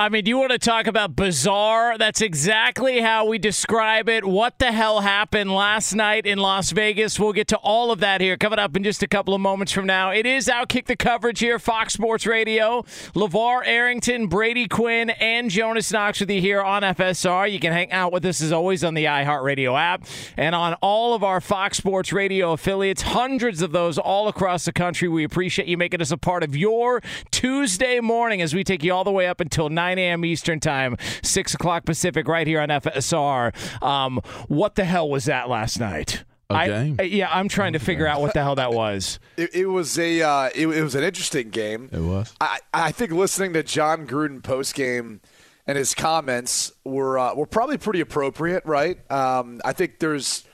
I 0.00 0.08
mean, 0.08 0.24
do 0.24 0.30
you 0.30 0.38
want 0.38 0.50
to 0.50 0.58
talk 0.58 0.86
about 0.86 1.14
bizarre? 1.14 1.98
That's 1.98 2.22
exactly 2.22 3.02
how 3.02 3.26
we 3.26 3.36
describe 3.36 4.08
it. 4.08 4.24
What 4.24 4.58
the 4.58 4.72
hell 4.72 5.00
happened 5.00 5.52
last 5.52 5.94
night 5.94 6.24
in 6.24 6.38
Las 6.38 6.70
Vegas? 6.70 7.20
We'll 7.20 7.34
get 7.34 7.48
to 7.48 7.58
all 7.58 7.92
of 7.92 8.00
that 8.00 8.22
here 8.22 8.38
coming 8.38 8.58
up 8.58 8.74
in 8.74 8.82
just 8.82 9.02
a 9.02 9.06
couple 9.06 9.34
of 9.34 9.42
moments 9.42 9.72
from 9.72 9.84
now. 9.84 10.08
It 10.08 10.24
is 10.24 10.46
Outkick 10.46 10.86
the 10.86 10.96
coverage 10.96 11.40
here, 11.40 11.58
Fox 11.58 11.92
Sports 11.92 12.24
Radio. 12.24 12.80
LeVar 13.14 13.60
Arrington, 13.66 14.26
Brady 14.26 14.66
Quinn, 14.68 15.10
and 15.10 15.50
Jonas 15.50 15.92
Knox 15.92 16.18
with 16.20 16.30
you 16.30 16.40
here 16.40 16.62
on 16.62 16.80
FSR. 16.80 17.52
You 17.52 17.60
can 17.60 17.74
hang 17.74 17.92
out 17.92 18.10
with 18.10 18.24
us 18.24 18.40
as 18.40 18.52
always 18.52 18.82
on 18.82 18.94
the 18.94 19.04
iHeartRadio 19.04 19.78
app 19.78 20.06
and 20.38 20.54
on 20.54 20.78
all 20.80 21.12
of 21.12 21.22
our 21.22 21.42
Fox 21.42 21.76
Sports 21.76 22.10
Radio 22.10 22.52
affiliates, 22.52 23.02
hundreds 23.02 23.60
of 23.60 23.72
those 23.72 23.98
all 23.98 24.28
across 24.28 24.64
the 24.64 24.72
country. 24.72 25.08
We 25.08 25.24
appreciate 25.24 25.68
you 25.68 25.76
making 25.76 26.00
us 26.00 26.10
a 26.10 26.16
part 26.16 26.42
of 26.42 26.56
your 26.56 27.02
Tuesday 27.30 28.00
morning 28.00 28.40
as 28.40 28.54
we 28.54 28.64
take 28.64 28.82
you 28.82 28.94
all 28.94 29.04
the 29.04 29.12
way 29.12 29.26
up 29.26 29.42
until 29.42 29.68
9 29.68 29.89
a.m. 29.98 30.24
Eastern 30.24 30.60
Time, 30.60 30.96
6 31.22 31.54
o'clock 31.54 31.84
Pacific, 31.84 32.28
right 32.28 32.46
here 32.46 32.60
on 32.60 32.68
FSR. 32.68 33.82
Um, 33.82 34.20
what 34.48 34.74
the 34.74 34.84
hell 34.84 35.08
was 35.08 35.24
that 35.26 35.48
last 35.48 35.78
night? 35.80 36.24
I- 36.50 36.66
game? 36.66 36.96
I, 36.98 37.02
yeah, 37.04 37.28
I'm 37.30 37.48
trying 37.48 37.74
to 37.74 37.78
figure 37.78 38.06
out 38.06 38.20
what 38.20 38.34
the 38.34 38.42
hell 38.42 38.56
that 38.56 38.72
was. 38.72 39.18
It, 39.36 39.54
it 39.54 39.66
was 39.66 39.98
a 39.98 40.20
uh, 40.20 40.50
it, 40.54 40.66
it 40.66 40.82
was 40.82 40.94
an 40.94 41.02
interesting 41.02 41.48
game. 41.48 41.88
It 41.92 42.00
was. 42.00 42.34
I, 42.42 42.58
I 42.74 42.92
think 42.92 43.10
listening 43.10 43.54
to 43.54 43.62
Jon 43.62 44.06
Gruden 44.06 44.42
post 44.42 44.74
game 44.74 45.22
and 45.66 45.78
his 45.78 45.94
comments 45.94 46.72
were 46.84 47.18
uh, 47.18 47.34
were 47.34 47.46
probably 47.46 47.78
pretty 47.78 48.00
appropriate, 48.00 48.62
right? 48.66 48.98
Um, 49.10 49.62
I 49.64 49.72
think 49.72 49.98
there's 49.98 50.44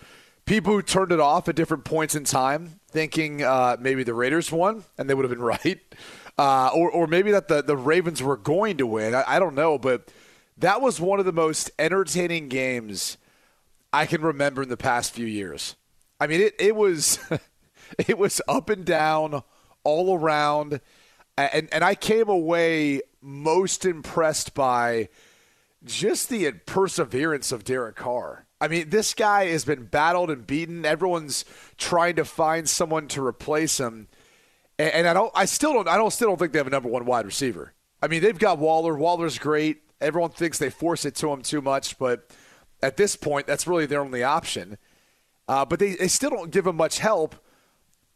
people 0.45 0.73
who 0.73 0.83
turned 0.83 1.11
it 1.11 1.19
off 1.19 1.49
at 1.49 1.57
different 1.57 1.85
points 1.85 2.15
in 2.15 2.23
time, 2.23 2.79
thinking 2.89 3.43
uh, 3.43 3.77
maybe 3.81 4.05
the 4.05 4.15
Raiders 4.15 4.53
won 4.53 4.85
and 4.97 5.11
they 5.11 5.15
would 5.15 5.25
have 5.25 5.31
been 5.37 5.43
right, 5.65 5.81
uh, 6.39 6.71
or 6.75 6.91
or 6.91 7.07
maybe 7.07 7.31
that 7.33 7.49
the 7.49 7.63
the 7.63 7.77
Ravens 7.77 8.23
were 8.23 8.37
going 8.37 8.77
to 8.79 8.87
win. 8.87 9.15
I, 9.15 9.25
I 9.27 9.39
don't 9.39 9.55
know, 9.55 9.79
but 9.79 10.13
that 10.59 10.81
was 10.81 11.01
one 11.01 11.19
of 11.19 11.27
the 11.27 11.33
most 11.33 11.71
entertaining 11.79 12.49
games 12.49 13.17
I 13.93 14.07
can 14.07 14.23
remember 14.23 14.63
in 14.63 14.69
the 14.69 14.77
past 14.77 15.13
few 15.13 15.27
years. 15.27 15.77
I 16.21 16.27
mean, 16.27 16.41
it 16.41 16.55
it 16.59 16.77
was 16.77 17.19
it 17.99 18.19
was 18.19 18.41
up 18.49 18.71
and 18.71 18.85
down 18.85 19.43
all 19.85 20.17
around, 20.17 20.81
and 21.37 21.69
and 21.73 21.85
I 21.85 21.95
came 21.95 22.29
away 22.29 23.03
most 23.23 23.85
impressed 23.85 24.55
by 24.55 25.09
just 25.85 26.29
the 26.29 26.53
perseverance 26.67 27.53
of 27.53 27.65
Derek 27.65 27.97
Carr. 27.97 28.47
I 28.61 28.69
mean, 28.69 28.89
this 28.89 29.13
guy 29.13 29.47
has 29.47 29.65
been 29.65 29.85
battled 29.85 30.31
and 30.31 30.47
beaten. 30.47 30.85
Everyone's 30.85 31.45
trying 31.77 32.17
to 32.17 32.25
find 32.25 32.69
someone 32.69 33.07
to 33.09 33.25
replace 33.25 33.79
him, 33.79 34.09
and, 34.79 34.93
and 34.93 35.09
I 35.09 35.15
don't. 35.15 35.33
I 35.35 35.45
still 35.45 35.73
don't. 35.73 35.89
I 35.89 35.97
don't. 35.97 36.13
Still 36.13 36.29
don't 36.29 36.39
think 36.39 36.53
they 36.53 36.59
have 36.59 36.67
a 36.67 36.71
number 36.71 36.89
one 36.89 37.05
wide 37.05 37.27
receiver. 37.27 37.73
I 38.03 38.09
mean, 38.09 38.23
they've 38.23 38.39
got 38.39 38.59
Waller. 38.59 38.97
Waller's 38.97 39.39
great. 39.39 39.83
Everyone 40.01 40.31
thinks 40.31 40.59
they 40.59 40.71
force 40.71 41.05
it 41.05 41.15
to 41.17 41.31
him 41.33 41.43
too 41.43 41.63
much, 41.63 41.99
but 41.99 42.31
at 42.83 42.97
this 42.97 43.17
point, 43.17 43.47
that's 43.47 43.67
really 43.67 43.87
their 43.87 44.03
only 44.03 44.23
option. 44.23 44.77
Uh, 45.49 45.65
but 45.65 45.79
they, 45.79 45.95
they 45.95 46.09
still 46.09 46.31
don't 46.31 46.51
give 46.51 46.67
him 46.67 46.77
much 46.77 46.99
help, 46.99 47.35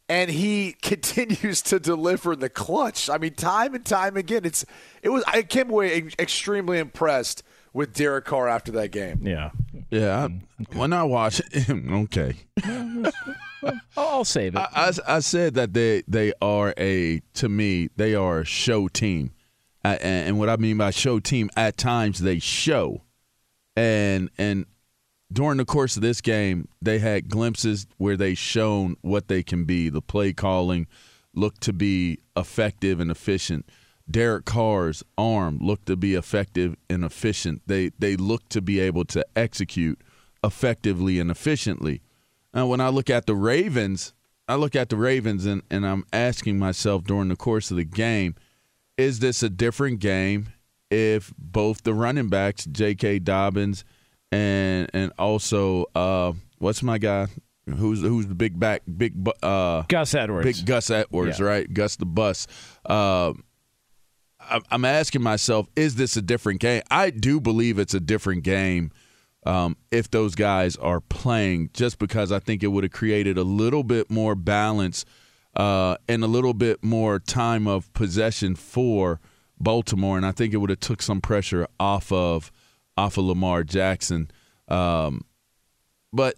and 0.09 0.31
he 0.31 0.72
continues 0.82 1.62
to 1.62 1.81
deliver 1.81 2.34
in 2.34 2.41
the 2.41 2.50
clutch. 2.50 3.09
I 3.09 3.19
mean, 3.19 3.34
time 3.34 3.75
and 3.75 3.84
time 3.84 4.16
again, 4.16 4.44
it's 4.44 4.65
it 5.03 5.09
was. 5.09 5.25
I 5.26 5.43
came 5.43 5.70
away 5.70 6.09
extremely 6.19 6.78
impressed 6.78 7.43
with 7.72 7.94
Derek 7.94 8.25
Carr 8.25 8.49
after 8.49 8.72
that 8.72 8.91
game. 8.91 9.20
Yeah. 9.26 9.50
Yeah. 9.91 10.28
I, 10.28 10.76
when 10.76 10.93
I 10.93 11.04
watch 11.04 11.41
okay. 11.70 12.37
I'll 13.96 14.24
save 14.24 14.54
it. 14.54 14.58
I, 14.58 14.68
I, 14.72 15.16
I 15.16 15.20
said 15.20 15.54
that 15.54 15.72
they 15.74 16.02
they 16.08 16.32
are 16.40 16.74
a 16.78 17.20
to 17.34 17.48
me 17.48 17.90
they 17.96 18.14
are 18.14 18.40
a 18.40 18.44
show 18.44 18.88
team, 18.88 19.32
and, 19.84 20.38
what 20.38 20.48
I 20.48 20.56
mean 20.56 20.78
by 20.78 20.90
show 20.90 21.20
team 21.20 21.50
at 21.56 21.76
times 21.76 22.20
they 22.20 22.38
show, 22.38 23.02
and 23.76 24.30
and 24.38 24.66
during 25.32 25.58
the 25.58 25.64
course 25.64 25.96
of 25.96 26.02
this 26.02 26.20
game 26.20 26.68
they 26.82 26.98
had 26.98 27.28
glimpses 27.28 27.86
where 27.98 28.16
they 28.16 28.34
shown 28.34 28.96
what 29.02 29.28
they 29.28 29.42
can 29.42 29.64
be. 29.64 29.88
The 29.88 30.02
play 30.02 30.32
calling 30.32 30.86
looked 31.34 31.60
to 31.62 31.72
be 31.72 32.18
effective 32.36 33.00
and 33.00 33.10
efficient. 33.10 33.68
Derek 34.10 34.44
Carr's 34.44 35.04
arm 35.16 35.58
looked 35.60 35.86
to 35.86 35.96
be 35.96 36.14
effective 36.14 36.76
and 36.88 37.04
efficient. 37.04 37.62
They 37.66 37.90
they 37.98 38.16
look 38.16 38.48
to 38.48 38.60
be 38.60 38.80
able 38.80 39.04
to 39.06 39.24
execute 39.36 40.00
effectively 40.42 41.20
and 41.20 41.30
efficiently. 41.30 42.02
Now, 42.52 42.67
when 42.67 42.81
I 42.81 42.88
look 42.88 43.11
at 43.11 43.26
the 43.26 43.35
Ravens, 43.35 44.12
I 44.49 44.56
look 44.56 44.75
at 44.75 44.88
the 44.88 44.97
Ravens 44.97 45.47
and, 45.47 45.62
and 45.70 45.87
I'm 45.87 46.05
asking 46.12 46.58
myself 46.58 47.05
during 47.05 47.29
the 47.29 47.37
course 47.37 47.70
of 47.70 47.76
the 47.76 47.85
game, 47.85 48.35
is 48.99 49.20
this 49.20 49.43
a 49.43 49.49
different 49.49 50.00
game 50.00 50.49
if 50.91 51.32
both 51.38 51.82
the 51.85 51.94
running 51.94 52.29
backs, 52.29 52.64
J.K. 52.64 53.20
Dobbins 53.20 53.85
and 54.32 54.88
and 54.93 55.12
also 55.19 55.87
uh, 55.94 56.32
what's 56.58 56.82
my 56.82 56.99
guy? 56.99 57.26
Who's 57.67 58.00
who's 58.00 58.26
the 58.26 58.35
big 58.35 58.58
back, 58.58 58.82
big 58.96 59.14
uh, 59.43 59.82
Gus 59.88 60.14
Edwards. 60.14 60.44
big 60.58 60.67
Gus 60.67 60.91
Edwards, 60.91 61.38
Yeah. 61.38 61.44
right? 61.46 61.73
Gus 61.73 61.94
the 61.96 62.06
Bus. 62.06 62.46
Uh, 62.85 63.32
I'm- 64.41 64.62
I'm 64.70 64.85
asking 64.85 65.23
myself, 65.23 65.69
is 65.76 65.94
this 65.94 66.17
a 66.17 66.23
different 66.23 66.61
game? 66.61 66.82
I 66.91 67.11
do 67.11 67.41
believe 67.41 67.79
it's 67.79 67.94
a 67.94 68.00
different 68.00 68.43
game 68.43 68.91
um, 69.44 69.76
if 69.90 70.10
those 70.10 70.34
guys 70.34 70.76
are 70.76 71.00
playing, 71.00 71.70
just 71.72 71.98
because 71.98 72.31
I 72.31 72.38
think 72.38 72.62
it 72.62 72.69
would 72.69 72.84
have 72.84 72.92
created 72.92 73.38
a 73.38 73.44
little 73.44 73.82
bit 73.82 74.10
more 74.10 74.34
balance 74.34 75.04
uh, 75.56 75.96
and 76.08 76.22
a 76.22 76.26
little 76.26 76.54
bit 76.54 76.84
more 76.84 77.19
time 77.19 77.66
of 77.66 77.92
possession 77.92 78.54
for 78.54 79.20
Baltimore, 79.58 80.16
and 80.16 80.26
I 80.26 80.32
think 80.32 80.54
it 80.54 80.58
would 80.58 80.70
have 80.70 80.81
took 80.81 81.02
some 81.02 81.20
pressure 81.20 81.66
off 81.78 82.10
of 82.12 82.50
off 82.96 83.16
of 83.16 83.25
Lamar 83.25 83.64
Jackson. 83.64 84.31
Um, 84.69 85.25
but 86.12 86.36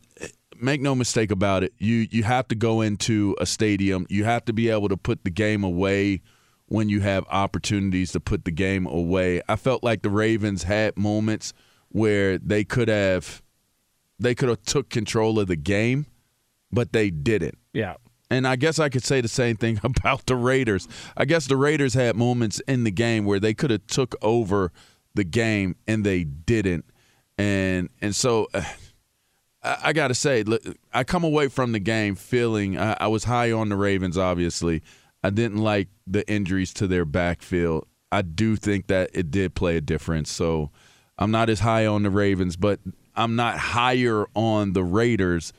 make 0.60 0.81
no 0.81 0.94
mistake 0.94 1.31
about 1.31 1.64
it, 1.64 1.72
you 1.78 2.06
you 2.10 2.22
have 2.22 2.48
to 2.48 2.55
go 2.55 2.81
into 2.81 3.37
a 3.40 3.46
stadium. 3.46 4.06
You 4.08 4.25
have 4.25 4.44
to 4.46 4.52
be 4.52 4.69
able 4.69 4.88
to 4.88 4.96
put 4.96 5.25
the 5.25 5.31
game 5.31 5.64
away 5.64 6.22
when 6.66 6.88
you 6.88 7.00
have 7.00 7.25
opportunities 7.28 8.12
to 8.12 8.20
put 8.20 8.44
the 8.44 8.50
game 8.50 8.87
away. 8.87 9.43
I 9.48 9.56
felt 9.56 9.84
like 9.84 10.02
the 10.02 10.10
Ravens 10.10 10.62
had 10.62 10.96
moments 10.96 11.52
where 11.93 12.39
they 12.39 12.65
could 12.65 12.89
have 12.89 13.43
they 14.19 14.35
could 14.35 14.49
have 14.49 14.62
took 14.62 14.89
control 14.89 15.39
of 15.39 15.49
the 15.49 15.56
game, 15.56 16.06
but 16.71 16.93
they 16.93 17.11
didn't. 17.11 17.59
Yeah. 17.73 17.94
And 18.31 18.47
I 18.47 18.56
guess 18.56 18.79
I 18.79 18.89
could 18.89 19.05
say 19.05 19.21
the 19.21 19.29
same 19.29 19.56
thing 19.56 19.81
about 19.85 20.27
the 20.27 20.37
Raiders. 20.37 20.89
I 21.17 21.25
guess 21.25 21.47
the 21.47 21.56
Raiders 21.56 21.94
had 21.94 22.17
moments 22.17 22.61
in 22.61 22.85
the 22.85 22.91
game 22.91 23.25
where 23.25 23.41
they 23.41 23.55
could 23.55 23.71
have 23.71 23.87
took 23.87 24.15
over 24.23 24.73
the 25.15 25.25
game 25.25 25.77
and 25.87 26.05
they 26.05 26.25
didn't. 26.25 26.87
And 27.37 27.91
and 28.00 28.15
so 28.15 28.49
uh, 28.55 28.62
I, 29.62 29.79
I 29.85 29.93
got 29.93 30.09
to 30.09 30.15
say, 30.15 30.43
look, 30.43 30.62
I 30.93 31.05
come 31.05 31.25
away 31.25 31.49
from 31.49 31.73
the 31.73 31.79
game 31.79 32.15
feeling 32.15 32.79
I, 32.79 32.97
I 33.00 33.06
was 33.09 33.25
high 33.25 33.53
on 33.53 33.69
the 33.69 33.77
Ravens. 33.77 34.17
Obviously, 34.17 34.83
I 35.23 35.31
didn't 35.31 35.59
like 35.59 35.89
the 36.06 36.29
injuries 36.31 36.73
to 36.75 36.87
their 36.87 37.05
backfield. 37.05 37.87
I 38.11 38.23
do 38.23 38.56
think 38.56 38.89
that 38.89 39.11
it 39.15 39.31
did 39.31 39.55
play 39.55 39.77
a 39.77 39.81
difference. 39.81 40.31
So 40.31 40.71
I'm 41.19 41.31
not 41.31 41.50
as 41.50 41.61
high 41.61 41.87
on 41.87 42.03
the 42.03 42.11
Ravens, 42.11 42.56
but 42.56 42.81
I'm 43.14 43.37
not 43.37 43.59
higher 43.59 44.26
on 44.35 44.73
the 44.73 44.82
Raiders 44.85 45.53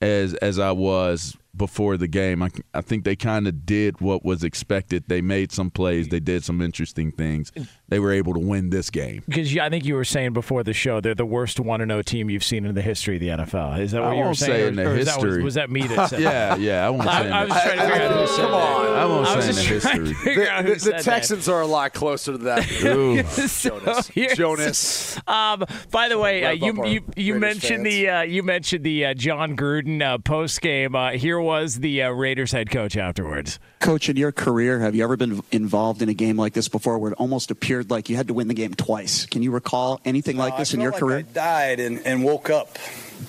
as 0.00 0.34
as 0.34 0.58
I 0.58 0.72
was 0.72 1.36
before 1.56 1.96
the 1.96 2.06
game. 2.08 2.42
I, 2.42 2.48
I 2.72 2.80
think 2.80 3.04
they 3.04 3.16
kind 3.16 3.46
of 3.48 3.66
did 3.66 4.00
what 4.00 4.24
was 4.24 4.44
expected. 4.44 5.04
They 5.08 5.20
made 5.20 5.50
some 5.52 5.70
plays. 5.70 6.08
They 6.08 6.20
did 6.20 6.44
some 6.44 6.60
interesting 6.60 7.10
things. 7.12 7.52
They 7.88 7.98
were 7.98 8.12
able 8.12 8.32
to 8.34 8.38
win 8.38 8.70
this 8.70 8.88
game. 8.90 9.22
Because 9.26 9.56
I 9.58 9.68
think 9.68 9.84
you 9.84 9.94
were 9.94 10.04
saying 10.04 10.32
before 10.32 10.62
the 10.62 10.72
show 10.72 11.00
they're 11.00 11.14
the 11.14 11.26
worst 11.26 11.58
one 11.58 11.80
and 11.80 11.90
zero 11.90 12.02
team 12.02 12.30
you've 12.30 12.44
seen 12.44 12.64
in 12.64 12.74
the 12.74 12.82
history 12.82 13.16
of 13.16 13.20
the 13.20 13.28
NFL. 13.28 13.80
Is 13.80 13.90
that 13.92 14.00
what 14.00 14.10
I 14.10 14.12
you 14.14 14.18
were 14.20 14.24
won't 14.26 14.36
saying? 14.38 14.52
say 14.52 14.64
or- 14.64 14.68
in 14.68 14.76
the 14.76 14.82
or 14.86 14.90
that- 14.90 14.96
history. 15.06 15.36
was, 15.38 15.44
was 15.44 15.54
that 15.54 15.70
me 15.70 15.86
that 15.88 16.06
said? 16.10 16.20
Yeah, 16.20 16.56
yeah. 16.56 16.86
I 16.86 16.90
won't 16.90 17.02
I, 17.08 17.20
say. 17.22 17.26
in 17.26 17.32
I 17.32 17.44
was 17.44 17.52
the- 17.54 17.60
trying 17.60 17.78
to 17.78 17.82
figure 17.90 18.02
out 18.06 18.12
who 18.20 18.26
said 18.36 18.36
Come 18.44 18.54
on. 18.54 18.86
I 18.96 19.04
won't 19.06 19.26
I 19.26 19.40
say 19.40 19.48
in 19.48 19.54
the 19.56 19.62
history. 19.62 20.14
figure 20.14 20.44
The, 20.44 20.62
the- 20.62 20.74
the 20.74 20.80
said 20.80 20.92
that. 20.94 21.02
Texans 21.02 21.48
are 21.48 21.60
a 21.60 21.66
lot 21.66 21.92
closer 21.94 22.32
to 22.32 22.38
that. 22.38 22.70
Ooh. 22.84 23.22
Jonas. 23.22 24.10
Jonas. 24.36 25.18
Um, 25.26 25.64
by 25.90 26.08
the 26.08 26.18
way, 26.18 26.44
uh, 26.44 26.50
you 26.52 26.84
you, 26.86 27.00
you 27.16 27.34
mentioned 27.34 27.84
the 27.84 28.08
uh, 28.08 28.22
you 28.22 28.42
mentioned 28.42 28.84
the 28.84 29.06
uh, 29.06 29.14
Jon 29.14 29.56
Gruden 29.56 30.02
uh, 30.02 30.18
post 30.18 30.60
game. 30.60 30.94
Uh, 30.94 31.12
here 31.40 31.46
was 31.46 31.76
the 31.76 32.02
uh, 32.02 32.10
Raiders 32.10 32.52
head 32.52 32.70
coach 32.70 32.96
afterwards. 32.96 33.58
Coach, 33.78 34.08
in 34.08 34.16
your 34.16 34.32
career, 34.32 34.80
have 34.80 34.94
you 34.94 35.02
ever 35.02 35.16
been 35.16 35.42
involved 35.50 36.02
in 36.02 36.08
a 36.08 36.14
game 36.14 36.36
like 36.36 36.52
this 36.52 36.68
before 36.68 36.98
where 36.98 37.12
it 37.12 37.16
almost 37.18 37.50
appeared 37.50 37.90
like 37.90 38.08
you 38.08 38.16
had 38.16 38.28
to 38.28 38.34
win 38.34 38.48
the 38.48 38.54
game 38.54 38.74
twice? 38.74 39.26
Can 39.26 39.42
you 39.42 39.50
recall 39.50 40.00
anything 40.04 40.36
like 40.36 40.56
this 40.58 40.74
I 40.74 40.76
in 40.76 40.80
your 40.80 40.92
felt 40.92 41.00
career? 41.00 41.16
like 41.18 41.30
I 41.30 41.32
died 41.32 41.80
and, 41.80 42.06
and 42.06 42.24
woke 42.24 42.50
up 42.50 42.78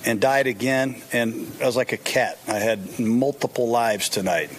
and 0.06 0.20
died 0.20 0.48
again, 0.48 1.02
and 1.14 1.52
I 1.62 1.66
was 1.66 1.76
like 1.76 1.94
a 1.94 1.98
cat. 1.98 2.38
I 2.48 2.60
had 2.60 3.00
multiple 3.00 3.70
lives 3.70 4.10
tonight. 4.10 4.52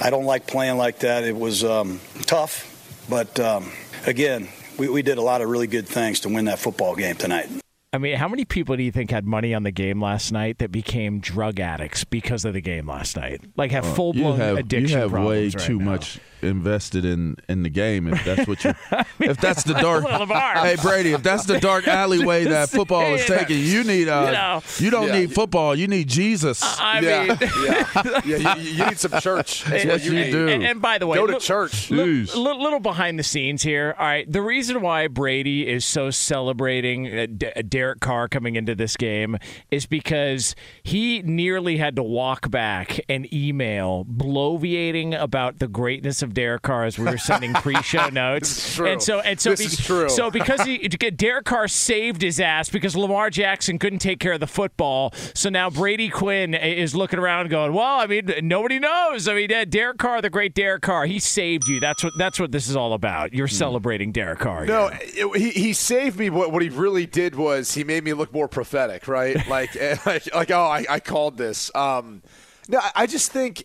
I 0.00 0.10
don't 0.10 0.24
like 0.24 0.46
playing 0.46 0.76
like 0.76 1.00
that. 1.00 1.24
It 1.24 1.36
was 1.36 1.64
um, 1.64 2.00
tough, 2.22 3.06
but 3.08 3.38
um, 3.40 3.72
again, 4.06 4.48
we, 4.78 4.88
we 4.88 5.02
did 5.02 5.18
a 5.18 5.22
lot 5.22 5.40
of 5.40 5.48
really 5.48 5.66
good 5.66 5.88
things 5.88 6.20
to 6.20 6.28
win 6.28 6.46
that 6.46 6.58
football 6.58 6.94
game 6.94 7.16
tonight. 7.16 7.48
I 7.90 7.96
mean, 7.96 8.16
how 8.16 8.28
many 8.28 8.44
people 8.44 8.76
do 8.76 8.82
you 8.82 8.92
think 8.92 9.10
had 9.10 9.24
money 9.24 9.54
on 9.54 9.62
the 9.62 9.70
game 9.70 10.02
last 10.02 10.30
night 10.30 10.58
that 10.58 10.70
became 10.70 11.20
drug 11.20 11.58
addicts 11.58 12.04
because 12.04 12.44
of 12.44 12.52
the 12.52 12.60
game 12.60 12.86
last 12.86 13.16
night? 13.16 13.40
Like 13.56 13.70
have 13.70 13.86
uh, 13.86 13.94
full 13.94 14.12
blown 14.12 14.38
addiction 14.40 14.90
you 14.90 14.96
have 15.02 15.12
way 15.12 15.50
problems 15.50 15.54
right 15.54 15.64
too 15.64 15.78
now. 15.78 15.84
much 15.92 16.20
invested 16.42 17.04
in 17.04 17.36
in 17.48 17.62
the 17.62 17.68
game 17.70 18.06
if 18.12 18.24
that's 18.24 18.46
what 18.46 18.62
you 18.64 18.72
if 19.20 19.36
that's 19.38 19.62
the 19.64 19.74
dark 19.74 20.04
hey 20.62 20.76
Brady 20.80 21.12
if 21.12 21.22
that's 21.22 21.44
the 21.46 21.58
dark 21.60 21.86
alleyway 21.88 22.44
that 22.44 22.68
football 22.70 23.02
is 23.14 23.24
taking 23.26 23.58
you 23.58 23.84
need 23.84 24.08
uh 24.08 24.24
You 24.26 24.32
know. 24.32 24.62
you 24.78 24.90
don't 24.90 25.08
Yeah. 25.08 25.18
need 25.20 25.32
football 25.34 25.74
you 25.74 25.88
need 25.88 26.08
Jesus 26.08 26.62
I 26.80 27.00
yeah, 27.00 27.24
mean, 27.24 27.38
yeah, 27.64 28.20
yeah. 28.24 28.54
You, 28.56 28.62
you 28.62 28.86
need 28.86 28.98
some 28.98 29.20
church. 29.20 29.64
That's 29.64 29.84
what 29.84 30.02
Yes, 30.02 30.04
you 30.06 30.32
do. 30.32 30.48
And, 30.48 30.64
and 30.64 30.82
by 30.82 30.98
the 30.98 31.06
way, 31.06 31.16
Go 31.18 31.26
to 31.26 31.34
look- 31.34 31.42
church. 31.42 31.90
Li- 31.90 32.24
Jeez. 32.24 32.34
li- 32.34 32.62
little 32.62 32.80
behind 32.80 33.18
the 33.18 33.22
scenes 33.22 33.62
here. 33.62 33.94
All 33.98 34.06
right, 34.06 34.30
the 34.30 34.42
reason 34.42 34.80
why 34.80 35.08
Brady 35.08 35.66
is 35.68 35.84
so 35.84 36.10
celebrating 36.10 37.06
uh, 37.06 37.26
D- 37.36 37.50
Derek 37.68 38.00
Carr 38.00 38.28
coming 38.28 38.56
into 38.56 38.74
this 38.74 38.96
game 38.96 39.36
is 39.70 39.86
because 39.86 40.54
he 40.82 41.22
nearly 41.22 41.76
had 41.78 41.96
to 41.96 42.02
walk 42.02 42.50
back 42.50 43.00
an 43.08 43.26
email 43.32 44.04
bloviating 44.04 45.20
about 45.20 45.58
the 45.58 45.68
greatness 45.68 46.22
of 46.22 46.27
Derek 46.34 46.62
Carr 46.62 46.84
as 46.84 46.98
we 46.98 47.04
were 47.06 47.18
sending 47.18 47.52
pre-show 47.54 48.08
notes. 48.08 48.48
This 48.58 48.68
is 48.68 48.74
true. 48.76 48.86
And 48.86 49.02
so, 49.02 49.20
and 49.20 49.40
so, 49.40 49.54
true. 49.54 50.08
so 50.08 50.30
because 50.30 50.62
he 50.62 50.78
Derek 50.88 51.44
Carr 51.44 51.68
saved 51.68 52.22
his 52.22 52.40
ass 52.40 52.68
because 52.68 52.96
Lamar 52.96 53.30
Jackson 53.30 53.78
couldn't 53.78 53.98
take 53.98 54.20
care 54.20 54.32
of 54.32 54.40
the 54.40 54.46
football. 54.46 55.12
So 55.34 55.48
now 55.48 55.70
Brady 55.70 56.08
Quinn 56.08 56.54
is 56.54 56.94
looking 56.94 57.18
around 57.18 57.50
going, 57.50 57.72
"Well, 57.72 58.00
I 58.00 58.06
mean, 58.06 58.32
nobody 58.42 58.78
knows. 58.78 59.28
I 59.28 59.34
mean, 59.34 59.52
uh, 59.52 59.64
Derek 59.64 59.98
Carr, 59.98 60.22
the 60.22 60.30
great 60.30 60.54
Derek 60.54 60.82
Carr, 60.82 61.06
he 61.06 61.18
saved 61.18 61.68
you. 61.68 61.80
That's 61.80 62.02
what 62.04 62.12
that's 62.16 62.38
what 62.40 62.52
this 62.52 62.68
is 62.68 62.76
all 62.76 62.92
about. 62.92 63.32
You're 63.32 63.48
celebrating 63.48 64.12
Derek 64.12 64.38
Carr. 64.38 64.66
No, 64.66 64.90
it- 64.92 65.36
he, 65.36 65.50
he 65.50 65.72
saved 65.72 66.18
me. 66.18 66.30
What, 66.30 66.52
what 66.52 66.62
he 66.62 66.68
really 66.68 67.06
did 67.06 67.34
was 67.34 67.74
he 67.74 67.84
made 67.84 68.04
me 68.04 68.12
look 68.12 68.32
more 68.32 68.48
prophetic, 68.48 69.08
right? 69.08 69.36
like, 69.48 69.74
like, 70.06 70.34
like 70.34 70.50
oh, 70.50 70.62
I, 70.64 70.84
I 70.88 71.00
called 71.00 71.36
this. 71.36 71.74
Um, 71.74 72.22
no, 72.68 72.80
I 72.94 73.06
just 73.06 73.32
think 73.32 73.64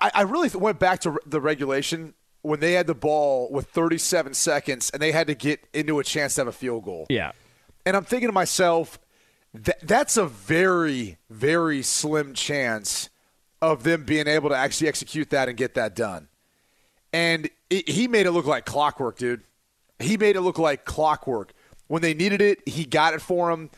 I, 0.00 0.10
I 0.14 0.22
really 0.22 0.48
went 0.50 0.78
back 0.78 1.00
to 1.00 1.18
the 1.26 1.40
regulation 1.40 2.14
when 2.42 2.60
they 2.60 2.72
had 2.72 2.86
the 2.86 2.94
ball 2.94 3.48
with 3.50 3.68
37 3.68 4.34
seconds 4.34 4.90
and 4.90 5.00
they 5.00 5.12
had 5.12 5.26
to 5.26 5.34
get 5.34 5.60
into 5.72 5.98
a 5.98 6.04
chance 6.04 6.34
to 6.34 6.42
have 6.42 6.48
a 6.48 6.52
field 6.52 6.84
goal. 6.84 7.06
yeah. 7.08 7.32
And 7.86 7.96
I'm 7.96 8.04
thinking 8.04 8.28
to 8.28 8.32
myself, 8.32 8.98
that, 9.54 9.80
that's 9.82 10.16
a 10.16 10.26
very, 10.26 11.16
very 11.30 11.82
slim 11.82 12.34
chance 12.34 13.08
of 13.62 13.82
them 13.84 14.04
being 14.04 14.26
able 14.26 14.50
to 14.50 14.56
actually 14.56 14.88
execute 14.88 15.30
that 15.30 15.48
and 15.48 15.56
get 15.56 15.74
that 15.74 15.96
done. 15.96 16.28
And 17.12 17.48
it, 17.68 17.88
he 17.88 18.06
made 18.06 18.26
it 18.26 18.32
look 18.32 18.46
like 18.46 18.64
clockwork, 18.64 19.18
dude. 19.18 19.42
He 19.98 20.16
made 20.16 20.36
it 20.36 20.42
look 20.42 20.58
like 20.58 20.84
clockwork. 20.84 21.52
When 21.88 22.02
they 22.02 22.14
needed 22.14 22.40
it, 22.40 22.66
he 22.68 22.84
got 22.84 23.14
it 23.14 23.20
for 23.20 23.50
them. 23.50 23.70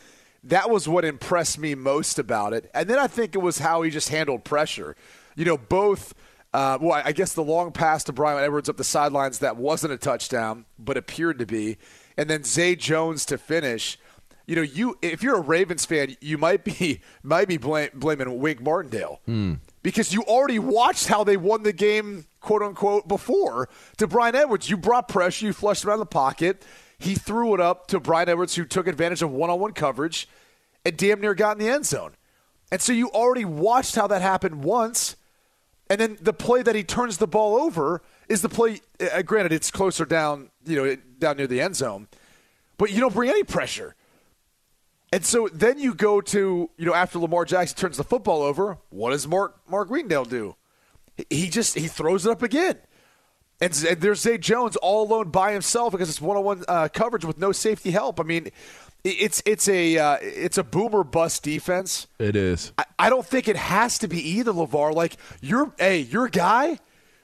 That 0.45 0.69
was 0.69 0.89
what 0.89 1.05
impressed 1.05 1.59
me 1.59 1.75
most 1.75 2.19
about 2.19 2.53
it. 2.53 2.71
And 2.75 2.89
then 2.91 2.99
I 2.99 3.07
think 3.07 3.35
it 3.35 3.39
was 3.39 3.59
how 3.59 3.83
he 3.83 3.91
just 3.91 4.09
handled 4.09 4.45
pressure. 4.45 4.97
You 5.37 5.45
know, 5.45 5.57
both. 5.57 6.15
Uh, 6.55 6.77
well, 6.83 7.01
I 7.03 7.13
guess 7.13 7.33
the 7.33 7.43
long 7.43 7.73
pass 7.73 8.05
to 8.05 8.13
Bryan 8.13 8.45
Edwards 8.45 8.69
up 8.69 8.77
the 8.77 8.85
sidelines 8.85 9.39
that 9.39 9.57
wasn't 9.57 9.95
a 9.95 9.97
touchdown, 9.97 10.67
but 10.79 10.99
appeared 10.99 11.39
to 11.39 11.47
be, 11.47 11.79
and 12.19 12.29
then 12.29 12.45
Zay 12.45 12.77
Jones 12.77 13.25
to 13.27 13.39
finish. 13.39 13.99
You 14.47 14.57
know, 14.57 14.63
you 14.63 14.99
if 15.01 15.23
you're 15.23 15.37
a 15.37 15.41
Ravens 15.41 15.87
fan, 15.87 16.15
you 16.21 16.37
might 16.37 16.63
be 16.63 17.01
might 17.23 17.49
be 17.49 17.57
blame, 17.57 17.89
blaming 17.95 18.39
Wink 18.39 18.61
Martindale 18.61 19.21
because 19.83 20.13
you 20.13 20.23
already 20.25 20.59
watched 20.59 21.07
how 21.09 21.25
they 21.25 21.39
won 21.39 21.63
the 21.63 21.73
game, 21.73 22.27
quote 22.41 22.61
unquote, 22.63 23.09
before 23.09 23.71
to 23.97 24.07
Bryan 24.07 24.35
Edwards. 24.35 24.69
You 24.69 24.77
brought 24.77 25.09
pressure, 25.09 25.47
you 25.47 25.53
flushed 25.55 25.85
him 25.85 25.91
out 25.91 25.95
of 25.95 26.01
the 26.01 26.07
pocket. 26.07 26.65
He 26.99 27.15
threw 27.15 27.55
it 27.55 27.61
up 27.61 27.89
to 27.89 27.99
Bryan 27.99 28.29
Edwards, 28.29 28.55
who 28.57 28.65
took 28.65 28.87
advantage 28.87 29.23
of 29.23 29.31
one-on-one 29.33 29.73
coverage 29.73 30.29
and 30.85 30.97
damn 30.97 31.21
near 31.21 31.35
got 31.35 31.59
in 31.59 31.65
the 31.65 31.73
end 31.73 31.87
zone. 31.87 32.13
And 32.71 32.81
so 32.81 32.93
you 32.93 33.11
already 33.11 33.45
watched 33.45 33.95
how 33.97 34.07
that 34.07 34.23
happened 34.23 34.65
once. 34.65 35.17
And 35.93 36.01
then 36.01 36.17
the 36.23 36.33
play 36.33 36.63
that 36.63 36.75
he 36.75 36.85
turns 36.85 37.19
the 37.19 37.27
ball 37.27 37.55
over 37.55 38.01
is 38.27 38.41
the 38.41 38.49
play. 38.49 38.81
Uh, 38.99 39.21
granted, 39.21 39.53
it's 39.53 39.71
closer 39.71 40.07
down, 40.07 40.49
you 40.65 40.75
know, 40.75 40.97
down 41.19 41.37
near 41.37 41.47
the 41.47 41.61
end 41.61 41.77
zone, 41.77 42.09
but 42.79 42.91
you 42.91 42.99
don't 42.99 43.13
bring 43.13 43.29
any 43.29 43.45
pressure. 43.45 43.95
And 45.13 45.23
so 45.23 45.51
then 45.53 45.79
you 45.79 45.93
go 45.93 46.23
to, 46.23 46.71
you 46.79 46.87
know, 46.87 46.95
after 46.95 47.19
Lamar 47.19 47.45
Jackson 47.45 47.77
turns 47.77 47.99
the 47.99 48.05
football 48.05 48.41
over, 48.41 48.79
what 48.89 49.11
does 49.11 49.29
Mark 49.29 49.61
Mark 49.69 49.89
Greendale 49.89 50.25
do? 50.25 50.57
He 51.29 51.51
just 51.51 51.75
he 51.75 51.89
throws 51.89 52.25
it 52.25 52.33
up 52.33 52.43
again. 52.43 52.79
And, 53.61 53.85
and 53.87 54.01
there's 54.01 54.23
Zay 54.23 54.39
Jones 54.39 54.77
all 54.77 55.07
alone 55.07 55.29
by 55.29 55.53
himself 55.53 55.93
because 55.93 56.09
it's 56.09 56.23
one-on-one 56.23 56.65
uh, 56.69 56.89
coverage 56.89 57.27
with 57.27 57.37
no 57.37 57.53
safety 57.53 57.91
help. 57.91 58.19
I 58.19 58.23
mean, 58.23 58.49
it's 59.05 59.43
it's 59.45 59.69
a 59.69 59.99
uh, 59.99 60.19
it's 60.21 60.59
a 60.59 60.65
boomer 60.65 61.05
bust 61.05 61.43
defense. 61.43 62.07
it 62.19 62.37
is 62.37 62.73
I, 62.79 62.85
I 62.99 63.11
don't 63.11 63.27
think 63.27 63.49
it 63.49 63.57
has 63.57 63.99
to 63.99 64.09
be 64.09 64.19
either, 64.37 64.53
Levar. 64.53 64.95
Like 64.95 65.17
you're, 65.41 65.73
hey, 65.79 65.99
your 65.99 66.29
guy, 66.29 66.79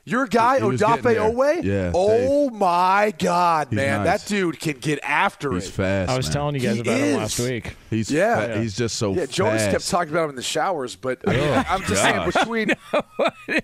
Your 0.08 0.26
guy 0.26 0.56
He 0.58 0.62
Odafe 0.62 1.02
getting. 1.02 1.18
Owe. 1.18 1.52
Yeah, 1.62 1.92
Oh 1.94 2.50
my 2.50 3.12
God, 3.18 3.68
He's 3.70 3.76
man, 3.76 4.04
nice. 4.04 4.22
that 4.22 4.28
dude 4.28 4.58
can 4.58 4.78
get 4.78 4.98
after 5.02 5.52
He's 5.52 5.68
it. 5.68 5.72
fast. 5.72 6.10
I 6.10 6.16
was 6.16 6.26
man. 6.26 6.32
telling 6.32 6.54
you 6.54 6.60
guys 6.62 6.74
He 6.76 6.80
about 6.80 6.98
him 6.98 7.16
last 7.18 7.38
week. 7.40 7.76
He's 7.90 8.10
Yeah. 8.10 8.46
fa- 8.46 8.60
he's 8.60 8.76
just 8.76 8.96
so 8.96 9.14
Yeah, 9.14 9.26
Jonas 9.26 9.62
fast. 9.62 9.70
kept 9.72 9.88
talking 9.90 10.10
about 10.12 10.24
him 10.24 10.30
in 10.30 10.36
the 10.36 10.42
showers, 10.42 10.96
but 10.96 11.20
I 11.26 11.32
mean, 11.36 11.64
I'm 11.68 11.82
just 11.82 12.02
saying 12.02 12.24
between. 12.30 12.72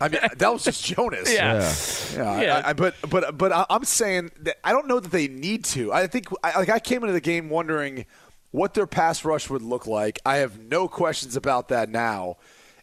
I 0.00 0.08
mean, 0.08 0.20
that 0.36 0.52
was 0.52 0.64
just 0.64 0.84
Jonas. 0.84 1.32
Yeah. 1.32 1.72
Yeah, 2.14 2.40
Yeah. 2.40 2.62
I, 2.64 2.70
I, 2.70 2.72
but 2.74 2.94
but 3.08 3.36
but 3.38 3.52
I- 3.52 3.66
I'm 3.70 3.84
saying 3.84 4.30
that 4.40 4.56
I 4.64 4.72
don't 4.72 4.86
know 4.86 5.00
that 5.00 5.10
they 5.12 5.28
need 5.28 5.64
to. 5.66 5.92
I 5.92 6.06
think 6.06 6.26
I, 6.42 6.58
like 6.58 6.68
I 6.68 6.78
came 6.78 7.02
into 7.02 7.12
the 7.12 7.20
game 7.20 7.48
wondering 7.48 8.06
what 8.50 8.74
their 8.74 8.86
pass 8.86 9.24
rush 9.24 9.50
would 9.50 9.62
look 9.62 9.86
like. 9.86 10.18
I 10.26 10.36
have 10.36 10.58
no 10.60 10.88
questions 10.88 11.36
about 11.36 11.68
that 11.68 11.88
now, 11.88 12.36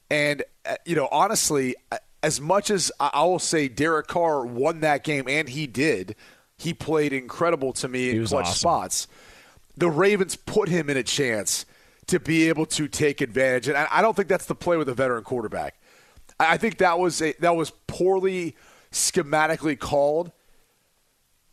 and 0.10 0.44
uh, 0.66 0.76
you 0.86 0.96
know 0.96 1.08
honestly, 1.12 1.76
as 2.24 2.40
much 2.40 2.70
as 2.70 2.92
I, 3.00 3.24
will 3.24 3.40
say 3.40 3.68
Derek 3.68 4.08
Carr 4.08 4.46
won 4.46 4.82
that 4.82 5.04
game, 5.04 5.28
and 5.28 5.50
he 5.50 5.68
did, 5.68 6.16
he 6.58 6.74
played 6.74 7.14
incredible 7.14 7.74
to 7.74 7.88
me 7.88 8.12
in 8.12 8.26
clutch 8.26 8.46
awesome. 8.46 8.56
spots. 8.56 9.08
The 9.78 9.90
Ravens 9.90 10.36
put 10.36 10.70
him 10.70 10.90
in 10.90 10.98
a 10.98 11.04
chance 11.04 11.66
to 12.08 12.20
be 12.20 12.50
able 12.50 12.66
to 12.68 12.88
take 12.88 13.22
advantage, 13.22 13.68
and 13.68 13.78
I 13.78 14.02
don't 14.02 14.16
think 14.16 14.28
that's 14.28 14.46
the 14.46 14.56
play 14.56 14.78
with 14.78 14.90
a 14.90 14.94
veteran 14.94 15.24
quarterback. 15.24 15.80
I 16.40 16.58
think 16.58 16.78
that 16.78 17.00
was 17.00 17.22
a, 17.22 17.34
that 17.40 17.56
was 17.56 17.72
poorly 17.88 18.56
schematically 18.92 19.78
called, 19.78 20.32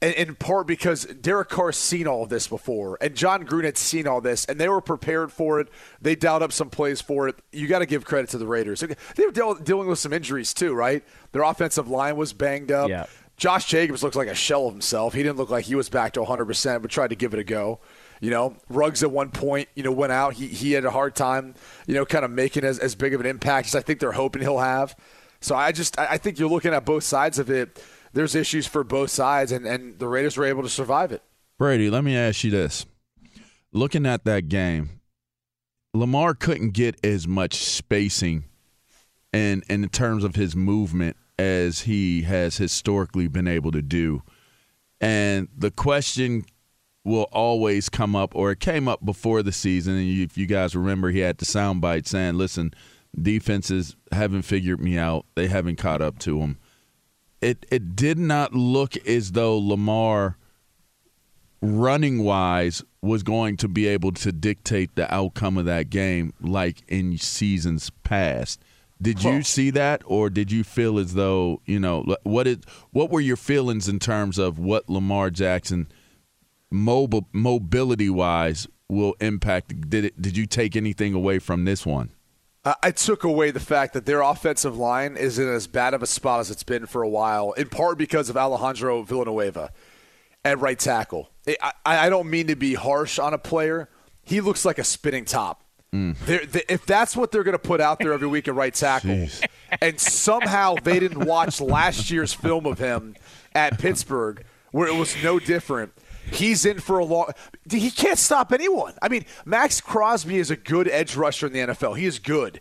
in 0.00 0.36
part 0.36 0.66
because 0.66 1.04
Derek 1.06 1.48
Carr's 1.48 1.76
seen 1.76 2.06
all 2.06 2.22
of 2.22 2.28
this 2.28 2.46
before, 2.46 2.98
and 3.00 3.14
Jon 3.16 3.44
Gruden 3.44 3.64
had 3.64 3.76
seen 3.76 4.06
all 4.06 4.20
this, 4.20 4.44
and 4.44 4.60
they 4.60 4.68
were 4.68 4.80
prepared 4.80 5.32
for 5.32 5.60
it. 5.60 5.68
They 6.00 6.14
dialed 6.14 6.42
up 6.42 6.52
some 6.52 6.70
plays 6.70 7.00
for 7.00 7.28
it. 7.28 7.36
You 7.52 7.66
got 7.66 7.80
to 7.80 7.86
give 7.86 8.04
credit 8.04 8.30
to 8.30 8.38
the 8.38 8.46
Raiders. 8.46 8.80
They 8.80 9.26
were 9.26 9.32
deal- 9.32 9.54
dealing 9.56 9.88
with 9.88 9.98
some 9.98 10.12
injuries 10.12 10.54
too, 10.54 10.72
right? 10.72 11.02
Their 11.32 11.42
offensive 11.42 11.88
line 11.88 12.16
was 12.16 12.32
banged 12.32 12.70
up. 12.70 12.88
Yeah. 12.88 13.06
Josh 13.36 13.66
Jacobs 13.66 14.02
looks 14.02 14.16
like 14.16 14.28
a 14.28 14.34
shell 14.34 14.66
of 14.66 14.72
himself. 14.72 15.14
He 15.14 15.22
didn't 15.22 15.36
look 15.36 15.50
like 15.50 15.64
he 15.64 15.76
was 15.76 15.88
back 15.88 16.12
to 16.14 16.20
100%, 16.20 16.82
but 16.82 16.90
tried 16.90 17.10
to 17.10 17.16
give 17.16 17.34
it 17.34 17.38
a 17.40 17.44
go. 17.44 17.78
You 18.20 18.30
know, 18.30 18.56
Ruggs 18.68 19.04
at 19.04 19.12
one 19.12 19.30
point, 19.30 19.68
you 19.76 19.84
know, 19.84 19.92
went 19.92 20.10
out. 20.10 20.34
He, 20.34 20.48
he 20.48 20.72
had 20.72 20.84
a 20.84 20.90
hard 20.90 21.14
time, 21.14 21.54
you 21.86 21.94
know, 21.94 22.04
kind 22.04 22.24
of 22.24 22.32
making 22.32 22.64
as, 22.64 22.80
as 22.80 22.96
big 22.96 23.14
of 23.14 23.20
an 23.20 23.26
impact 23.26 23.68
as 23.68 23.74
I 23.76 23.80
think 23.80 24.00
they're 24.00 24.10
hoping 24.10 24.42
he'll 24.42 24.58
have. 24.58 24.96
So 25.40 25.54
I 25.54 25.70
just, 25.70 25.96
I 26.00 26.06
I 26.14 26.18
think 26.18 26.40
you're 26.40 26.48
looking 26.48 26.74
at 26.74 26.84
both 26.84 27.04
sides 27.04 27.38
of 27.38 27.48
it. 27.48 27.80
There's 28.12 28.34
issues 28.34 28.66
for 28.66 28.84
both 28.84 29.10
sides, 29.10 29.52
and, 29.52 29.66
and 29.66 29.98
the 29.98 30.08
Raiders 30.08 30.36
were 30.36 30.44
able 30.44 30.62
to 30.62 30.68
survive 30.68 31.12
it. 31.12 31.22
Brady, 31.58 31.90
let 31.90 32.04
me 32.04 32.16
ask 32.16 32.44
you 32.44 32.50
this. 32.50 32.86
Looking 33.72 34.06
at 34.06 34.24
that 34.24 34.48
game, 34.48 35.00
Lamar 35.92 36.34
couldn't 36.34 36.70
get 36.70 37.04
as 37.04 37.26
much 37.26 37.54
spacing 37.56 38.44
and 39.32 39.62
in 39.68 39.88
terms 39.88 40.24
of 40.24 40.34
his 40.34 40.56
movement 40.56 41.16
as 41.38 41.82
he 41.82 42.22
has 42.22 42.56
historically 42.56 43.28
been 43.28 43.46
able 43.46 43.70
to 43.72 43.82
do. 43.82 44.22
And 45.00 45.48
the 45.56 45.70
question 45.70 46.44
will 47.04 47.28
always 47.32 47.88
come 47.88 48.16
up, 48.16 48.34
or 48.34 48.50
it 48.50 48.60
came 48.60 48.88
up 48.88 49.04
before 49.04 49.42
the 49.42 49.52
season. 49.52 49.94
And 49.96 50.20
if 50.20 50.36
you 50.36 50.46
guys 50.46 50.74
remember, 50.74 51.10
he 51.10 51.20
had 51.20 51.38
the 51.38 51.44
soundbite 51.44 52.06
saying, 52.06 52.34
listen, 52.34 52.72
defenses 53.20 53.96
haven't 54.12 54.42
figured 54.42 54.80
me 54.80 54.98
out, 54.98 55.24
they 55.34 55.46
haven't 55.46 55.76
caught 55.76 56.02
up 56.02 56.18
to 56.20 56.40
him. 56.40 56.58
It, 57.40 57.66
it 57.70 57.94
did 57.94 58.18
not 58.18 58.52
look 58.52 58.96
as 59.06 59.32
though 59.32 59.58
Lamar 59.58 60.36
running 61.60 62.22
wise 62.22 62.82
was 63.02 63.22
going 63.22 63.56
to 63.58 63.68
be 63.68 63.86
able 63.86 64.12
to 64.12 64.32
dictate 64.32 64.94
the 64.94 65.12
outcome 65.12 65.56
of 65.56 65.64
that 65.66 65.90
game 65.90 66.32
like 66.40 66.82
in 66.88 67.16
seasons 67.18 67.90
past. 68.02 68.62
Did 69.00 69.22
you 69.22 69.42
see 69.42 69.70
that 69.70 70.02
or 70.06 70.28
did 70.28 70.50
you 70.50 70.64
feel 70.64 70.98
as 70.98 71.14
though, 71.14 71.62
you 71.66 71.78
know, 71.78 72.16
what 72.24 72.48
it 72.48 72.64
what 72.90 73.10
were 73.10 73.20
your 73.20 73.36
feelings 73.36 73.88
in 73.88 74.00
terms 74.00 74.38
of 74.38 74.58
what 74.58 74.88
Lamar 74.88 75.30
Jackson 75.30 75.86
mobile 76.70 77.28
mobility 77.32 78.10
wise 78.10 78.66
will 78.88 79.14
impact 79.20 79.88
did 79.88 80.04
it 80.04 80.20
did 80.20 80.36
you 80.36 80.46
take 80.46 80.74
anything 80.74 81.14
away 81.14 81.38
from 81.38 81.64
this 81.64 81.86
one? 81.86 82.10
I 82.64 82.90
took 82.90 83.24
away 83.24 83.50
the 83.50 83.60
fact 83.60 83.94
that 83.94 84.04
their 84.04 84.20
offensive 84.20 84.76
line 84.76 85.16
is 85.16 85.38
in 85.38 85.48
as 85.48 85.66
bad 85.66 85.94
of 85.94 86.02
a 86.02 86.06
spot 86.06 86.40
as 86.40 86.50
it's 86.50 86.62
been 86.64 86.86
for 86.86 87.02
a 87.02 87.08
while, 87.08 87.52
in 87.52 87.68
part 87.68 87.96
because 87.96 88.28
of 88.28 88.36
Alejandro 88.36 89.02
Villanueva 89.02 89.70
at 90.44 90.58
right 90.58 90.78
tackle. 90.78 91.30
I, 91.46 91.72
I 91.86 92.08
don't 92.10 92.28
mean 92.28 92.48
to 92.48 92.56
be 92.56 92.74
harsh 92.74 93.18
on 93.18 93.32
a 93.32 93.38
player. 93.38 93.88
He 94.24 94.40
looks 94.42 94.64
like 94.66 94.78
a 94.78 94.84
spinning 94.84 95.24
top. 95.24 95.62
Mm. 95.94 96.18
They're- 96.26 96.44
they- 96.44 96.64
if 96.68 96.84
that's 96.84 97.16
what 97.16 97.32
they're 97.32 97.44
going 97.44 97.54
to 97.54 97.58
put 97.58 97.80
out 97.80 98.00
there 98.00 98.12
every 98.12 98.28
week 98.28 98.48
at 98.48 98.54
right 98.54 98.74
tackle, 98.74 99.28
and 99.80 99.98
somehow 99.98 100.74
they 100.82 100.98
didn't 101.00 101.24
watch 101.24 101.60
last 101.62 102.10
year's 102.10 102.34
film 102.34 102.66
of 102.66 102.78
him 102.78 103.14
at 103.54 103.78
Pittsburgh, 103.78 104.44
where 104.72 104.86
it 104.88 104.94
was 104.94 105.14
no 105.22 105.38
different. 105.38 105.92
He's 106.32 106.64
in 106.64 106.80
for 106.80 106.98
a 106.98 107.04
long. 107.04 107.32
He 107.70 107.90
can't 107.90 108.18
stop 108.18 108.52
anyone. 108.52 108.94
I 109.02 109.08
mean, 109.08 109.24
Maxx 109.44 109.80
Crosby 109.80 110.38
is 110.38 110.50
a 110.50 110.56
good 110.56 110.88
edge 110.88 111.16
rusher 111.16 111.46
in 111.46 111.52
the 111.52 111.60
NFL. 111.60 111.96
He 111.96 112.06
is 112.06 112.18
good. 112.18 112.60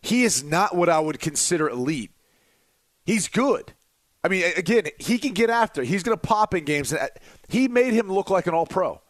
He 0.00 0.24
is 0.24 0.42
not 0.42 0.74
what 0.74 0.88
I 0.88 0.98
would 0.98 1.20
consider 1.20 1.68
elite. 1.68 2.10
He's 3.04 3.28
good. 3.28 3.72
I 4.24 4.28
mean, 4.28 4.44
again, 4.56 4.84
he 4.98 5.18
can 5.18 5.32
get 5.32 5.50
after. 5.50 5.82
He's 5.82 6.02
going 6.02 6.16
to 6.16 6.20
pop 6.20 6.54
in 6.54 6.64
games. 6.64 6.92
Uh, 6.92 7.08
he 7.48 7.68
made 7.68 7.92
him 7.92 8.10
look 8.10 8.30
like 8.30 8.46
an 8.46 8.54
All 8.54 8.66
Pro. 8.66 9.00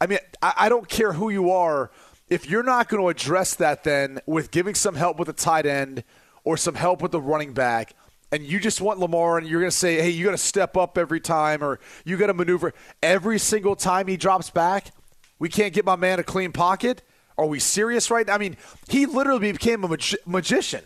I 0.00 0.06
mean, 0.06 0.20
I, 0.40 0.68
don't 0.68 0.88
care 0.88 1.12
who 1.12 1.28
you 1.28 1.50
are. 1.50 1.90
If 2.28 2.48
you're 2.48 2.62
not 2.62 2.88
going 2.88 3.02
to 3.02 3.08
address 3.08 3.56
that, 3.56 3.82
then 3.82 4.20
with 4.26 4.52
giving 4.52 4.76
some 4.76 4.94
help 4.94 5.18
with 5.18 5.26
the 5.26 5.32
tight 5.32 5.66
end 5.66 6.04
or 6.44 6.56
some 6.56 6.76
help 6.76 7.02
with 7.02 7.10
the 7.10 7.20
running 7.20 7.52
back, 7.52 7.94
and 8.30 8.42
you 8.42 8.60
just 8.60 8.80
want 8.80 8.98
Lamar, 8.98 9.38
and 9.38 9.46
you're 9.46 9.60
going 9.60 9.70
to 9.70 9.76
say, 9.76 9.96
"Hey, 9.96 10.10
you 10.10 10.24
got 10.24 10.32
to 10.32 10.38
step 10.38 10.76
up 10.76 10.98
every 10.98 11.20
time," 11.20 11.62
or 11.62 11.80
you 12.04 12.16
got 12.16 12.26
to 12.26 12.34
maneuver 12.34 12.74
every 13.02 13.38
single 13.38 13.76
time 13.76 14.06
he 14.06 14.16
drops 14.16 14.50
back. 14.50 14.92
We 15.38 15.48
can't 15.48 15.72
get 15.72 15.84
my 15.84 15.96
man 15.96 16.18
a 16.18 16.24
clean 16.24 16.52
pocket. 16.52 17.02
Are 17.36 17.46
we 17.46 17.60
serious 17.60 18.10
right 18.10 18.26
now? 18.26 18.34
I 18.34 18.38
mean, 18.38 18.56
he 18.88 19.06
literally 19.06 19.52
became 19.52 19.84
a 19.84 19.88
magi- 19.88 20.16
magician. 20.26 20.82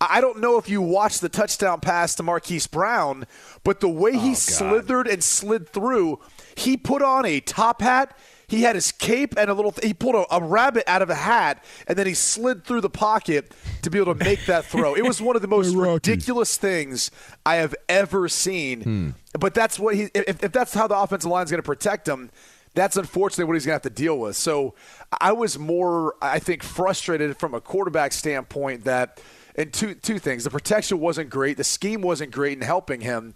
I 0.00 0.16
I 0.16 0.20
don't 0.22 0.40
know 0.40 0.56
if 0.56 0.68
you 0.68 0.80
watched 0.80 1.20
the 1.20 1.28
touchdown 1.28 1.80
pass 1.80 2.14
to 2.14 2.22
Marquise 2.22 2.66
Brown, 2.66 3.26
but 3.64 3.80
the 3.80 3.88
way 3.88 4.12
he 4.12 4.30
oh, 4.30 4.34
slithered 4.34 5.06
and 5.06 5.22
slid 5.22 5.68
through, 5.68 6.20
he 6.56 6.76
put 6.76 7.02
on 7.02 7.26
a 7.26 7.40
top 7.40 7.82
hat. 7.82 8.16
He 8.50 8.62
had 8.62 8.74
his 8.74 8.90
cape 8.90 9.34
and 9.38 9.48
a 9.48 9.54
little. 9.54 9.72
He 9.80 9.94
pulled 9.94 10.16
a, 10.16 10.34
a 10.34 10.42
rabbit 10.42 10.82
out 10.88 11.02
of 11.02 11.08
a 11.08 11.14
hat, 11.14 11.62
and 11.86 11.96
then 11.96 12.08
he 12.08 12.14
slid 12.14 12.64
through 12.64 12.80
the 12.80 12.90
pocket 12.90 13.52
to 13.82 13.90
be 13.90 13.98
able 14.00 14.12
to 14.12 14.24
make 14.24 14.44
that 14.46 14.64
throw. 14.64 14.96
It 14.96 15.04
was 15.04 15.22
one 15.22 15.36
of 15.36 15.42
the 15.42 15.46
most 15.46 15.72
ridiculous 15.76 16.56
things 16.56 17.12
I 17.46 17.56
have 17.56 17.76
ever 17.88 18.28
seen. 18.28 18.82
Hmm. 18.82 19.10
But 19.38 19.54
that's 19.54 19.78
what 19.78 19.94
he. 19.94 20.10
If, 20.14 20.42
if 20.42 20.50
that's 20.50 20.74
how 20.74 20.88
the 20.88 20.98
offensive 20.98 21.30
line 21.30 21.44
is 21.44 21.52
going 21.52 21.62
to 21.62 21.66
protect 21.66 22.08
him, 22.08 22.28
that's 22.74 22.96
unfortunately 22.96 23.44
what 23.44 23.54
he's 23.54 23.66
going 23.66 23.78
to 23.78 23.84
have 23.84 23.94
to 23.94 24.02
deal 24.02 24.18
with. 24.18 24.34
So 24.34 24.74
I 25.20 25.30
was 25.30 25.56
more, 25.56 26.16
I 26.20 26.40
think, 26.40 26.64
frustrated 26.64 27.36
from 27.38 27.54
a 27.54 27.60
quarterback 27.60 28.10
standpoint 28.10 28.82
that, 28.82 29.22
and 29.54 29.72
two 29.72 29.94
two 29.94 30.18
things: 30.18 30.42
the 30.42 30.50
protection 30.50 30.98
wasn't 30.98 31.30
great, 31.30 31.56
the 31.56 31.62
scheme 31.62 32.02
wasn't 32.02 32.32
great 32.32 32.58
in 32.58 32.62
helping 32.62 33.02
him. 33.02 33.34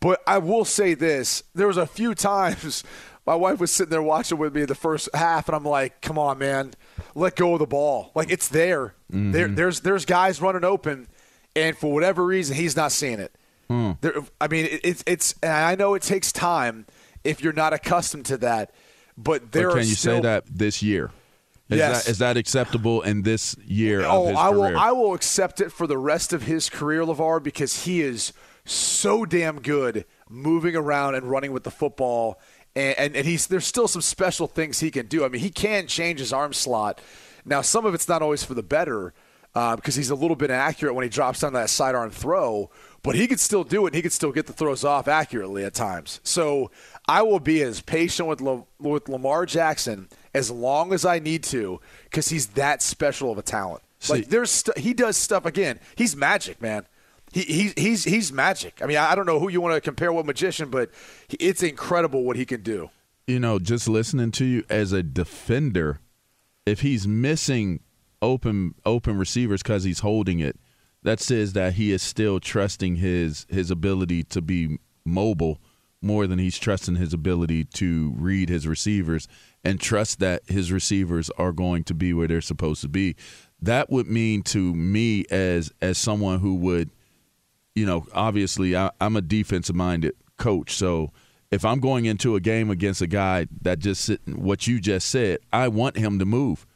But 0.00 0.24
I 0.26 0.38
will 0.38 0.64
say 0.64 0.94
this: 0.94 1.44
there 1.54 1.68
was 1.68 1.76
a 1.76 1.86
few 1.86 2.14
times 2.16 2.82
my 3.30 3.36
wife 3.36 3.60
was 3.60 3.70
sitting 3.70 3.92
there 3.92 4.02
watching 4.02 4.38
with 4.38 4.56
me 4.56 4.64
the 4.64 4.74
first 4.74 5.08
half, 5.14 5.48
and 5.48 5.54
I'm 5.54 5.64
like, 5.64 6.00
"Come 6.00 6.18
on, 6.18 6.38
man, 6.38 6.74
let 7.14 7.36
go 7.36 7.52
of 7.52 7.60
the 7.60 7.66
ball. 7.66 8.10
Like 8.16 8.28
it's 8.28 8.48
there. 8.48 8.96
Mm-hmm. 9.12 9.30
There, 9.30 9.46
there's 9.46 9.80
there's 9.82 10.04
guys 10.04 10.42
running 10.42 10.64
open, 10.64 11.06
and 11.54 11.78
for 11.78 11.92
whatever 11.92 12.26
reason, 12.26 12.56
he's 12.56 12.74
not 12.74 12.90
seeing 12.90 13.20
it. 13.20 13.32
Hmm. 13.68 13.92
There, 14.00 14.14
I 14.40 14.48
mean, 14.48 14.64
it, 14.64 14.80
it's 14.82 15.04
it's. 15.06 15.36
And 15.44 15.52
I 15.52 15.76
know 15.76 15.94
it 15.94 16.02
takes 16.02 16.32
time 16.32 16.86
if 17.22 17.40
you're 17.40 17.52
not 17.52 17.72
accustomed 17.72 18.26
to 18.26 18.36
that, 18.38 18.72
but 19.16 19.52
there 19.52 19.68
But 19.68 19.78
can 19.78 19.86
you 19.86 19.94
still, 19.94 20.16
say 20.16 20.22
that 20.22 20.46
this 20.46 20.82
year? 20.82 21.12
Is 21.68 21.78
Yes. 21.78 22.04
that 22.04 22.10
is 22.10 22.18
that 22.18 22.36
acceptable 22.36 23.02
in 23.02 23.22
this 23.22 23.54
year 23.64 24.00
of 24.00 24.06
Oh, 24.12 24.34
I 24.34 24.50
will. 24.50 24.76
I 24.76 24.90
will 24.90 25.14
accept 25.14 25.60
it 25.60 25.70
for 25.70 25.86
the 25.86 25.98
rest 25.98 26.32
of 26.32 26.42
his 26.42 26.68
career, 26.68 27.04
Levar, 27.04 27.40
because 27.40 27.84
he 27.84 28.00
is 28.00 28.32
so 28.64 29.24
damn 29.24 29.60
good 29.60 30.04
moving 30.28 30.74
around 30.74 31.14
and 31.14 31.30
running 31.30 31.52
with 31.52 31.62
the 31.62 31.70
football, 31.70 32.40
and, 32.76 32.98
and, 32.98 33.16
and 33.16 33.26
he's 33.26 33.46
there's 33.46 33.66
still 33.66 33.88
some 33.88 34.02
special 34.02 34.46
things 34.46 34.80
he 34.80 34.90
can 34.90 35.06
do. 35.06 35.24
I 35.24 35.28
mean, 35.28 35.40
he 35.40 35.50
can 35.50 35.86
change 35.86 36.20
his 36.20 36.32
arm 36.32 36.52
slot. 36.52 37.00
Now, 37.44 37.62
some 37.62 37.86
of 37.86 37.94
it's 37.94 38.08
not 38.08 38.22
always 38.22 38.44
for 38.44 38.54
the 38.54 38.62
better 38.62 39.14
uh, 39.54 39.76
because 39.76 39.96
he's 39.96 40.10
a 40.10 40.14
little 40.14 40.36
bit 40.36 40.50
inaccurate 40.50 40.94
when 40.94 41.02
he 41.02 41.08
drops 41.08 41.40
down 41.40 41.52
that 41.54 41.70
sidearm 41.70 42.10
throw, 42.10 42.70
but 43.02 43.14
he 43.14 43.26
could 43.26 43.40
still 43.40 43.64
do 43.64 43.84
it. 43.86 43.88
and 43.88 43.96
He 43.96 44.02
could 44.02 44.12
still 44.12 44.30
get 44.32 44.46
the 44.46 44.52
throws 44.52 44.84
off 44.84 45.08
accurately 45.08 45.64
at 45.64 45.74
times. 45.74 46.20
So 46.22 46.70
I 47.08 47.22
will 47.22 47.40
be 47.40 47.62
as 47.62 47.80
patient 47.80 48.28
with 48.28 48.40
with 48.78 49.08
Lamar 49.08 49.46
Jackson 49.46 50.08
as 50.34 50.50
long 50.50 50.92
as 50.92 51.04
I 51.04 51.18
need 51.18 51.42
to 51.44 51.80
because 52.04 52.28
he's 52.28 52.48
that 52.48 52.82
special 52.82 53.32
of 53.32 53.38
a 53.38 53.42
talent. 53.42 53.82
like 54.08 54.28
there's 54.28 54.50
st- 54.50 54.78
he 54.78 54.94
does 54.94 55.16
stuff 55.16 55.44
again. 55.44 55.80
He's 55.96 56.14
magic, 56.14 56.62
man. 56.62 56.86
He, 57.32 57.72
he's 57.76 58.04
he's 58.04 58.32
magic. 58.32 58.80
I 58.82 58.86
mean, 58.86 58.96
I 58.96 59.12
I 59.12 59.14
don't 59.14 59.26
know 59.26 59.38
who 59.38 59.48
you 59.50 59.60
want 59.60 59.74
to 59.74 59.80
compare 59.80 60.12
with 60.12 60.26
magician, 60.26 60.68
but 60.70 60.90
it's 61.38 61.62
incredible 61.62 62.24
what 62.24 62.36
he 62.36 62.44
can 62.44 62.62
do. 62.62 62.90
you 63.26 63.38
know, 63.38 63.58
just 63.58 63.88
listening 63.88 64.32
to 64.32 64.44
you 64.44 64.64
as 64.68 64.92
a 64.92 65.02
defender, 65.02 66.00
if 66.66 66.80
he's 66.80 67.06
missing 67.06 67.80
open 68.22 68.74
open 68.84 69.16
receivers 69.18 69.62
because 69.62 69.84
he's 69.84 70.00
holding 70.00 70.40
it, 70.40 70.56
that 71.02 71.20
says 71.20 71.52
that 71.54 71.74
he 71.74 71.92
is 71.92 72.02
still 72.02 72.40
trusting 72.40 72.96
his 72.96 73.46
his 73.48 73.70
ability 73.70 74.24
to 74.24 74.40
be 74.42 74.78
mobile 75.04 75.60
more 76.02 76.26
than 76.26 76.38
he's 76.38 76.58
trusting 76.58 76.96
his 76.96 77.12
ability 77.12 77.62
to 77.64 78.12
read 78.16 78.48
his 78.48 78.66
receivers 78.66 79.28
and 79.62 79.78
trust 79.80 80.18
that 80.18 80.42
his 80.48 80.72
receivers 80.72 81.30
are 81.38 81.52
going 81.52 81.84
to 81.84 81.94
be 81.94 82.12
where 82.14 82.26
they're 82.26 82.40
supposed 82.40 82.80
to 82.80 82.88
be. 82.88 83.14
That 83.60 83.90
would 83.90 84.06
mean 84.06 84.42
to 84.44 84.74
me 84.74 85.24
as 85.30 85.70
as 85.80 85.98
someone 85.98 86.40
who 86.40 86.54
would, 86.56 86.90
you 87.74 87.86
know, 87.86 88.06
obviously 88.12 88.76
I, 88.76 88.90
I'm 89.00 89.16
a 89.16 89.22
defensive 89.22 89.76
minded 89.76 90.14
coach, 90.36 90.74
so 90.74 91.12
if 91.50 91.64
I'm 91.64 91.80
going 91.80 92.04
into 92.04 92.36
a 92.36 92.40
game 92.40 92.70
against 92.70 93.02
a 93.02 93.06
guy 93.06 93.46
that 93.62 93.80
just 93.80 94.04
sit, 94.04 94.20
what 94.26 94.66
you 94.66 94.80
just 94.80 95.08
said, 95.08 95.40
I 95.52 95.68
want 95.68 95.96
him 95.96 96.18
to 96.18 96.24
move. 96.24 96.66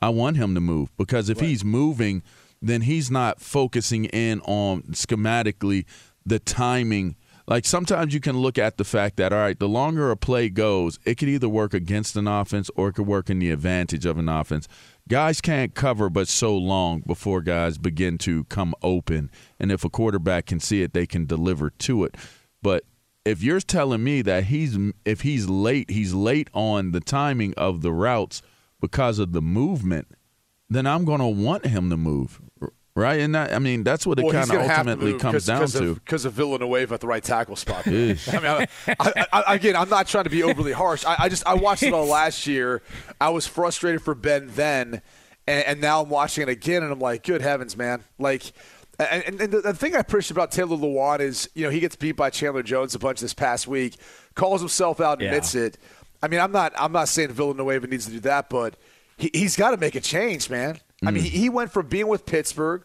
I 0.00 0.08
want 0.10 0.36
him 0.36 0.54
to 0.54 0.60
move 0.60 0.96
because 0.96 1.28
if 1.28 1.40
right. 1.40 1.48
he's 1.48 1.64
moving, 1.64 2.22
then 2.60 2.82
he's 2.82 3.10
not 3.10 3.40
focusing 3.40 4.06
in 4.06 4.40
on 4.42 4.82
schematically 4.92 5.84
the 6.24 6.38
timing. 6.38 7.16
Like 7.48 7.64
sometimes 7.64 8.14
you 8.14 8.20
can 8.20 8.38
look 8.38 8.58
at 8.58 8.76
the 8.76 8.84
fact 8.84 9.16
that 9.16 9.32
all 9.32 9.40
right, 9.40 9.58
the 9.58 9.68
longer 9.68 10.10
a 10.10 10.16
play 10.16 10.48
goes, 10.48 10.98
it 11.04 11.16
could 11.16 11.28
either 11.28 11.48
work 11.48 11.74
against 11.74 12.16
an 12.16 12.28
offense 12.28 12.70
or 12.76 12.88
it 12.88 12.94
could 12.94 13.06
work 13.06 13.28
in 13.28 13.40
the 13.40 13.50
advantage 13.50 14.06
of 14.06 14.18
an 14.18 14.28
offense. 14.28 14.68
Guys 15.08 15.40
can't 15.40 15.74
cover 15.74 16.08
but 16.08 16.28
so 16.28 16.56
long 16.56 17.00
before 17.00 17.42
guys 17.42 17.76
begin 17.76 18.18
to 18.18 18.44
come 18.44 18.74
open, 18.82 19.30
and 19.58 19.72
if 19.72 19.84
a 19.84 19.90
quarterback 19.90 20.46
can 20.46 20.60
see 20.60 20.82
it, 20.82 20.92
they 20.92 21.06
can 21.06 21.26
deliver 21.26 21.70
to 21.70 22.04
it. 22.04 22.16
But 22.62 22.84
if 23.24 23.42
you're 23.42 23.60
telling 23.60 24.04
me 24.04 24.22
that 24.22 24.44
he's 24.44 24.78
if 25.04 25.22
he's 25.22 25.48
late, 25.48 25.90
he's 25.90 26.14
late 26.14 26.48
on 26.52 26.92
the 26.92 27.00
timing 27.00 27.54
of 27.54 27.82
the 27.82 27.92
routes 27.92 28.42
because 28.80 29.18
of 29.18 29.32
the 29.32 29.42
movement, 29.42 30.08
then 30.68 30.86
I'm 30.86 31.04
going 31.04 31.20
to 31.20 31.26
want 31.26 31.66
him 31.66 31.90
to 31.90 31.96
move. 31.96 32.40
Right, 32.94 33.20
and 33.20 33.34
that, 33.34 33.54
I 33.54 33.58
mean 33.58 33.84
that's 33.84 34.06
what 34.06 34.18
it 34.18 34.24
well, 34.24 34.32
kind 34.32 34.50
of 34.50 34.70
ultimately 34.70 35.18
comes 35.18 35.46
down 35.46 35.66
to 35.66 35.94
because 35.94 36.26
of, 36.26 36.32
of 36.32 36.36
Villanueva 36.36 36.94
at 36.94 37.00
the 37.00 37.06
right 37.06 37.24
tackle 37.24 37.56
spot. 37.56 37.86
I 37.86 37.90
mean, 37.90 38.18
I, 38.28 38.66
I, 38.86 39.26
I, 39.32 39.54
again, 39.54 39.76
I'm 39.76 39.88
not 39.88 40.08
trying 40.08 40.24
to 40.24 40.30
be 40.30 40.42
overly 40.42 40.72
harsh. 40.72 41.02
I, 41.06 41.30
just 41.30 41.46
I 41.46 41.54
watched 41.54 41.84
it 41.84 41.94
all 41.94 42.04
last 42.06 42.46
year. 42.46 42.82
I 43.18 43.30
was 43.30 43.46
frustrated 43.46 44.02
for 44.02 44.14
Ben 44.14 44.48
then, 44.48 45.00
and, 45.46 45.64
and 45.64 45.80
now 45.80 46.02
I'm 46.02 46.10
watching 46.10 46.42
it 46.42 46.50
again, 46.50 46.82
and 46.82 46.92
I'm 46.92 46.98
like, 46.98 47.22
good 47.22 47.40
heavens, 47.40 47.78
man! 47.78 48.04
Like 48.18 48.52
and, 48.98 49.40
and, 49.40 49.52
the, 49.52 49.74
thing 49.74 49.96
I 49.96 49.98
appreciate 49.98 50.32
about 50.32 50.50
Taylor 50.50 50.76
Lewan 50.76 51.20
is, 51.20 51.48
you 51.54 51.64
know, 51.64 51.70
he 51.70 51.80
gets 51.80 51.96
beat 51.96 52.12
by 52.12 52.30
Chandler 52.30 52.62
Jones 52.62 52.94
a 52.94 52.98
bunch 52.98 53.20
this 53.20 53.34
past 53.34 53.66
week, 53.66 53.96
calls 54.34 54.60
himself 54.60 55.00
out, 55.00 55.18
and 55.18 55.28
admits 55.28 55.54
yeah. 55.54 55.62
it. 55.62 55.78
I 56.22 56.28
mean, 56.28 56.40
I'm 56.40 56.52
not, 56.52 56.72
I'm 56.76 56.92
not 56.92 57.08
saying 57.08 57.30
Villanueva 57.30 57.86
needs 57.86 58.06
to 58.06 58.12
do 58.12 58.20
that, 58.20 58.48
but 58.50 58.76
he, 59.16 59.30
he, 59.32 59.42
has 59.42 59.56
got 59.56 59.70
to 59.70 59.76
make 59.76 59.94
a 59.94 60.00
change, 60.00 60.50
man. 60.50 60.78
Mm. 61.02 61.08
I 61.08 61.10
mean, 61.10 61.22
he, 61.24 61.30
he 61.30 61.48
went 61.48 61.72
from 61.72 61.86
being 61.86 62.08
with 62.08 62.26
Pittsburgh 62.26 62.84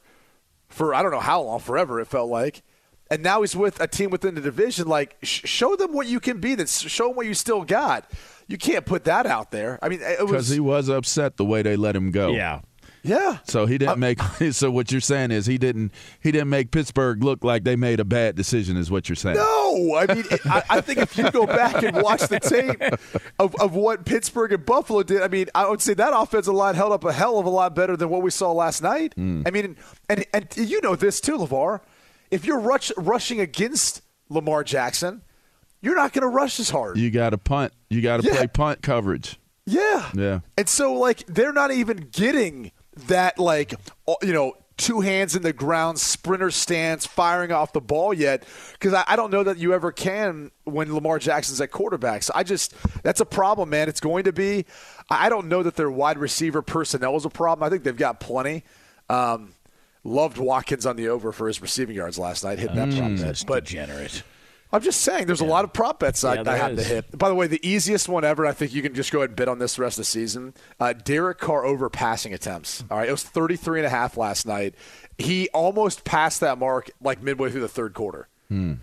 for 0.69 0.93
I 0.93 1.01
don't 1.01 1.12
know 1.12 1.19
how 1.19 1.41
long, 1.41 1.59
forever 1.59 2.00
it 2.00 2.07
felt 2.07 2.29
like, 2.29 2.62
and 3.09 3.24
now 3.24 3.41
he's 3.41 3.55
with 3.55 3.79
a 3.79 3.88
team 3.88 4.09
within 4.09 4.36
the 4.36 4.41
division. 4.41 4.88
Like, 4.88 5.15
sh- 5.24 5.41
show 5.45 5.75
them 5.75 5.93
what 5.93 6.07
you 6.07 6.19
can 6.19 6.39
be. 6.39 6.55
Then 6.55 6.67
show 6.67 7.07
them 7.07 7.15
what 7.15 7.25
you 7.25 7.33
still 7.33 7.63
got. 7.63 8.09
You 8.47 8.57
can't 8.57 8.86
put 8.86 9.05
that 9.05 9.25
out 9.25 9.51
there. 9.51 9.79
I 9.81 9.89
mean, 9.89 10.00
because 10.19 10.50
he 10.50 10.59
was 10.59 10.89
upset 10.89 11.38
the 11.38 11.45
way 11.45 11.62
they 11.62 11.75
let 11.75 11.95
him 11.95 12.12
go. 12.12 12.31
Yeah. 12.31 12.62
Yeah. 13.04 13.38
So 13.46 13.66
he 13.66 13.77
didn't 13.77 14.00
make. 14.00 14.20
So 14.51 14.72
what 14.72 14.92
you're 14.92 15.01
saying 15.01 15.32
is 15.32 15.46
he 15.46 15.58
didn't. 15.58 15.92
He 16.22 16.32
didn't 16.32 16.50
make 16.50 16.72
Pittsburgh 16.72 17.24
look 17.24 17.44
like 17.44 17.63
they 17.63 17.75
made 17.75 18.00
a 18.00 18.06
bad 18.06 18.36
decision. 18.36 18.77
Is 18.77 18.89
what 18.89 19.10
you're 19.10 19.16
saying? 19.16 19.38
No, 19.38 19.96
I 19.96 20.13
mean, 20.13 20.24
I, 20.46 20.63
I, 20.70 20.82
think 20.82 21.00
if 21.00 21.18
you 21.18 21.30
go 21.32 21.46
back 21.46 21.84
and 21.84 22.01
watch 22.01 22.22
the 22.22 22.39
tape 22.39 22.82
of, 23.39 23.56
of 23.56 23.75
what 23.75 24.06
Pittsburgh 24.06 24.54
and 24.54 24.66
Buffalo 24.66 25.04
did, 25.04 25.22
I 25.22 25.27
mean, 25.27 25.48
I 25.54 25.70
would 25.70 25.82
say 25.82 25.94
that 25.96 26.12
offensive 26.13 26.54
line 26.54 26.75
held 26.75 26.92
up 26.92 27.04
a 27.04 27.12
hell 27.12 27.39
of 27.39 27.46
a 27.46 27.50
lot 27.50 27.75
better 27.75 27.98
than 27.98 28.10
what 28.10 28.22
we 28.22 28.30
saw 28.30 28.51
last 28.51 28.82
night. 28.82 29.16
Mm. 29.18 29.48
I 29.48 29.51
mean, 29.51 29.77
and 30.10 30.25
and 30.34 30.48
you 30.56 30.80
know 30.82 30.96
this 30.96 31.20
too, 31.20 31.38
Levar. 31.38 31.82
If 32.32 32.46
you're 32.46 32.60
rush, 32.60 32.92
rushing 32.98 33.39
against 33.39 34.01
Lamar 34.30 34.63
Jackson, 34.63 35.24
you're 35.82 35.96
not 35.96 36.13
going 36.13 36.24
to 36.24 36.27
rush 36.27 36.60
as 36.60 36.70
hard. 36.70 36.98
You 36.98 37.12
got 37.12 37.32
to 37.32 37.38
punt. 37.38 37.74
You 37.89 38.01
got 38.01 38.22
to 38.22 38.27
yeah. 38.27 38.36
play 38.36 38.48
punt 38.48 38.82
coverage. 38.82 39.39
Yeah. 39.66 40.10
Yeah. 40.13 40.39
And 40.58 40.68
so, 40.68 40.94
like, 40.94 41.25
they're 41.27 41.54
not 41.54 41.72
even 41.72 42.10
getting 42.12 42.72
that 43.08 43.39
like 43.39 43.74
you 44.22 44.34
know 44.34 44.54
two 44.77 45.01
hands 45.01 45.36
in 45.36 45.42
the 45.42 45.54
ground 45.54 46.00
sprinter 46.00 46.51
stance 46.51 47.06
firing 47.06 47.51
off 47.51 47.74
the 47.74 47.82
ball 47.82 48.13
yet? 48.13 48.43
Because 48.74 48.93
I, 48.93 49.04
I, 49.08 49.15
don't 49.15 49.32
know 49.32 49.43
that 49.43 49.58
you 49.58 49.74
ever 49.74 49.91
can 49.91 50.52
when 50.65 50.93
lamar 50.93 51.17
jackson's 51.17 51.60
at 51.62 51.71
quarterback. 51.71 52.21
So 52.21 52.32
i 52.36 52.43
just 52.43 52.76
that's 53.04 53.19
a 53.19 53.26
problem 53.26 53.69
man. 53.69 53.89
It's 53.89 54.00
going 54.00 54.26
to 54.26 54.34
be 54.34 54.65
i 55.10 55.30
don't 55.30 55.48
know 55.48 55.63
that 55.63 55.76
their 55.76 55.89
wide 55.89 56.17
receiver 56.17 56.62
personnel 56.62 57.15
is 57.15 57.26
a 57.26 57.30
problem. 57.30 57.65
I 57.65 57.69
think 57.69 57.84
they've 57.84 57.95
got 57.95 58.19
plenty. 58.19 58.63
Um, 59.10 59.54
loved 60.04 60.38
watkins 60.38 60.86
on 60.86 60.95
the 60.95 61.10
over 61.10 61.32
for 61.32 61.48
his 61.48 61.62
receiving 61.62 61.95
yards 61.95 62.17
last 62.17 62.43
night 62.43 62.60
hitting 62.60 62.76
that 62.76 62.89
mm, 62.89 62.98
prop 63.17 63.48
but 63.48 63.65
degenerate 63.65 64.24
I'm 64.71 64.82
just 64.82 65.01
saying, 65.01 65.27
there's 65.27 65.41
yeah. 65.41 65.47
a 65.47 65.49
lot 65.49 65.63
of 65.63 65.71
prop 65.71 65.99
bets 65.99 66.23
I, 66.23 66.36
yeah, 66.36 66.43
I 66.45 66.58
have 66.58 66.75
to 66.75 66.84
hit. 66.84 67.17
By 67.17 67.30
the 67.30 67.36
way, 67.36 67.47
the 67.47 67.65
easiest 67.67 68.10
one 68.10 68.25
ever, 68.25 68.45
I 68.45 68.51
think 68.51 68.73
you 68.73 68.82
can 68.82 68.93
just 68.93 69.12
go 69.12 69.19
ahead 69.19 69.30
and 69.30 69.38
bid 69.38 69.47
on 69.47 69.60
this 69.60 69.75
the 69.75 69.84
rest 69.84 69.97
of 69.97 70.01
the 70.01 70.06
season. 70.06 70.53
Uh, 70.80 70.93
Derek 70.93 71.38
Carr 71.38 71.65
over 71.65 71.89
passing 71.89 72.34
attempts. 72.34 72.84
All 72.91 72.97
right, 72.97 73.08
it 73.08 73.12
was 73.12 73.23
33 73.23 73.80
and 73.80 73.88
a 73.88 73.89
half 73.89 74.17
last 74.17 74.45
night. 74.45 74.75
He 75.17 75.47
almost 75.49 76.03
passed 76.03 76.41
that 76.41 76.58
mark 76.58 76.91
like 77.01 77.23
midway 77.23 77.49
through 77.49 77.62
the 77.62 77.67
third 77.67 77.93
quarter. 77.93 78.27
Hmm. 78.49 78.73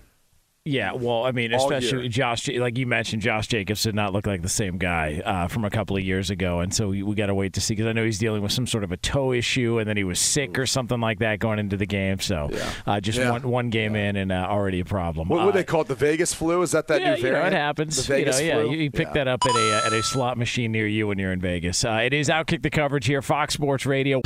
Yeah, 0.67 0.93
well, 0.95 1.25
I 1.25 1.33
mean, 1.33 1.53
especially 1.53 2.09
Josh, 2.09 2.49
like 2.49 2.79
you 2.79 2.87
mentioned, 2.87 3.21
Josh 3.21 3.49
Jacobs 3.49 3.83
did 3.83 3.95
not 3.95 4.15
look 4.15 4.27
like 4.27 4.41
the 4.41 4.49
same 4.49 4.79
guy 4.79 5.21
uh, 5.23 5.47
from 5.47 5.67
a 5.67 5.69
couple 5.69 5.95
of 5.95 6.03
years 6.03 6.31
ago, 6.31 6.61
and 6.61 6.73
so 6.73 6.89
we, 6.89 7.03
we 7.03 7.15
got 7.15 7.27
to 7.27 7.35
wait 7.35 7.53
to 7.53 7.61
see 7.61 7.75
because 7.75 7.87
I 7.87 7.93
know 7.93 8.03
he's 8.03 8.19
dealing 8.19 8.41
with 8.41 8.51
some 8.51 8.67
sort 8.67 8.83
of 8.83 8.91
a 8.91 8.97
toe 8.97 9.33
issue, 9.33 9.79
and 9.79 9.87
then 9.87 9.99
he 9.99 10.05
was 10.05 10.19
sick 10.19 10.59
or 10.59 10.65
something 10.65 11.01
like 11.01 11.19
that 11.19 11.39
going 11.39 11.59
into 11.59 11.77
the 11.77 11.85
game. 11.85 12.19
So 12.19 12.49
yeah. 12.51 12.71
uh, 12.87 12.99
just 12.99 13.19
yeah. 13.19 13.31
one 13.31 13.43
one 13.43 13.69
game 13.69 13.95
yeah. 13.95 14.09
in 14.09 14.17
and 14.17 14.33
uh, 14.33 14.47
already 14.49 14.81
a 14.81 14.87
problem. 14.87 15.29
What 15.29 15.45
would 15.45 15.55
they 15.55 15.65
call 15.65 15.83
it? 15.83 15.89
The 15.89 15.97
Vegas 15.97 16.33
flu? 16.33 16.63
Is 16.63 16.71
that 16.71 16.89
that 16.89 17.03
yeah, 17.03 17.17
new 17.17 17.21
variant? 17.21 17.45
You 17.45 17.51
know, 17.51 17.57
it 17.59 17.61
happens. 17.61 17.97
The 17.99 18.15
Vegas 18.15 18.41
you 18.41 18.49
know, 18.49 18.63
flu? 18.63 18.71
Yeah, 18.71 18.83
you, 18.85 18.91
pick 18.91 19.13
that 19.13 19.29
up 19.29 19.45
at 19.45 19.55
a 19.55 19.77
uh, 19.77 19.87
at 19.89 19.93
a 19.93 20.03
slot 20.03 20.39
machine 20.39 20.73
near 20.73 20.87
you 20.87 21.09
when 21.09 21.19
you're 21.19 21.33
in 21.33 21.43
Vegas. 21.43 21.85
Uh, 21.85 22.01
it 22.03 22.15
is 22.15 22.31
Outkick 22.31 22.63
the 22.63 22.71
coverage 22.71 23.05
here, 23.05 23.21
Fox 23.21 23.53
Sports 23.53 23.85
Radio. 23.85 24.23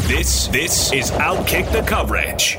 This 0.00 0.48
this 0.48 0.92
is 0.92 1.10
Outkick 1.12 1.72
the 1.72 1.80
coverage. 1.80 2.58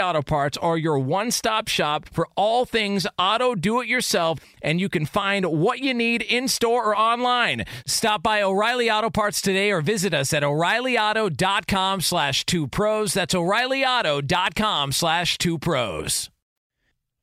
Auto 0.00 0.22
Parts 0.22 0.56
are 0.58 0.76
your 0.76 0.98
one 0.98 1.30
stop 1.30 1.68
shop 1.68 2.08
for 2.10 2.28
all 2.36 2.64
things 2.64 3.06
auto 3.18 3.54
do 3.54 3.80
it 3.80 3.88
yourself, 3.88 4.38
and 4.62 4.80
you 4.80 4.88
can 4.88 5.06
find 5.06 5.46
what 5.46 5.80
you 5.80 5.94
need 5.94 6.22
in 6.22 6.48
store 6.48 6.86
or 6.86 6.96
online. 6.96 7.64
Stop 7.86 8.22
by 8.22 8.42
O'Reilly 8.42 8.90
Auto 8.90 9.10
Parts 9.10 9.40
today 9.40 9.70
or 9.70 9.80
visit 9.80 10.14
us 10.14 10.32
at 10.32 10.44
o'ReillyAuto.com 10.44 12.00
slash 12.00 12.44
two 12.46 12.68
pros. 12.68 13.14
That's 13.14 13.34
o'ReillyAuto.com 13.34 14.92
slash 14.92 15.38
two 15.38 15.58
pros. 15.58 16.30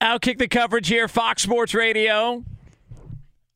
Outkick 0.01 0.37
the 0.37 0.47
coverage 0.47 0.89
here, 0.89 1.07
Fox 1.07 1.43
Sports 1.43 1.73
Radio. 1.73 2.43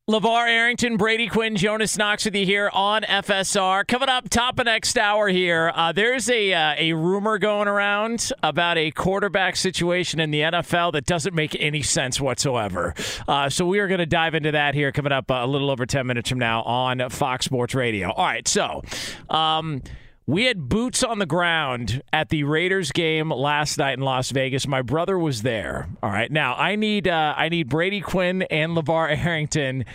LeVar 0.09 0.47
Arrington, 0.47 0.95
Brady 0.95 1.27
Quinn, 1.27 1.57
Jonas 1.57 1.97
Knox 1.97 2.23
with 2.23 2.33
you 2.33 2.45
here 2.45 2.69
on 2.71 3.01
FSR. 3.01 3.85
Coming 3.85 4.07
up 4.07 4.29
top 4.29 4.57
of 4.57 4.65
next 4.65 4.97
hour 4.97 5.27
here, 5.27 5.69
uh, 5.75 5.91
there's 5.91 6.29
a, 6.29 6.53
uh, 6.53 6.75
a 6.77 6.93
rumor 6.93 7.37
going 7.37 7.67
around 7.67 8.31
about 8.41 8.77
a 8.77 8.89
quarterback 8.91 9.57
situation 9.57 10.21
in 10.21 10.31
the 10.31 10.39
NFL 10.39 10.93
that 10.93 11.05
doesn't 11.05 11.35
make 11.35 11.57
any 11.59 11.81
sense 11.81 12.21
whatsoever. 12.21 12.95
Uh, 13.27 13.49
so 13.49 13.65
we 13.65 13.79
are 13.79 13.89
going 13.89 13.99
to 13.99 14.05
dive 14.05 14.33
into 14.33 14.51
that 14.51 14.75
here 14.75 14.93
coming 14.93 15.11
up 15.11 15.29
uh, 15.29 15.41
a 15.41 15.45
little 15.45 15.69
over 15.69 15.85
10 15.85 16.07
minutes 16.07 16.29
from 16.29 16.39
now 16.39 16.61
on 16.61 17.09
Fox 17.09 17.43
Sports 17.43 17.75
Radio. 17.75 18.09
All 18.09 18.23
right, 18.23 18.47
so. 18.47 18.83
Um, 19.29 19.81
we 20.29 20.43
had 20.45 20.67
boots 20.67 21.03
on 21.05 21.19
the 21.19 21.25
ground 21.25 22.01
at 22.11 22.27
the 22.29 22.43
Raiders 22.43 22.91
game 22.91 23.29
last 23.31 23.77
night 23.77 23.93
in 23.97 24.01
Las 24.01 24.29
Vegas. 24.31 24.67
My 24.67 24.81
brother 24.81 25.17
was 25.17 25.41
there. 25.41 25.87
All 26.03 26.09
right, 26.11 26.29
now 26.29 26.53
I 26.55 26.75
need 26.75 27.07
uh, 27.07 27.33
I 27.37 27.47
need 27.49 27.69
Brady 27.69 28.01
Quinn 28.01 28.41
and 28.43 28.73
LeVar 28.75 29.17
Arrington. 29.25 29.85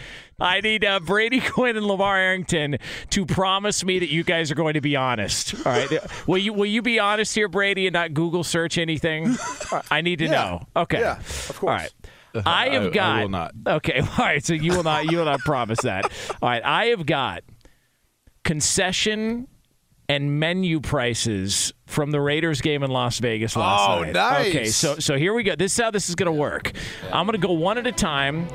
I 0.40 0.60
need 0.62 0.84
uh, 0.84 1.00
Brady 1.00 1.40
Quinn 1.46 1.76
and 1.76 1.84
LeVar 1.84 2.16
Arrington 2.16 2.78
to 3.10 3.26
promise 3.26 3.84
me 3.84 3.98
that 3.98 4.08
you 4.08 4.24
guys 4.24 4.50
are 4.50 4.54
going 4.54 4.74
to 4.74 4.80
be 4.80 4.96
honest. 4.96 5.54
All 5.66 5.72
right, 5.72 5.88
will 6.26 6.38
you 6.38 6.52
will 6.54 6.66
you 6.66 6.80
be 6.82 6.98
honest 6.98 7.34
here, 7.34 7.48
Brady, 7.48 7.86
and 7.86 7.92
not 7.94 8.14
Google 8.14 8.42
search 8.42 8.78
anything? 8.78 9.36
I 9.90 10.00
need 10.00 10.18
to 10.20 10.24
Yeah. 10.28 10.30
know. 10.30 10.62
Okay, 10.76 11.00
Yeah, 11.00 11.18
of 11.18 11.56
course. 11.58 11.62
All 11.62 11.68
right. 11.76 11.92
I 12.46 12.70
have 12.70 12.84
I- 12.84 12.86
I 12.86 12.90
got. 12.90 13.20
will 13.20 13.28
not. 13.28 13.52
Okay, 13.66 14.00
all 14.00 14.08
right. 14.18 14.42
So 14.42 14.54
you 14.54 14.72
will 14.72 14.82
not. 14.82 15.04
You 15.10 15.18
will 15.18 15.26
not 15.26 15.40
promise 15.40 15.82
that. 15.82 16.06
All 16.40 16.48
right. 16.48 16.64
I 16.64 16.86
have 16.86 17.04
got 17.04 17.42
concession 18.44 19.48
and 20.08 20.38
menu 20.38 20.80
prices 20.80 21.72
from 21.92 22.11
the 22.11 22.20
Raiders 22.20 22.61
game 22.61 22.83
in 22.83 22.90
Las 22.90 23.18
Vegas 23.20 23.55
last 23.57 23.88
Oh, 23.88 24.02
night. 24.02 24.12
nice. 24.14 24.48
Okay, 24.48 24.64
so 24.66 24.98
so 24.98 25.16
here 25.16 25.33
we 25.35 25.42
go. 25.42 25.55
This 25.55 25.72
is 25.78 25.83
how 25.85 25.90
this 25.90 26.09
is 26.09 26.14
going 26.14 26.26
to 26.26 26.33
work. 26.33 26.72
I'm 27.12 27.26
going 27.26 27.40
to 27.40 27.46
go 27.46 27.52
one 27.52 27.78
at 27.78 27.87
a 27.87 27.92
time, 27.92 28.48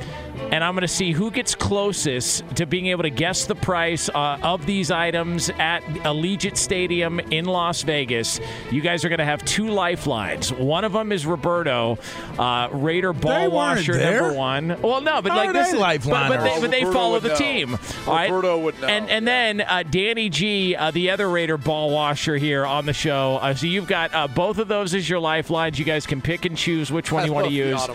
and 0.51 0.63
I'm 0.63 0.73
going 0.73 0.81
to 0.81 0.87
see 0.87 1.11
who 1.11 1.31
gets 1.31 1.55
closest 1.55 2.43
to 2.55 2.65
being 2.65 2.87
able 2.87 3.03
to 3.03 3.09
guess 3.09 3.45
the 3.45 3.55
price 3.55 4.09
uh, 4.09 4.39
of 4.41 4.65
these 4.65 4.89
items 4.91 5.49
at 5.59 5.81
Allegiant 6.03 6.57
Stadium 6.57 7.19
in 7.19 7.45
Las 7.45 7.83
Vegas. 7.83 8.39
You 8.71 8.81
guys 8.81 9.05
are 9.05 9.09
going 9.09 9.19
to 9.19 9.25
have 9.25 9.45
two 9.45 9.67
lifelines. 9.69 10.51
One 10.51 10.83
of 10.83 10.93
them 10.93 11.11
is 11.11 11.25
Roberto, 11.25 11.99
uh, 12.39 12.69
Raider 12.71 13.13
ball 13.13 13.51
washer 13.51 13.93
there. 13.93 14.21
number 14.21 14.37
one. 14.37 14.81
Well, 14.81 15.01
no, 15.01 15.21
but 15.21 15.31
How 15.31 15.37
like 15.37 15.53
this 15.53 15.73
is, 15.73 15.79
but, 15.79 16.03
but 16.29 16.43
they, 16.43 16.59
but 16.61 16.71
they 16.71 16.83
follow 16.83 17.19
the 17.19 17.29
know. 17.29 17.35
team. 17.35 17.77
All 18.07 18.13
right? 18.15 18.29
Roberto 18.31 18.57
would 18.59 18.81
know, 18.81 18.87
And 18.87 19.09
and 19.09 19.27
then 19.27 19.61
uh, 19.61 19.83
Danny 19.83 20.29
G, 20.29 20.75
uh, 20.75 20.91
the 20.91 21.11
other 21.11 21.29
Raider 21.29 21.57
ball 21.57 21.91
washer 21.91 22.37
here 22.37 22.65
on 22.65 22.85
the 22.85 22.93
show. 22.93 23.26
Uh, 23.35 23.53
so 23.53 23.67
you've 23.67 23.87
got 23.87 24.13
uh, 24.15 24.27
both 24.27 24.57
of 24.57 24.67
those 24.67 24.95
as 24.95 25.07
your 25.09 25.19
lifelines. 25.19 25.77
You 25.77 25.85
guys 25.85 26.05
can 26.07 26.21
pick 26.21 26.45
and 26.45 26.57
choose 26.57 26.91
which 26.91 27.11
one 27.11 27.23
I 27.23 27.25
you 27.27 27.33
want 27.33 27.47
to 27.47 27.53
use, 27.53 27.87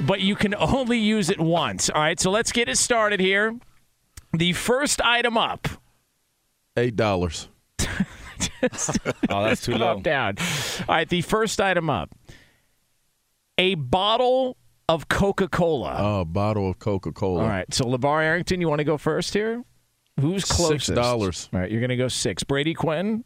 but 0.00 0.20
you 0.20 0.36
can 0.36 0.54
only 0.54 0.98
use 0.98 1.28
it 1.28 1.38
once. 1.40 1.90
All 1.90 2.00
right, 2.00 2.18
so 2.18 2.30
let's 2.30 2.52
get 2.52 2.68
it 2.68 2.78
started 2.78 3.20
here. 3.20 3.58
The 4.32 4.52
first 4.52 5.00
item 5.02 5.36
up. 5.36 5.68
Eight 6.76 6.96
dollars. 6.96 7.48
Oh, 9.30 9.44
that's 9.44 9.62
too 9.62 9.78
Calm 9.78 10.02
down. 10.02 10.36
All 10.88 10.94
right, 10.94 11.08
the 11.08 11.22
first 11.22 11.60
item 11.60 11.88
up. 11.88 12.10
A 13.58 13.74
bottle 13.74 14.56
of 14.88 15.08
Coca 15.08 15.48
Cola. 15.48 16.20
A 16.20 16.24
bottle 16.24 16.70
of 16.70 16.78
Coca 16.78 17.12
Cola. 17.12 17.42
All 17.42 17.48
right, 17.48 17.72
so 17.72 17.84
LeVar 17.84 18.22
Arrington, 18.22 18.60
you 18.60 18.68
want 18.68 18.80
to 18.80 18.84
go 18.84 18.98
first 18.98 19.32
here? 19.34 19.62
Who's 20.20 20.44
closest? 20.44 20.90
$6. 20.90 21.48
All 21.52 21.60
right, 21.60 21.70
you're 21.70 21.80
going 21.80 21.90
to 21.90 21.96
go 21.96 22.08
six. 22.08 22.42
Brady 22.42 22.74
Quinn. 22.74 23.24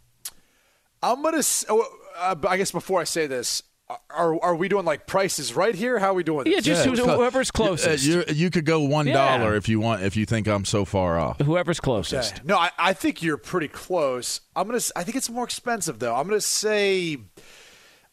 I'm 1.02 1.22
gonna. 1.22 1.42
oh, 1.68 1.84
Uh, 2.18 2.34
I 2.48 2.56
guess 2.56 2.70
before 2.72 3.00
I 3.00 3.04
say 3.04 3.26
this, 3.26 3.62
are 4.10 4.38
are 4.42 4.54
we 4.54 4.68
doing 4.68 4.84
like 4.84 5.06
prices 5.06 5.54
right 5.54 5.74
here? 5.74 5.98
How 5.98 6.08
are 6.10 6.14
we 6.14 6.22
doing? 6.22 6.44
This? 6.44 6.54
Yeah, 6.54 6.60
just 6.60 6.84
Yeah, 6.84 6.90
who's, 6.90 6.98
it's 7.00 7.06
close. 7.06 7.16
whoever's 7.18 7.50
closest. 7.50 8.04
You, 8.04 8.20
uh, 8.20 8.24
you, 8.28 8.34
you 8.44 8.50
could 8.50 8.64
go 8.64 8.80
one 8.82 9.06
Yeah. 9.06 9.52
if 9.54 9.68
you 9.68 9.80
want. 9.80 10.02
If 10.02 10.16
you 10.16 10.26
think 10.26 10.46
I'm 10.46 10.64
so 10.64 10.84
far 10.84 11.18
off. 11.18 11.40
whoever's 11.40 11.80
closest. 11.80 12.34
Okay. 12.34 12.42
No, 12.44 12.56
I, 12.58 12.70
I 12.78 12.92
think 12.92 13.22
you're 13.22 13.36
pretty 13.38 13.68
close. 13.68 14.40
I'm 14.54 14.66
gonna. 14.66 14.76
s- 14.76 14.92
I 14.94 15.02
think 15.04 15.16
it's 15.16 15.30
more 15.30 15.44
expensive 15.44 15.98
though. 15.98 16.14
I'm 16.14 16.28
gonna 16.28 16.40
say. 16.40 17.18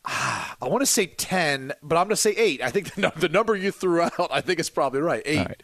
I 0.05 0.55
want 0.61 0.79
to 0.81 0.85
say 0.85 1.07
ten, 1.07 1.73
but 1.83 1.97
I'm 1.97 2.05
going 2.05 2.11
to 2.11 2.15
say 2.15 2.31
eight. 2.31 2.61
I 2.61 2.69
think 2.69 2.93
the, 2.95 3.11
the 3.17 3.27
number 3.27 3.57
you 3.57 3.71
threw 3.71 4.01
out, 4.19 4.29
I 4.31 4.39
think 4.39 4.57
is 4.59 4.69
probably 4.69 5.01
right. 5.01 5.21
Eight. 5.25 5.37
All 5.39 5.45
right. 5.45 5.63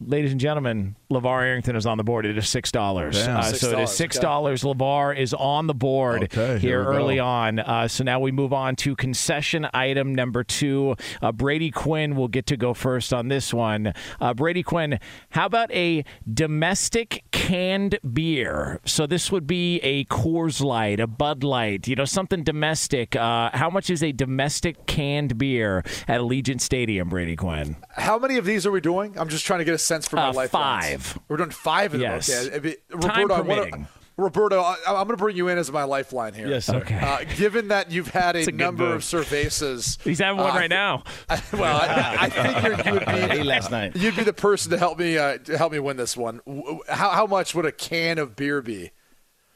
Ladies 0.00 0.30
and 0.30 0.40
gentlemen, 0.40 0.94
LeVar 1.10 1.42
Arrington 1.42 1.74
is 1.74 1.84
on 1.84 1.98
the 1.98 2.04
board. 2.04 2.24
It 2.24 2.38
is 2.38 2.44
$6. 2.44 2.70
Damn. 2.72 3.36
Uh, 3.36 3.42
so 3.42 3.70
it 3.76 3.82
is 3.82 3.90
$6, 3.90 4.20
$6. 4.20 4.74
LeVar 4.76 5.18
is 5.18 5.34
on 5.34 5.66
the 5.66 5.74
board 5.74 6.22
Okay, 6.24 6.46
here 6.50 6.58
here 6.58 6.78
we 6.78 6.84
go. 6.84 6.90
early 6.92 7.18
on. 7.18 7.58
Uh, 7.58 7.88
so 7.88 8.04
now 8.04 8.20
we 8.20 8.30
move 8.30 8.52
on 8.52 8.76
to 8.76 8.94
concession 8.94 9.66
item 9.74 10.14
number 10.14 10.44
two. 10.44 10.94
Uh, 11.20 11.32
Brady 11.32 11.72
Quinn 11.72 12.14
will 12.14 12.28
get 12.28 12.46
to 12.46 12.56
go 12.56 12.74
first 12.74 13.12
on 13.12 13.26
this 13.26 13.52
one. 13.52 13.92
Uh, 14.20 14.34
Brady 14.34 14.62
Quinn, 14.62 15.00
how 15.30 15.46
about 15.46 15.68
a 15.72 16.04
domestic 16.32 17.24
canned 17.32 17.98
beer? 18.12 18.78
So 18.84 19.04
this 19.04 19.32
would 19.32 19.48
be 19.48 19.80
a 19.80 20.04
Coors 20.04 20.62
Light, 20.62 21.00
a 21.00 21.08
Bud 21.08 21.42
Light, 21.42 21.88
you 21.88 21.96
know, 21.96 22.04
something 22.04 22.44
domestic. 22.44 23.16
Uh, 23.16 23.50
how 23.52 23.68
much 23.68 23.90
is 23.90 24.04
a 24.04 24.12
domestic 24.12 24.86
canned 24.86 25.38
beer 25.38 25.78
at 26.06 26.20
Allegiant 26.20 26.60
Stadium, 26.60 27.08
Brady 27.08 27.34
Quinn? 27.34 27.74
How 27.96 28.16
many 28.16 28.36
of 28.36 28.44
these 28.44 28.64
are 28.64 28.70
we 28.70 28.80
doing? 28.80 29.18
I'm 29.18 29.28
just 29.28 29.44
trying 29.44 29.58
to 29.58 29.64
get 29.64 29.74
a 29.74 29.87
sense 29.88 30.06
for 30.06 30.16
my 30.16 30.28
Uh, 30.28 30.32
life. 30.34 30.50
five. 30.50 31.18
We're 31.28 31.38
doing 31.38 31.50
five 31.50 31.94
of 31.94 32.00
them. 32.00 32.10
Yes. 32.12 32.30
Okay. 32.30 32.56
If 32.56 32.64
it- 32.64 32.82
Time 33.00 33.22
Roberto, 33.28 33.42
permitting. 33.42 33.88
Roberto, 34.16 34.60
I, 34.60 34.74
I'm 34.88 34.94
going 34.94 35.08
to 35.10 35.16
bring 35.16 35.36
you 35.36 35.46
in 35.46 35.58
as 35.58 35.70
my 35.70 35.84
lifeline 35.84 36.34
here. 36.34 36.48
Yes, 36.48 36.64
sir. 36.66 36.76
Okay. 36.78 36.96
Uh, 36.98 37.18
given 37.36 37.68
that 37.68 37.92
you've 37.92 38.08
had 38.08 38.34
a, 38.34 38.48
a 38.48 38.50
number 38.52 38.92
of 38.92 39.02
cervezas, 39.02 40.00
He's 40.02 40.18
having 40.18 40.40
one 40.42 40.50
uh, 40.50 40.58
right 40.58 40.68
now. 40.70 41.04
I, 41.28 41.40
well, 41.52 41.76
I, 41.80 42.16
I 42.24 42.28
figured 42.30 42.86
you 42.86 42.92
would 42.94 43.04
I 43.04 43.18
ate 43.32 43.38
be 43.38 43.42
last 43.44 43.70
night. 43.70 43.94
you'd 43.94 44.16
be 44.16 44.24
the 44.24 44.32
person 44.32 44.72
to 44.72 44.78
help 44.78 44.98
me 44.98 45.16
uh, 45.18 45.38
to 45.38 45.56
help 45.56 45.70
me 45.72 45.78
win 45.78 45.96
this 45.96 46.16
one. 46.16 46.40
How, 46.88 47.10
how 47.10 47.26
much 47.26 47.54
would 47.54 47.64
a 47.64 47.70
can 47.72 48.18
of 48.18 48.34
beer 48.34 48.60
be? 48.60 48.90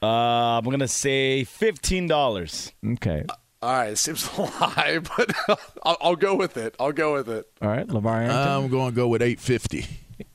Uh, 0.01 0.05
I'm 0.59 0.63
gonna 0.65 0.87
say 0.87 1.43
fifteen 1.43 2.07
dollars. 2.07 2.71
Okay. 2.85 3.23
All 3.61 3.71
right, 3.71 3.91
it 3.91 3.97
seems 3.97 4.29
a 4.37 4.41
lie, 4.41 4.99
but 5.17 5.31
I'll, 5.83 5.97
I'll 6.01 6.15
go 6.17 6.35
with 6.35 6.57
it. 6.57 6.75
I'll 6.79 6.91
go 6.91 7.13
with 7.13 7.29
it. 7.29 7.45
All 7.61 7.69
right, 7.69 7.87
LeVar 7.87 8.29
I'm 8.29 8.67
going 8.69 8.91
to 8.91 8.95
go 8.95 9.07
with 9.07 9.21
850. 9.21 9.85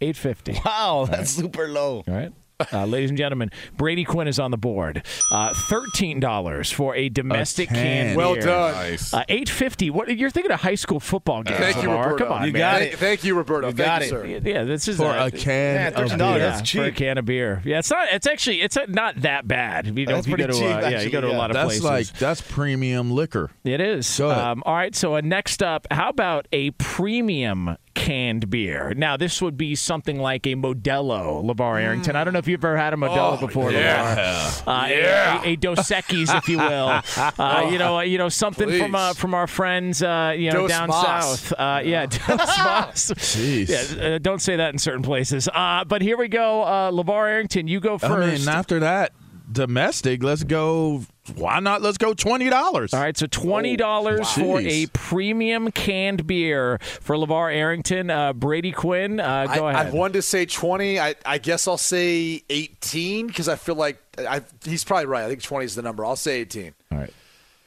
850. 0.01 0.61
Wow, 0.65 1.07
that's 1.11 1.31
super 1.31 1.69
low. 1.69 2.05
All 2.07 2.15
right. 2.15 2.33
Uh, 2.73 2.85
ladies 2.87 3.09
and 3.09 3.17
gentlemen, 3.17 3.53
Brady 3.77 4.03
Quinn 4.03 4.27
is 4.27 4.41
on 4.41 4.51
the 4.51 4.57
board. 4.57 5.05
Uh, 5.31 5.55
Thirteen 5.69 6.19
dollars 6.19 6.73
for 6.73 6.93
a 6.97 7.09
domestic 7.09 7.71
A 7.71 7.75
can. 7.75 7.85
can. 8.09 8.17
Well 8.17 8.35
beer. 8.35 8.43
done. 8.43 8.73
Nice. 8.75 9.15
Uh, 9.15 9.23
Eight 9.29 9.49
fifty. 9.49 9.91
What 9.91 10.09
you're 10.19 10.29
thinking 10.31 10.51
of 10.51 10.61
high 10.61 10.75
school 10.75 10.99
football 10.99 11.45
games? 11.45 11.57
Thank 11.61 11.85
you, 11.85 11.89
Roberto. 11.93 12.25
Come 12.25 12.33
on, 12.33 12.47
You 12.49 12.53
man. 12.53 12.59
got 12.59 12.83
it. 12.83 12.99
thank 12.99 13.23
you, 13.23 13.37
Roberto. 13.37 13.69
You 13.69 13.75
thank 13.75 13.87
got 13.87 14.01
you, 14.01 14.07
it. 14.35 14.43
sir. 14.43 14.49
Yeah, 14.51 14.65
this 14.65 14.89
is 14.89 14.97
For 14.97 15.05
a, 15.15 15.27
a 15.27 15.31
can 15.31 15.93
Yeah, 15.95 16.03
of 16.03 16.09
beer. 16.19 16.39
That's 16.41 16.69
for 16.73 16.83
a 16.83 16.87
cheap. 16.87 16.97
can 16.97 17.19
of 17.19 17.27
beer. 17.27 17.63
Yeah, 17.65 17.79
it's 17.79 17.91
not. 17.93 18.09
It's 18.11 18.27
actually 18.27 18.61
it's 18.61 18.77
not 18.89 19.23
that 19.23 19.47
bad. 19.47 19.97
You 19.97 20.07
know, 20.07 20.15
That's 20.17 20.27
if 20.27 20.31
you 20.33 20.37
go 20.39 20.47
to 20.49 20.53
pretty 20.53 20.67
uh, 20.67 20.81
cheap, 20.81 20.91
yeah, 20.91 21.01
you 21.03 21.11
go 21.11 21.21
to 21.21 21.31
a 21.31 21.39
lot 21.39 21.51
of 21.53 21.55
That's 21.55 21.79
places. 21.79 21.85
like, 21.85 22.19
that's 22.19 22.41
premium 22.41 23.13
liquor. 23.13 23.53
It 23.63 23.81
is. 23.81 24.19
Go 24.19 24.31
ahead. 24.31 24.43
Um, 24.43 24.63
all 24.67 24.75
right. 24.75 24.97
So 24.97 25.15
uh, 25.15 25.21
next 25.21 25.63
up, 25.63 25.87
how 25.93 26.09
about 26.09 26.49
a 26.53 26.73
premium 26.73 27.77
canned 27.99 28.49
beer? 28.51 28.95
Now 28.97 29.17
this 29.17 29.43
would 29.43 29.57
be 29.57 29.75
something 29.75 30.19
like 30.21 30.47
a 30.47 30.55
Modelo, 30.55 31.45
LeVar 31.45 31.81
Arrington. 31.83 32.17
I 32.17 32.25
don't 32.25 32.33
know 32.33 32.39
if 32.39 32.47
you've 32.49 32.65
ever 32.65 32.77
had 32.77 32.95
a 32.95 32.97
Modelo 32.97 33.37
Oh, 33.37 33.47
before, 33.47 33.71
yeah. 33.73 34.15
LeVar. 34.17 34.63
Uh, 34.67 34.71
a, 34.71 35.49
a, 35.49 35.53
a 35.53 35.57
Dos 35.57 35.79
Equis, 35.91 36.35
if 36.37 36.49
you 36.49 36.59
will. 36.59 37.01
Uh, 37.39 37.69
you 37.71 37.79
know, 37.79 38.01
you 38.01 38.19
know 38.19 38.29
something 38.29 38.71
from 38.79 38.95
uh, 38.95 39.13
from 39.13 39.35
our 39.35 39.47
friends, 39.47 40.03
uh, 40.03 40.35
you 40.37 40.51
know, 40.51 40.63
Dos 40.63 40.71
down 40.71 40.89
Mas. 40.89 41.03
south. 41.41 41.53
Uh, 41.59 41.81
yeah, 41.85 42.07
Dos 42.27 42.27
Mas. 42.29 43.11
Jeez. 43.17 43.69
Yeah, 43.99 44.15
uh, 44.15 44.19
don't 44.19 44.41
say 44.41 44.57
that 44.57 44.73
in 44.73 44.79
certain 44.79 45.03
places. 45.03 45.49
Uh, 45.53 45.85
but 45.85 46.01
here 46.03 46.17
we 46.17 46.29
go, 46.29 46.63
uh, 46.63 46.91
LeVar 46.91 47.29
Arrington. 47.29 47.69
You 47.69 47.81
go 47.81 47.95
I 47.95 47.99
first. 47.99 48.47
mean, 48.47 48.49
after 48.55 48.81
that, 48.81 49.13
domestic, 49.51 50.23
let's 50.23 50.45
go. 50.45 51.03
Why 51.37 51.61
not? 51.61 51.83
Let's 51.83 51.99
go 51.99 52.15
$20. 52.15 52.95
All 52.95 53.01
right, 53.01 53.17
so 53.17 53.27
twenty 53.27 53.77
dollars 53.77 54.31
for 54.33 54.61
a 54.61 54.87
premium 54.93 55.71
canned 55.71 56.27
beer 56.27 56.79
for 56.81 57.17
Levar 57.17 57.55
Arrington. 57.55 58.11
Uh, 58.11 58.33
Brady 58.33 58.73
Quinn, 58.73 59.21
uh, 59.21 59.47
go 59.47 59.67
I, 59.67 59.73
ahead. 59.73 59.87
I've 59.89 59.93
wanted 59.93 60.15
to 60.15 60.23
say 60.23 60.47
20. 60.47 60.99
I, 61.01 61.15
I 61.25 61.39
guess 61.39 61.69
I'll 61.69 61.77
say 61.79 62.43
18 62.49 63.27
because 63.27 63.49
I 63.49 63.57
feel 63.57 63.75
like 63.75 63.99
I, 64.19 64.43
he's 64.65 64.85
probably 64.85 65.07
right. 65.07 65.25
I 65.25 65.29
think 65.29 65.43
20 65.43 65.65
is 65.65 65.75
the 65.75 65.83
number. 65.83 66.05
I'll 66.05 66.17
say 66.17 66.41
18. 66.41 66.75
All 66.93 66.99
right. 66.99 67.13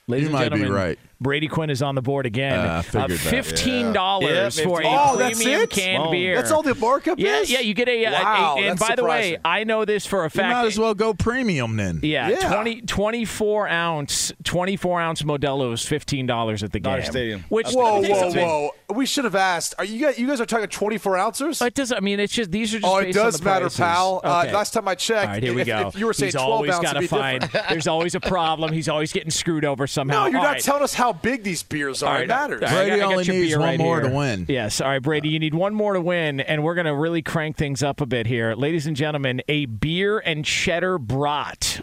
Ladies 0.07 0.29
You 0.29 0.35
and 0.35 0.51
might 0.51 0.57
be 0.57 0.69
right. 0.69 0.99
Brady 1.21 1.47
Quinn 1.47 1.69
is 1.69 1.81
on 1.83 1.93
the 1.93 2.01
board 2.01 2.25
again. 2.25 2.59
Uh, 2.59 2.77
I 2.79 2.81
figured 2.81 3.11
that. 3.11 3.19
Fifteen 3.19 3.93
dollars 3.93 4.57
Yeah. 4.57 4.65
for 4.65 4.81
a 4.81 4.85
Oh, 4.87 5.15
that's 5.17 5.37
premium 5.37 5.61
it? 5.61 5.69
canned 5.69 6.03
Boom. 6.03 6.11
beer. 6.11 6.35
That's 6.35 6.49
all 6.51 6.63
the 6.63 6.73
markup 6.75 7.19
Yeah, 7.19 7.41
is? 7.41 7.51
yeah. 7.51 7.59
You 7.59 7.73
get 7.75 7.87
a, 7.87 8.05
a- 8.05 8.11
Wow, 8.11 8.55
a- 8.57 8.61
and 8.61 8.79
that's 8.79 8.89
by 8.89 8.95
the 8.95 9.03
way. 9.03 9.37
I 9.45 9.63
know 9.63 9.85
this 9.85 10.05
for 10.07 10.21
a 10.21 10.25
You 10.25 10.29
fact. 10.31 10.51
might 10.55 10.65
as 10.65 10.79
well 10.79 10.95
go 10.95 11.13
premium 11.13 11.75
then. 11.77 11.99
Yeah, 12.01 12.29
Yeah. 12.29 12.51
20, 12.53 12.81
24 12.81 13.67
ounce, 13.67 14.33
twenty 14.43 14.75
four 14.75 14.99
ounce 14.99 15.21
Modelo 15.21 15.71
is 15.73 15.85
fifteen 15.85 16.25
dollars 16.25 16.63
at 16.63 16.71
the 16.71 16.79
Dodger 16.79 17.03
game. 17.03 17.11
Stadium. 17.11 17.45
Which 17.49 17.69
Whoa, 17.71 18.01
takes 18.01 18.19
whoa, 18.19 18.27
a 18.29 18.31
whoa. 18.33 18.69
We 18.95 19.05
should 19.05 19.23
have 19.25 19.35
asked. 19.35 19.75
Are 19.77 19.85
you 19.85 20.01
guys, 20.05 20.17
you 20.19 20.27
guys 20.27 20.41
are 20.41 20.45
talking 20.45 20.67
24 20.67 21.17
ounces? 21.17 21.61
It 21.61 21.75
does. 21.75 21.91
I 21.93 21.99
mean, 21.99 22.19
it's 22.19 22.33
just 22.33 22.51
these 22.51 22.73
are 22.73 22.79
just. 22.79 22.91
Oh, 22.91 22.97
it 22.97 23.05
based 23.05 23.19
on 23.19 23.25
does 23.25 23.37
the 23.39 23.45
matter, 23.45 23.65
prices. 23.65 23.79
pal. 23.79 24.21
Uh, 24.23 24.49
last 24.51 24.73
time 24.73 24.87
I 24.87 24.95
checked, 24.95 25.27
All 25.27 25.33
right, 25.33 25.43
here 25.43 25.53
we 25.53 25.61
if, 25.61 25.67
go. 25.67 25.87
if 25.89 25.95
you 25.97 26.05
were 26.07 26.13
saying 26.13 26.27
He's 26.29 26.33
12 26.33 26.49
always 26.51 26.71
ounces, 26.71 26.83
got 26.83 26.97
it'd 26.97 27.09
to 27.09 27.15
be 27.15 27.19
find. 27.21 27.41
different. 27.41 27.69
There's 27.69 27.87
always 27.87 28.15
a 28.15 28.19
problem. 28.19 28.73
He's 28.73 28.89
always 28.89 29.13
getting 29.13 29.29
screwed 29.29 29.63
over 29.65 29.85
somehow. 29.87 30.25
No, 30.25 30.31
you're 30.31 30.41
not 30.41 30.59
telling 30.59 30.83
us 30.83 30.93
how 30.93 31.10
big 31.13 31.43
these 31.43 31.63
beers 31.63 32.01
are. 32.03 32.09
All 32.09 32.15
it 32.15 32.19
right, 32.19 32.27
matters. 32.27 32.61
all 32.63 32.67
right, 32.69 32.71
I 32.71 32.75
Brady 32.75 32.89
got- 32.89 32.95
I 32.95 32.99
got 32.99 33.11
only 33.11 33.23
needs 33.27 33.47
beer 33.49 33.59
one 33.59 33.67
right 33.69 33.79
more 33.79 34.01
here. 34.01 34.09
to 34.09 34.15
win. 34.15 34.45
Yes. 34.49 34.81
All 34.81 34.87
right, 34.89 35.01
Brady, 35.01 35.29
you 35.29 35.39
need 35.39 35.53
one 35.53 35.73
more 35.73 35.93
to 35.93 36.01
win, 36.01 36.39
and 36.39 36.63
we're 36.63 36.75
going 36.75 36.85
to 36.87 36.95
really 36.95 37.21
crank 37.21 37.57
things 37.57 37.81
up 37.83 38.01
a 38.01 38.05
bit 38.05 38.27
here. 38.27 38.53
Ladies 38.55 38.87
and 38.87 38.95
gentlemen, 38.95 39.41
a 39.47 39.65
beer 39.65 40.19
and 40.19 40.43
cheddar 40.45 40.97
brat. 40.97 41.81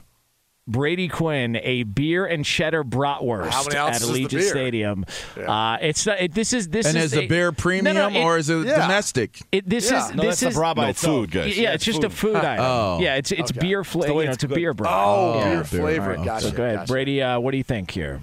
Brady 0.70 1.08
Quinn, 1.08 1.56
a 1.62 1.84
beer 1.84 2.26
and 2.26 2.44
cheddar 2.44 2.84
bratwurst 2.84 3.48
How 3.48 3.62
many 3.62 3.74
at 3.76 3.86
ounces 3.86 4.02
is 4.02 4.08
the 4.12 4.24
Allegiant 4.26 4.30
beer? 4.32 4.40
Stadium. 4.42 5.04
Uh, 5.46 5.78
it's 5.80 6.04
not, 6.04 6.20
it, 6.20 6.34
this 6.34 6.52
is 6.52 6.68
this 6.68 6.84
And 6.86 6.98
is 6.98 7.04
is 7.04 7.10
the 7.12 7.20
a- 7.22 7.26
beer 7.26 7.52
premium 7.52 7.96
no, 7.96 8.08
it- 8.10 8.22
or 8.22 8.36
is 8.36 8.50
it 8.50 8.66
yeah. 8.66 8.82
domestic? 8.82 9.40
It, 9.50 9.66
this 9.66 9.90
Yeah. 9.90 10.08
is 10.10 10.14
No, 10.14 10.24
this 10.24 10.40
that's 10.40 10.50
is 10.50 10.56
a 10.56 10.60
bra 10.60 10.74
by 10.74 10.82
No 10.84 10.88
itself. 10.90 11.14
food, 11.20 11.30
guys. 11.30 11.56
Yeah, 11.56 11.72
it's 11.72 11.86
just 11.86 12.04
a 12.04 12.10
food 12.10 12.36
item. 12.36 12.62
Oh. 12.66 12.98
Yeah, 13.00 13.14
it's 13.14 13.32
it's 13.32 13.50
Okay. 13.50 13.60
beer 13.60 13.82
flavor. 13.82 14.12
the 14.12 14.18
You 14.18 14.24
know, 14.26 14.32
it's 14.32 14.44
it's 14.44 14.52
a 14.52 14.54
beer 14.54 14.70
cooked. 14.72 14.78
brat. 14.82 14.92
Oh, 14.94 15.38
Yeah. 15.38 15.54
beer 15.54 15.64
flavor. 15.64 16.02
All 16.10 16.16
right. 16.18 16.24
Gotcha. 16.26 16.44
So 16.48 16.52
go 16.52 16.62
ahead, 16.64 16.76
gotcha. 16.80 16.92
Brady. 16.92 17.22
Uh, 17.22 17.40
what 17.40 17.52
do 17.52 17.56
you 17.56 17.64
think 17.64 17.90
here? 17.90 18.20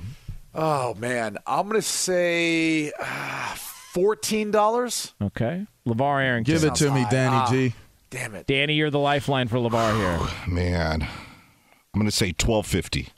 Oh, 0.56 0.94
man. 0.96 1.38
I'm 1.46 1.68
going 1.68 1.80
to 1.82 1.88
say 1.88 2.92
uh, 3.00 3.56
$14. 3.94 5.14
Okay, 5.22 5.66
Levar 5.88 6.24
Aaron, 6.24 6.44
Give 6.44 6.64
it 6.64 6.76
to 6.76 6.92
me, 6.92 7.02
high. 7.02 7.10
Danny 7.10 7.36
Ah. 7.36 7.48
G. 7.52 7.74
Damn 8.10 8.36
it. 8.36 8.48
Danny, 8.48 8.74
you're 8.76 8.90
the 8.92 9.00
lifeline 9.00 9.48
for 9.48 9.58
Levar 9.58 9.96
here. 9.98 10.54
Man, 10.54 11.02
I'm 11.04 12.00
going 12.00 12.06
to 12.06 12.12
say 12.12 12.28
1250. 12.28 13.10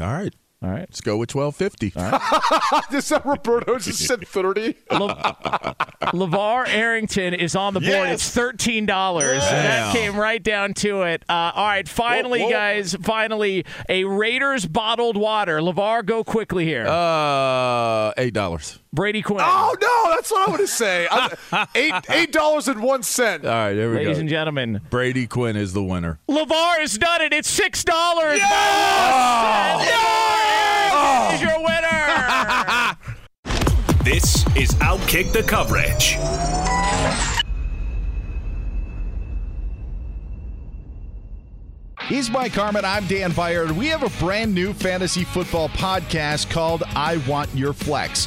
All 0.00 0.06
right. 0.06 0.34
All 0.62 0.70
right. 0.70 0.80
Let's 0.80 1.00
go 1.00 1.16
with 1.16 1.34
1250. 1.34 2.96
Is 2.96 3.08
that 3.08 3.26
Roberto 3.26 3.78
just 3.78 4.06
said 4.06 4.26
30? 4.28 4.76
Le- 4.92 5.76
LeVar 6.12 6.68
Arrington 6.68 7.34
is 7.34 7.56
on 7.56 7.74
the 7.74 7.80
board. 7.80 7.90
Yes. 7.92 8.14
It's 8.14 8.30
thirteen 8.30 8.86
dollars. 8.86 9.40
That 9.40 9.92
came 9.94 10.16
right 10.16 10.42
down 10.42 10.74
to 10.74 11.02
it. 11.02 11.24
Uh, 11.28 11.52
all 11.54 11.66
right, 11.66 11.88
finally, 11.88 12.40
Whoa, 12.40 12.46
whoa. 12.46 12.52
guys, 12.52 12.94
finally, 13.02 13.64
a 13.88 14.04
Raiders 14.04 14.66
bottled 14.66 15.16
water. 15.16 15.58
LeVar, 15.58 16.04
go 16.06 16.22
quickly 16.22 16.64
here. 16.64 16.86
Uh, 16.86 18.12
$8. 18.14 18.78
Brady 18.92 19.22
Quinn. 19.22 19.40
Oh, 19.42 19.74
no. 19.80 20.14
That's 20.14 20.30
what 20.30 20.46
I 20.46 20.50
want 20.50 20.60
to 20.60 20.66
say. 20.66 21.04
Eight 21.74 21.94
$8 21.94 22.68
and 22.68 22.82
one 22.82 23.02
cent. 23.02 23.44
All 23.46 23.50
right, 23.50 23.72
there 23.74 23.88
we 23.88 23.94
Ladies 23.96 24.04
go. 24.04 24.08
Ladies 24.10 24.18
and 24.20 24.28
gentlemen, 24.28 24.80
Brady 24.90 25.26
Quinn 25.26 25.56
is 25.56 25.72
the 25.72 25.82
winner. 25.82 26.18
LeVar 26.28 26.78
has 26.80 26.98
done 26.98 27.22
it. 27.22 27.32
It's 27.32 27.48
six 27.48 27.84
dollars. 27.84 28.34
is 31.34 31.40
your 31.42 31.58
winner. 31.58 32.98
This 34.04 34.44
is 34.56 34.70
Outkick 34.80 35.32
the 35.32 35.44
Coverage. 35.44 36.18
He's 42.08 42.28
Mike 42.28 42.52
Harmon. 42.52 42.84
I'm 42.84 43.06
Dan 43.06 43.30
Beyer. 43.32 43.72
We 43.72 43.86
have 43.86 44.02
a 44.02 44.10
brand 44.20 44.52
new 44.52 44.72
fantasy 44.72 45.22
football 45.22 45.68
podcast 45.70 46.50
called 46.50 46.82
I 46.96 47.18
Want 47.28 47.54
Your 47.54 47.72
Flex. 47.72 48.26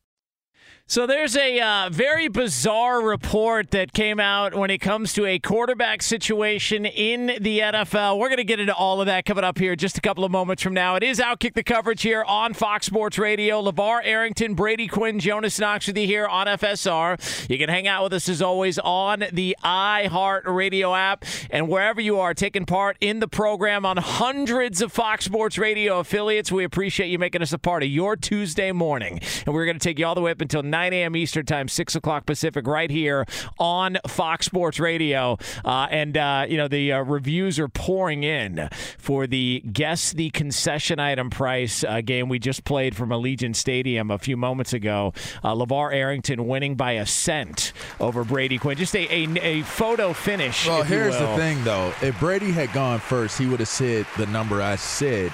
So 0.91 1.07
there's 1.07 1.37
a 1.37 1.57
uh, 1.57 1.89
very 1.89 2.27
bizarre 2.27 3.01
report 3.01 3.71
that 3.71 3.93
came 3.93 4.19
out 4.19 4.53
when 4.53 4.69
it 4.69 4.79
comes 4.79 5.13
to 5.13 5.25
a 5.25 5.39
quarterback 5.39 6.01
situation 6.01 6.85
in 6.85 7.27
the 7.39 7.59
NFL. 7.59 8.19
We're 8.19 8.27
going 8.27 8.39
to 8.39 8.43
get 8.43 8.59
into 8.59 8.75
all 8.75 8.99
of 8.99 9.05
that 9.05 9.23
coming 9.23 9.45
up 9.45 9.57
here 9.57 9.77
just 9.77 9.97
a 9.97 10.01
couple 10.01 10.25
of 10.25 10.31
moments 10.31 10.61
from 10.61 10.73
now. 10.73 10.97
It 10.97 11.03
is 11.03 11.19
Outkick 11.19 11.53
the 11.53 11.63
coverage 11.63 12.01
here 12.01 12.25
on 12.25 12.53
Fox 12.53 12.87
Sports 12.87 13.17
Radio. 13.17 13.61
LaVar 13.61 14.01
Arrington, 14.03 14.53
Brady 14.53 14.85
Quinn, 14.85 15.21
Jonas 15.21 15.57
Knox 15.61 15.87
with 15.87 15.97
you 15.97 16.05
here 16.05 16.27
on 16.27 16.47
FSR. 16.47 17.49
You 17.49 17.57
can 17.57 17.69
hang 17.69 17.87
out 17.87 18.03
with 18.03 18.11
us 18.11 18.27
as 18.27 18.41
always 18.41 18.77
on 18.77 19.23
the 19.31 19.55
iHeart 19.63 20.41
Radio 20.43 20.93
app 20.93 21.23
and 21.51 21.69
wherever 21.69 22.01
you 22.01 22.19
are 22.19 22.33
taking 22.33 22.65
part 22.65 22.97
in 22.99 23.21
the 23.21 23.29
program 23.29 23.85
on 23.85 23.95
hundreds 23.95 24.81
of 24.81 24.91
Fox 24.91 25.23
Sports 25.23 25.57
Radio 25.57 25.99
affiliates. 25.99 26.51
We 26.51 26.65
appreciate 26.65 27.07
you 27.07 27.17
making 27.17 27.41
us 27.41 27.53
a 27.53 27.57
part 27.57 27.81
of 27.81 27.87
your 27.87 28.17
Tuesday 28.17 28.73
morning. 28.73 29.21
And 29.45 29.55
we're 29.55 29.63
going 29.63 29.79
to 29.79 29.83
take 29.83 29.97
you 29.97 30.05
all 30.05 30.15
the 30.15 30.19
way 30.19 30.31
up 30.31 30.41
until 30.41 30.63
9 30.63 30.80
a.m. 30.89 31.15
Eastern 31.15 31.45
Time, 31.45 31.67
6 31.67 31.95
o'clock 31.95 32.25
Pacific, 32.25 32.67
right 32.67 32.89
here 32.89 33.25
on 33.59 33.97
Fox 34.07 34.45
Sports 34.45 34.79
Radio. 34.79 35.37
Uh, 35.63 35.87
and, 35.89 36.17
uh, 36.17 36.45
you 36.47 36.57
know, 36.57 36.67
the 36.67 36.93
uh, 36.93 37.01
reviews 37.01 37.59
are 37.59 37.67
pouring 37.67 38.23
in 38.23 38.69
for 38.97 39.27
the 39.27 39.63
Guess 39.71 40.13
the 40.13 40.29
Concession 40.31 40.99
Item 40.99 41.29
Price 41.29 41.83
uh, 41.83 42.01
game 42.01 42.29
we 42.29 42.39
just 42.39 42.63
played 42.63 42.95
from 42.95 43.09
Allegiant 43.09 43.55
Stadium 43.55 44.11
a 44.11 44.17
few 44.17 44.37
moments 44.37 44.73
ago. 44.73 45.13
Uh, 45.43 45.53
LaVar 45.53 45.93
Arrington 45.93 46.47
winning 46.47 46.75
by 46.75 46.93
a 46.93 47.05
cent 47.05 47.73
over 47.99 48.23
Brady 48.23 48.57
Quinn. 48.57 48.77
Just 48.77 48.95
a, 48.95 49.07
a, 49.13 49.27
a 49.41 49.61
photo 49.63 50.13
finish. 50.13 50.67
Well, 50.67 50.83
here's 50.83 51.17
the 51.17 51.35
thing, 51.35 51.63
though. 51.63 51.93
If 52.01 52.19
Brady 52.19 52.51
had 52.51 52.71
gone 52.73 52.99
first, 52.99 53.37
he 53.37 53.45
would 53.45 53.59
have 53.59 53.69
said 53.69 54.05
the 54.17 54.25
number 54.27 54.61
I 54.61 54.75
said. 54.75 55.31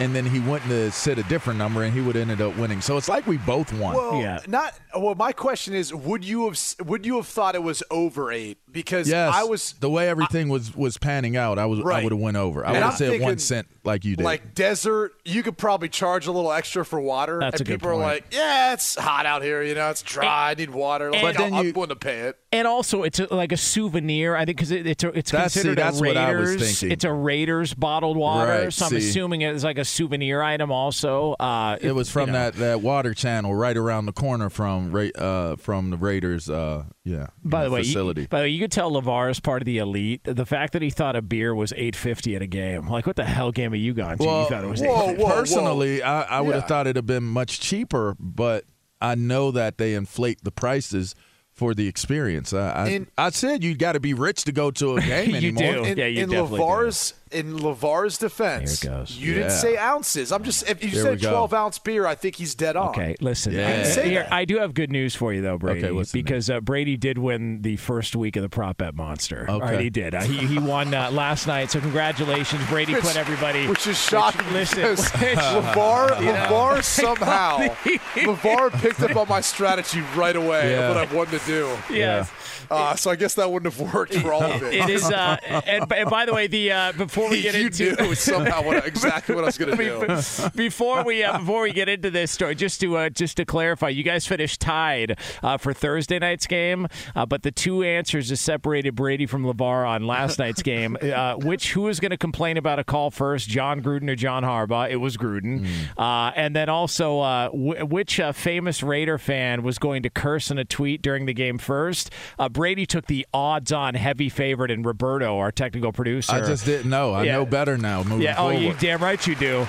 And 0.00 0.14
then 0.14 0.24
he 0.26 0.40
went 0.40 0.62
to 0.64 0.90
sit 0.90 1.18
a 1.18 1.22
different 1.24 1.58
number, 1.58 1.82
and 1.82 1.92
he 1.94 2.00
would 2.00 2.16
ended 2.16 2.40
up 2.40 2.56
winning. 2.56 2.80
So 2.80 2.96
it's 2.96 3.08
like 3.08 3.26
we 3.26 3.36
both 3.38 3.72
won. 3.72 3.94
Well, 3.94 4.40
not. 4.46 4.78
Well, 4.96 5.14
my 5.14 5.32
question 5.32 5.74
is, 5.74 5.94
would 5.94 6.24
you 6.24 6.46
have 6.46 6.58
would 6.86 7.04
you 7.06 7.16
have 7.16 7.26
thought 7.26 7.54
it 7.54 7.62
was 7.62 7.82
over 7.90 8.32
eight? 8.32 8.58
Because 8.70 9.08
yes, 9.08 9.32
I 9.34 9.44
was 9.44 9.72
the 9.80 9.90
way 9.90 10.08
everything 10.08 10.48
was 10.48 10.74
was 10.76 10.98
panning 10.98 11.36
out. 11.36 11.58
I 11.58 11.66
was 11.66 11.80
I 11.80 11.82
Right. 11.82 12.02
would 12.04 12.12
have 12.12 12.20
went 12.20 12.36
over. 12.36 12.64
I 12.66 12.72
would 12.72 12.82
have 12.82 12.92
I'm 12.92 12.96
said 12.96 13.10
one 13.12 13.18
thinking, 13.20 13.38
cent 13.38 13.68
like 13.84 14.04
you 14.04 14.16
did. 14.16 14.24
like 14.24 14.54
desert. 14.54 15.12
You 15.24 15.42
could 15.42 15.56
probably 15.58 15.88
charge 15.88 16.26
a 16.26 16.32
little 16.32 16.52
extra 16.52 16.84
for 16.84 17.00
water, 17.00 17.38
That's 17.40 17.60
and 17.60 17.68
a 17.68 17.72
good 17.72 17.80
people 17.80 17.90
are 17.90 17.96
like, 17.96 18.26
"Yeah, 18.30 18.72
it's 18.72 18.94
hot 18.96 19.26
out 19.26 19.42
here. 19.42 19.62
You 19.62 19.74
know, 19.74 19.90
it's 19.90 20.02
dry. 20.02 20.50
I 20.50 20.54
need 20.54 20.70
water." 20.70 21.10
Like, 21.12 21.22
But 21.22 21.36
then 21.36 21.52
I'm 21.54 21.66
you- 21.66 21.72
willing 21.72 21.88
to 21.90 21.96
pay 21.96 22.20
it. 22.20 22.38
And 22.50 22.66
also, 22.66 23.02
it's 23.02 23.20
a, 23.20 23.32
like 23.32 23.52
a 23.52 23.56
souvenir. 23.58 24.34
I 24.34 24.44
think 24.46 24.56
because 24.56 24.70
it, 24.70 24.86
it's 24.86 25.04
a, 25.04 25.08
it's 25.08 25.30
That's- 25.30 25.52
see, 25.52 25.60
considered 25.60 25.78
that's 25.78 26.00
a 26.00 26.04
what 26.04 26.16
I 26.16 26.34
was 26.34 26.50
Raiders. 26.52 26.78
thinking. 26.80 26.92
It's 26.92 27.04
a 27.04 27.12
Raiders 27.12 27.74
bottled 27.74 28.16
water, 28.16 28.50
Right, 28.64 28.72
so 28.72 28.86
I'm 28.86 28.90
see. 28.92 28.96
assuming 28.98 29.42
it's 29.42 29.64
like 29.64 29.76
a 29.78 29.84
souvenir 29.88 30.42
item. 30.42 30.70
Also, 30.70 31.32
uh, 31.34 31.76
it 31.80 31.92
was 31.92 32.10
from 32.10 32.28
you 32.28 32.32
know. 32.32 32.38
that, 32.50 32.54
that 32.54 32.80
water 32.82 33.14
channel 33.14 33.54
right 33.54 33.76
around 33.76 34.06
the 34.06 34.12
corner 34.12 34.50
from 34.50 34.94
uh, 35.16 35.56
from 35.56 35.90
the 35.90 35.96
Raiders. 35.96 36.48
Uh, 36.48 36.84
yeah. 37.04 37.28
By 37.42 37.64
the 37.64 37.70
way, 37.70 37.80
you, 37.80 37.86
facility. 37.86 38.26
by 38.26 38.38
the 38.40 38.42
way, 38.44 38.48
you 38.50 38.60
could 38.60 38.72
tell 38.72 38.90
LaVar 38.92 39.30
is 39.30 39.40
part 39.40 39.62
of 39.62 39.66
the 39.66 39.78
elite. 39.78 40.20
The 40.24 40.46
fact 40.46 40.72
that 40.74 40.82
he 40.82 40.90
thought 40.90 41.16
a 41.16 41.22
beer 41.22 41.54
was 41.54 41.72
eight 41.76 41.96
fifty 41.96 42.36
at 42.36 42.42
a 42.42 42.46
game, 42.46 42.88
like 42.88 43.06
what 43.06 43.16
the 43.16 43.24
hell 43.24 43.50
game 43.52 43.72
are 43.72 43.76
you 43.76 43.94
gone 43.94 44.18
to? 44.18 44.24
you 44.24 44.28
thought 44.48 44.64
it 44.64 44.68
was 44.68 44.80
well, 44.80 45.10
850? 45.10 45.24
personally, 45.34 46.02
I, 46.02 46.22
I 46.22 46.40
would 46.40 46.54
have 46.54 46.64
Yeah. 46.64 46.68
thought 46.68 46.86
it'd 46.86 46.96
have 46.96 47.06
been 47.06 47.24
much 47.24 47.60
cheaper, 47.60 48.14
but 48.20 48.64
I 49.00 49.14
know 49.14 49.50
that 49.52 49.78
they 49.78 49.94
inflate 49.94 50.42
the 50.44 50.50
prices 50.50 51.14
for 51.52 51.74
the 51.74 51.88
experience. 51.88 52.52
I 52.52 52.70
I, 52.70 52.86
In- 52.88 53.08
I 53.18 53.30
said 53.30 53.64
you 53.64 53.74
got 53.74 53.92
to 53.92 54.00
be 54.00 54.14
rich 54.14 54.44
to 54.44 54.52
go 54.52 54.70
to 54.72 54.96
a 54.96 55.00
game 55.14 55.34
anymore. 55.34 55.86
In, 55.86 55.98
in 55.98 56.30
Lavar's 56.30 57.14
in 57.32 57.58
Lavar's 57.58 58.18
defense, 58.18 58.80
Here 58.82 58.90
it 58.92 58.94
goes. 58.96 59.16
you 59.18 59.34
didn't 59.34 59.50
say 59.50 59.76
ounces. 59.76 60.32
I'm 60.32 60.42
just 60.42 60.68
if 60.68 60.82
you 60.82 60.90
There 60.90 61.16
said 61.18 61.20
12 61.20 61.54
ounce 61.54 61.78
beer, 61.78 62.06
I 62.06 62.14
think 62.14 62.36
he's 62.36 62.54
dead 62.54 62.76
on. 62.76 62.88
Okay, 62.90 63.14
listen. 63.20 63.52
You 63.52 63.58
didn't 63.58 63.86
say 63.92 64.08
here, 64.10 64.22
that. 64.24 64.32
I 64.32 64.44
do 64.44 64.58
have 64.58 64.74
good 64.74 64.90
news 64.90 65.14
for 65.14 65.32
you, 65.32 65.40
though, 65.42 65.58
Brady. 65.58 65.86
Okay, 65.86 66.04
because 66.12 66.50
uh, 66.50 66.60
Brady 66.60 66.96
did 66.96 67.18
win 67.18 67.62
the 67.62 67.76
first 67.76 68.14
week 68.16 68.36
of 68.36 68.42
the 68.42 68.48
prop 68.48 68.78
bet 68.78 68.94
monster. 68.94 69.46
All 69.48 69.60
right, 69.60 69.74
Okay. 69.74 69.84
he 69.84 69.90
did. 69.90 70.14
Uh, 70.14 70.22
he, 70.22 70.46
he 70.46 70.58
won 70.58 70.92
uh, 70.94 71.10
last 71.10 71.46
night, 71.46 71.70
so 71.70 71.80
congratulations, 71.80 72.64
Brady. 72.68 72.94
Which- 72.94 73.04
put 73.04 73.16
everybody. 73.16 73.66
Which 73.66 73.86
is 73.86 73.98
shocking. 74.00 74.50
listen, 74.52 74.80
because 74.80 75.10
which- 75.12 75.38
Lavar, 75.38 76.20
You. 76.20 76.30
Lavar 76.32 76.82
somehow, 76.82 77.58
Lavar 78.14 78.70
picked 78.80 79.00
up 79.00 79.16
on 79.16 79.28
my 79.28 79.40
strategy 79.40 80.00
right 80.16 80.36
away 80.36 80.72
Yeah. 80.72 80.88
of 80.90 80.96
what 80.96 81.08
I 81.08 81.14
wanted 81.14 81.40
to 81.40 81.46
do. 81.46 81.76
Yes. 81.90 82.30
Uh, 82.70 82.94
so 82.96 83.10
I 83.10 83.16
guess 83.16 83.34
that 83.34 83.50
wouldn't 83.50 83.72
have 83.72 83.94
worked 83.94 84.14
for 84.14 84.32
all 84.32 84.42
of 84.42 84.62
it. 84.62 84.74
It 84.74 84.90
is, 84.90 85.04
uh, 85.10 85.36
and, 85.66 85.90
and 85.92 86.10
by 86.10 86.26
the 86.26 86.34
way, 86.34 86.46
the 86.46 86.72
uh, 86.72 86.92
before 86.92 87.30
we 87.30 87.42
get 87.48 87.54
you 87.54 87.66
into 87.66 88.02
knew 88.02 88.14
somehow 88.14 88.62
what, 88.62 88.86
exactly 88.86 89.34
what 89.34 89.44
I 89.44 89.46
was 89.46 89.58
going 89.58 89.76
to 89.76 90.06
do. 90.06 90.50
before 90.56 91.04
we 91.04 91.22
uh, 91.24 91.38
before 91.38 91.62
we 91.62 91.72
get 91.72 91.88
into 91.88 92.10
this 92.10 92.30
story, 92.30 92.54
just 92.54 92.80
to 92.80 92.96
uh, 92.96 93.08
just 93.10 93.36
to 93.38 93.44
clarify, 93.44 93.88
you 93.88 94.02
guys 94.02 94.26
finished 94.26 94.60
tied 94.60 95.18
uh, 95.42 95.56
for 95.56 95.72
Thursday 95.72 96.18
night's 96.18 96.46
game, 96.46 96.86
uh, 97.14 97.26
but 97.26 97.42
the 97.42 97.50
two 97.50 97.82
answers 97.82 98.28
that 98.28 98.36
separated 98.36 98.94
Brady 98.94 99.26
from 99.26 99.44
LaVar 99.44 99.88
on 99.88 100.06
last 100.06 100.38
night's 100.38 100.62
game. 100.62 100.96
Uh, 101.02 101.36
which 101.36 101.72
who 101.72 101.88
is 101.88 102.00
going 102.00 102.10
to 102.10 102.16
complain 102.16 102.56
about 102.56 102.78
a 102.78 102.84
call 102.84 103.10
first, 103.10 103.48
Jon 103.48 103.82
Gruden 103.82 104.08
or 104.10 104.16
John 104.16 104.42
Harbaugh? 104.42 104.90
It 104.90 104.96
was 104.96 105.16
Gruden, 105.16 105.66
uh, 105.96 106.32
and 106.36 106.54
then 106.54 106.68
also 106.68 107.20
uh, 107.20 107.46
w- 107.48 107.84
which 107.86 108.20
uh, 108.20 108.32
famous 108.32 108.82
Raider 108.82 109.18
fan 109.18 109.62
was 109.62 109.78
going 109.78 110.02
to 110.02 110.10
curse 110.10 110.50
in 110.50 110.58
a 110.58 110.64
tweet 110.64 111.02
during 111.02 111.26
the 111.26 111.34
game 111.34 111.58
first? 111.58 112.10
Brady 112.58 112.86
took 112.86 113.06
the 113.06 113.24
odds-on 113.32 113.94
heavy 113.94 114.28
favorite 114.28 114.72
and 114.72 114.84
Roberto, 114.84 115.38
our 115.38 115.52
technical 115.52 115.92
producer. 115.92 116.32
I 116.32 116.40
just 116.40 116.64
didn't 116.64 116.90
know. 116.90 117.12
I 117.14 117.22
Yeah. 117.22 117.32
know 117.34 117.46
better 117.46 117.78
now. 117.78 118.02
Moving 118.02 118.22
yeah, 118.22 118.32
oh, 118.32 118.50
forward. 118.50 118.58
you 118.58 118.74
damn 118.80 119.00
right 119.00 119.24
you 119.24 119.36
do. 119.36 119.68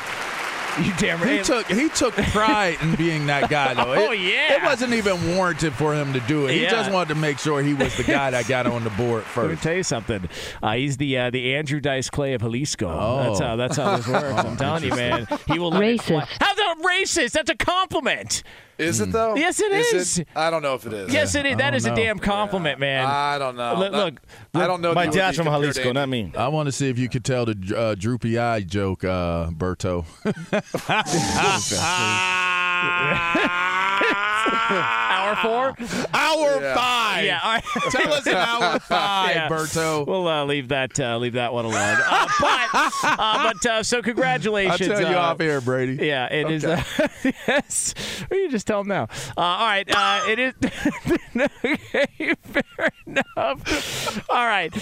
You 0.82 0.92
damn 0.98 1.22
right. 1.22 1.38
He 1.38 1.44
took 1.44 1.68
he 1.68 1.90
took 1.90 2.16
pride 2.16 2.78
in 2.82 2.96
being 2.96 3.28
that 3.28 3.48
guy 3.48 3.76
though. 3.76 3.94
It- 4.00 4.08
Oh, 4.10 4.12
yeah. 4.12 4.56
it 4.56 4.64
wasn't 4.64 4.94
even 4.94 5.36
warranted 5.36 5.74
for 5.74 5.94
him 5.94 6.14
to 6.14 6.20
do 6.22 6.48
it. 6.48 6.54
He 6.56 6.64
Yeah. 6.64 6.72
just 6.72 6.92
wanted 6.92 7.10
to 7.10 7.16
make 7.16 7.38
sure 7.38 7.62
he 7.62 7.76
was 7.76 7.96
the 7.96 8.04
guy 8.04 8.32
that 8.32 8.48
got 8.48 8.66
on 8.66 8.84
the 8.84 8.90
board 8.92 9.24
first. 9.24 9.38
Let 9.38 9.44
me 9.50 9.54
first. 9.56 9.64
tell 9.64 9.76
you 9.76 9.84
something. 9.84 10.30
Uh, 10.64 10.72
he's 10.74 10.98
the 10.98 11.16
uh, 11.16 11.30
the 11.30 11.54
Andrew 11.56 11.80
Dice 11.80 12.10
Clay 12.10 12.34
of 12.34 12.42
Jalisco. 12.42 12.88
Oh. 12.90 13.24
That's 13.24 13.40
how 13.40 13.56
that's 13.56 13.78
how 13.78 13.98
this 13.98 14.08
works. 14.08 14.44
I'm 14.46 14.58
telling 14.66 14.84
you, 14.84 14.96
man. 14.96 15.28
He 15.48 15.60
will 15.60 15.70
let 15.70 15.84
it 15.84 16.02
fly. 16.02 16.22
How's 16.40 16.56
that 16.56 16.76
racist? 16.84 17.34
That's 17.34 17.52
a 17.52 17.56
compliment. 17.56 18.42
Is 18.80 19.02
it 19.02 19.12
though? 19.12 19.36
Yes, 19.36 19.60
it 19.60 19.72
is. 19.72 20.20
it? 20.20 20.28
I 20.36 20.50
don't 20.50 20.62
know 20.62 20.76
if 20.76 20.86
it 20.86 20.94
is. 20.94 21.14
Yes, 21.14 21.36
it 21.36 21.46
is. 21.46 21.58
That 21.58 21.76
is 21.76 21.84
don't 21.84 21.98
a 21.98 22.02
damn 22.02 22.18
compliment, 22.18 22.80
man. 22.80 23.06
I 23.06 23.38
don't 23.38 23.58
know. 23.58 23.76
Look, 23.78 23.92
look, 23.92 24.22
I 24.54 24.68
don't 24.68 24.82
know. 24.82 24.94
My 24.94 25.06
if 25.06 25.14
dad's 25.14 25.38
from 25.38 25.46
compared 25.46 25.74
to 25.74 25.82
Jalisco, 25.82 25.94
not 25.94 26.10
me. 26.10 26.32
I 26.38 26.48
want 26.48 26.68
to 26.68 26.72
see 26.72 26.90
if 26.90 26.98
you 26.98 27.10
could 27.10 27.26
tell 27.26 27.46
the 27.46 27.76
uh, 27.76 27.96
droopy 27.96 28.40
eye 28.40 28.62
joke, 28.62 29.04
uh, 29.04 29.50
Berto. 29.50 30.06
hour 35.36 35.76
four. 35.76 35.86
Hour 36.14 36.62
Yeah. 36.62 36.76
five. 36.76 37.26
Yeah. 37.26 37.40
All 37.44 37.52
right. 37.54 37.64
Tell 37.92 38.14
us 38.14 38.28
an 38.28 38.34
hour 38.36 38.80
five, 38.80 39.36
Yeah. 39.36 39.50
Berto. 39.50 40.06
We'll 40.06 40.28
uh, 40.28 40.46
leave 40.46 40.70
that 40.70 41.00
uh, 41.00 41.18
leave 41.18 41.34
that 41.34 41.54
one 41.54 41.66
alone. 41.66 41.98
Uh, 42.06 42.28
but 42.40 42.70
uh, 42.74 43.54
but 43.54 43.66
uh, 43.66 43.84
so 43.84 44.02
I'll 44.02 44.78
tell 44.78 45.00
you 45.12 45.18
uh, 45.18 45.20
off 45.20 45.40
here, 45.40 45.62
Brady. 45.62 46.06
Yeah, 46.06 46.28
it 46.32 46.50
is. 46.52 46.66
Uh, 46.66 46.82
yes. 47.48 47.94
Well, 48.30 48.40
you 48.40 48.50
just 48.50 48.68
tell 48.68 48.82
them 48.82 48.88
now. 48.90 49.04
Uh, 49.38 49.42
all 49.42 49.68
right. 49.68 49.90
Uh, 49.90 50.22
it 50.28 50.40
is. 50.40 50.54
okay, 51.36 52.36
fair 52.44 52.90
enough. 53.06 54.30
All 54.30 54.46
right. 54.46 54.74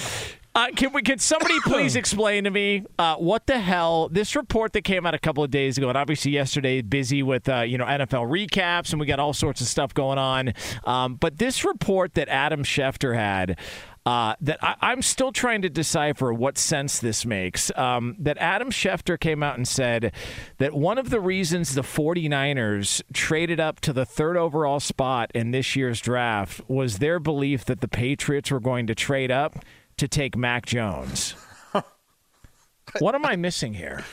Uh, 0.58 0.70
can 0.76 0.91
we? 0.91 1.03
Can 1.03 1.20
somebody 1.20 1.53
please 1.66 1.95
explain 1.95 2.45
to 2.45 2.49
me 2.49 2.84
uh, 2.97 3.16
what 3.18 3.45
the 3.45 3.60
hell 3.60 4.10
this 4.10 4.36
report 4.36 4.74
that 4.74 4.84
came 4.84 5.05
out 5.05 5.14
a 5.14 5.20
couple 5.20 5.43
of 5.43 5.51
days 5.51 5.78
ago, 5.78 5.88
and 5.88 5.95
obviously 5.95 6.32
yesterday 6.32 6.82
busy 6.82 7.22
with 7.22 7.47
uh, 7.47 7.62
you 7.62 7.78
know 7.78 7.86
NFL 7.86 8.28
recaps, 8.28 8.91
and 8.91 8.99
we 8.99 9.05
got 9.05 9.20
all 9.20 9.34
sorts 9.34 9.62
of 9.62 9.68
stuff 9.68 9.93
going 9.93 10.18
on. 10.18 10.53
Um, 10.84 11.14
but 11.14 11.38
this 11.38 11.64
report 11.64 12.16
that 12.16 12.28
Adam 12.28 12.64
Schefter 12.64 13.14
had. 13.16 13.60
Uh, 14.03 14.36
that 14.39 14.58
I, 14.64 14.76
I'm 14.80 15.01
still 15.01 15.34
trying 15.34 15.64
to 15.64 15.70
decipher 15.70 16.34
what 16.34 16.58
sense 16.58 16.99
this 16.99 17.26
makes. 17.26 17.78
Um, 17.78 18.16
that 18.20 18.38
Adam 18.38 18.72
Schefter 18.72 19.20
came 19.20 19.43
out 19.43 19.58
and 19.58 19.68
said 19.68 20.14
that 20.60 20.74
one 20.74 20.97
of 20.97 21.10
the 21.10 21.20
reasons 21.20 21.76
the 21.76 21.82
49ers 21.82 23.01
traded 23.12 23.60
up 23.60 23.82
to 23.82 23.91
the 23.91 24.05
third 24.05 24.38
overall 24.38 24.80
spot 24.80 25.30
in 25.36 25.51
this 25.51 25.76
year's 25.76 25.99
draft 25.99 26.62
was 26.70 26.99
their 26.99 27.20
belief 27.20 27.66
that 27.66 27.82
the 27.82 27.89
Patriots 27.89 28.49
were 28.49 28.62
going 28.62 28.88
to 28.88 28.95
trade 28.95 29.30
up 29.30 29.58
to 29.97 30.07
take 30.07 30.35
Mac 30.37 30.65
Jones. 30.65 31.35
what 32.99 33.15
am 33.15 33.25
I 33.25 33.35
missing 33.35 33.73
here? 33.73 34.03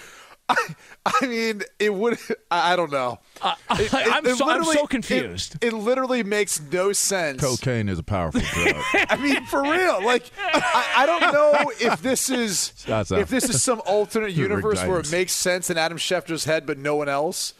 I 0.46 1.26
mean, 1.26 1.62
it 1.78 1.94
would. 1.94 2.18
I 2.50 2.74
I 2.74 2.76
don't 2.76 2.92
know. 2.92 3.18
Uh, 3.40 3.54
it- 3.72 3.80
it- 3.92 3.94
I'm 3.94 4.24
so- 4.36 4.44
I'm 4.44 4.58
literally- 4.58 4.74
so 4.76 4.86
confused. 4.86 5.56
It, 5.62 5.68
it 5.72 5.76
literally 5.76 6.22
makes 6.22 6.60
no 6.60 6.92
sense. 6.92 7.40
Cocaine 7.40 7.88
is 7.88 7.98
a 7.98 8.02
powerful 8.02 8.42
drug. 8.42 8.76
I 9.08 9.16
mean, 9.16 9.44
for 9.46 9.62
real. 9.62 10.04
Like, 10.04 10.30
I, 10.52 10.92
I 10.98 11.06
don't 11.06 11.32
know 11.32 11.72
if 11.80 12.02
this 12.02 12.28
is 12.28 12.74
Shots 12.76 13.10
out. 13.10 13.20
if 13.20 13.30
this 13.30 13.48
is 13.48 13.62
some 13.62 13.80
alternate 13.86 14.32
universe 14.32 14.84
where 14.84 15.00
it 15.00 15.10
makes 15.10 15.32
sense 15.32 15.70
in 15.70 15.78
Adam 15.78 15.96
Schefter's 15.96 16.44
head, 16.44 16.66
but 16.66 16.76
no 16.76 16.94
one 16.94 17.08
else. 17.08 17.54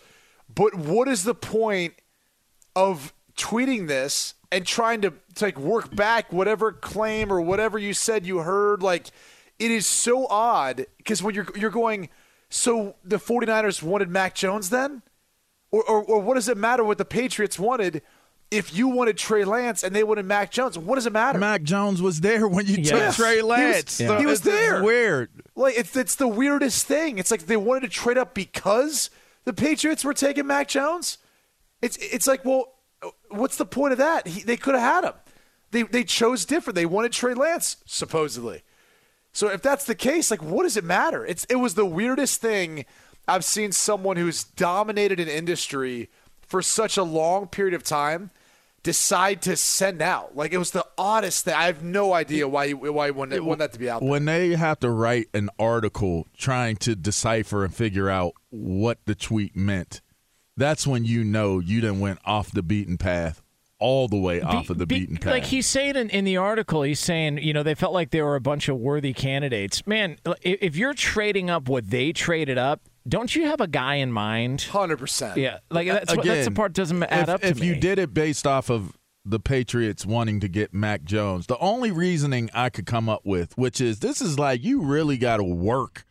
But 0.55 0.75
what 0.75 1.09
is 1.09 1.25
the 1.25 1.35
point 1.35 1.95
of 2.77 3.15
tweeting 3.37 3.89
this 3.89 4.35
and 4.55 4.67
trying 4.67 5.01
to, 5.03 5.13
to 5.35 5.45
like 5.47 5.59
work 5.59 5.95
back 5.95 6.33
whatever 6.33 6.73
claim 6.73 7.33
or 7.33 7.41
whatever 7.41 7.79
you 7.79 7.93
said 7.95 8.25
you 8.27 8.39
heard? 8.39 8.83
Like, 8.83 9.09
it 9.59 9.71
is 9.71 9.87
so 9.87 10.27
odd 10.29 10.87
because 10.99 11.23
when 11.23 11.35
you're 11.35 11.47
you're 11.57 11.71
going, 11.71 12.09
so 12.49 12.97
the 13.05 13.17
49ers 13.17 13.83
wanted 13.83 14.09
Mac 14.09 14.35
Jones 14.35 14.71
then? 14.71 15.03
Or, 15.71 15.83
or, 15.85 16.05
or 16.05 16.21
what 16.21 16.35
does 16.35 16.49
it 16.49 16.57
matter 16.57 16.85
what 16.85 16.99
the 16.99 17.05
Patriots 17.05 17.59
wanted 17.59 18.03
if 18.51 18.73
you 18.77 18.87
wanted 18.87 19.17
Trey 19.19 19.45
Lance 19.45 19.83
and 19.83 19.95
they 19.95 20.05
wanted 20.05 20.25
Mac 20.25 20.53
Jones? 20.53 20.79
What 20.79 20.95
does 20.95 21.07
it 21.07 21.13
matter? 21.13 21.39
Mac 21.41 21.65
Jones 21.65 22.01
was 22.01 22.21
there 22.21 22.47
when 22.47 22.67
you 22.67 22.77
Yes. 22.79 23.17
took 23.17 23.25
Trey 23.27 23.37
He 23.37 23.43
was- 23.43 23.49
Lance. 23.49 24.01
Yeah. 24.01 24.19
he 24.21 24.27
was 24.27 24.41
It's- 24.41 24.55
it's 24.55 24.69
there. 24.69 24.83
Weird. 24.85 25.31
Like 25.57 25.77
it's 25.77 25.97
it's 25.97 26.15
the 26.15 26.29
weirdest 26.29 26.87
thing. 26.87 27.19
It's 27.19 27.31
like 27.33 27.47
they 27.47 27.57
wanted 27.57 27.81
to 27.81 27.89
trade 27.89 28.19
up 28.19 28.35
because 28.35 29.11
the 29.45 29.53
Patriots 29.53 30.05
were 30.05 30.15
taking 30.15 30.47
Mac 30.47 30.69
Jones. 30.69 31.19
It's 31.83 31.97
it's 31.97 32.27
like 32.29 32.45
well, 32.45 32.74
what's 33.37 33.57
the 33.57 33.67
point 33.67 33.93
of 33.93 33.99
that? 33.99 34.27
He, 34.27 34.43
they 34.43 34.57
could 34.57 34.75
have 34.75 35.05
had 35.05 35.05
him. 35.05 35.15
They 35.71 35.83
they 35.83 36.05
chose 36.05 36.45
different. 36.45 36.77
They 36.77 36.87
wanted 36.87 37.13
Trey 37.13 37.35
Lance 37.35 37.79
supposedly. 37.85 38.63
So 39.33 39.49
if 39.49 39.63
that's 39.63 39.85
the 39.85 39.95
case, 39.95 40.31
like 40.31 40.43
what 40.43 40.63
does 40.63 40.77
it 40.77 40.85
matter? 40.85 41.27
It's 41.27 41.45
it 41.47 41.57
was 41.57 41.75
the 41.75 41.87
weirdest 41.87 42.41
thing 42.41 42.85
I've 43.27 43.45
seen 43.45 43.73
someone 43.73 44.17
who's 44.17 44.45
dominated 44.45 45.19
an 45.19 45.29
industry 45.29 46.11
for 46.47 46.63
such 46.63 46.97
a 46.97 47.03
long 47.03 47.49
period 47.49 47.75
of 47.75 47.83
time 47.83 48.31
decide 48.85 49.43
to 49.43 49.57
send 49.57 50.01
out. 50.01 50.37
Like 50.37 50.53
it 50.53 50.59
was 50.59 50.71
the 50.71 50.87
oddest 50.97 51.47
thing. 51.47 51.55
I 51.55 51.65
have 51.65 51.83
no 51.83 52.13
idea 52.13 52.47
why 52.47 52.69
he, 52.69 52.75
why 52.75 53.07
he 53.07 53.11
wanted, 53.11 53.59
that 53.59 53.73
to 53.73 53.79
be 53.79 53.91
out 53.91 54.01
there. 54.01 54.11
When 54.11 54.27
they 54.27 54.55
have 54.55 54.79
to 54.81 54.91
write 54.91 55.29
an 55.35 55.49
article 55.59 56.29
trying 56.37 56.77
to 56.77 56.95
decipher 56.95 57.65
and 57.65 57.75
figure 57.75 58.09
out 58.09 58.35
what 58.51 58.99
the 59.07 59.15
tweet 59.15 59.57
meant, 59.57 60.03
that's 60.57 60.87
when 60.87 61.05
you 61.05 61.25
know 61.25 61.59
you 61.59 61.81
done 61.81 62.01
went 62.01 62.19
off 62.25 62.51
the 62.51 62.63
beaten 62.63 62.97
path, 62.99 63.43
all 63.79 64.09
the 64.09 64.17
way 64.19 64.41
off 64.41 64.71
of 64.71 64.79
the 64.79 64.87
Be- 64.87 65.01
beaten 65.01 65.17
path. 65.17 65.33
Like 65.33 65.45
he's 65.45 65.67
saying 65.67 65.97
in, 65.97 66.11
in 66.11 66.25
the 66.25 66.37
article, 66.37 66.83
he's 66.83 67.01
saying, 67.01 67.39
you 67.39 67.53
know, 67.53 67.63
they 67.63 67.75
felt 67.75 67.93
like 67.93 68.11
they 68.11 68.23
were 68.23 68.37
a 68.37 68.41
bunch 68.41 68.69
of 68.69 68.77
worthy 68.79 69.13
candidates. 69.13 69.87
Man, 69.87 70.17
i- 70.27 70.37
if 70.43 70.77
you're 70.77 70.95
trading 70.95 71.51
up 71.51 71.69
what 71.69 71.91
they 71.91 72.13
traded 72.13 72.57
up, 72.59 72.81
don't 73.07 73.35
you 73.35 73.47
have 73.47 73.61
a 73.61 73.67
guy 73.67 73.97
in 73.97 74.11
mind? 74.13 74.63
Hundred 74.63 74.99
percent. 74.99 75.37
Yeah, 75.37 75.59
like 75.71 75.89
that's 75.89 76.17
what, 76.17 76.25
that's 76.25 76.47
the 76.47 76.53
part 76.53 76.73
that 76.75 76.81
doesn't 76.81 77.03
add 77.05 77.29
if, 77.29 77.35
up 77.35 77.41
to 77.43 77.47
if 77.49 77.61
me. 77.61 77.67
you 77.67 77.75
did 77.75 77.99
it 77.99 78.15
based 78.15 78.47
off 78.47 78.71
of 78.71 78.97
the 79.27 79.41
Patriots 79.41 80.05
wanting 80.07 80.41
to 80.41 80.49
get 80.49 80.73
Mac 80.73 81.03
Jones, 81.05 81.47
the 81.47 81.59
only 81.59 81.91
reasoning 81.91 82.51
I 82.55 82.69
could 82.71 82.87
come 82.87 83.09
up 83.09 83.23
with, 83.25 83.57
which 83.59 83.81
is 83.81 83.99
this 84.01 84.21
is 84.21 84.39
like 84.39 84.63
you 84.63 84.83
really 84.83 85.17
got 85.19 85.39
to 85.39 85.45
work 85.45 86.05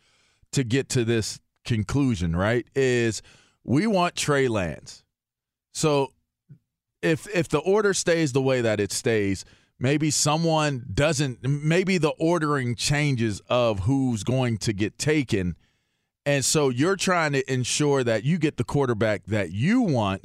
to 0.52 0.64
get 0.64 0.88
to 0.90 1.04
this 1.04 1.40
conclusion, 1.64 2.36
right? 2.36 2.66
Is 2.74 3.22
we 3.64 3.86
want 3.86 4.14
Trey 4.14 4.48
Lance. 4.48 5.02
So 5.72 6.12
if 7.02 7.26
if 7.34 7.48
the 7.48 7.58
order 7.58 7.94
stays 7.94 8.32
the 8.32 8.42
way 8.42 8.60
that 8.60 8.80
it 8.80 8.92
stays, 8.92 9.44
maybe 9.78 10.10
someone 10.10 10.86
doesn't 10.92 11.42
maybe 11.42 11.98
the 11.98 12.14
ordering 12.18 12.74
changes 12.74 13.40
of 13.48 13.80
who's 13.80 14.22
going 14.22 14.58
to 14.58 14.72
get 14.72 14.98
taken. 14.98 15.56
And 16.26 16.44
so 16.44 16.70
you're 16.70 16.96
trying 16.96 17.32
to 17.32 17.52
ensure 17.52 18.02
that 18.04 18.24
you 18.24 18.38
get 18.38 18.56
the 18.56 18.64
quarterback 18.64 19.26
that 19.26 19.50
you 19.50 19.82
want 19.82 20.24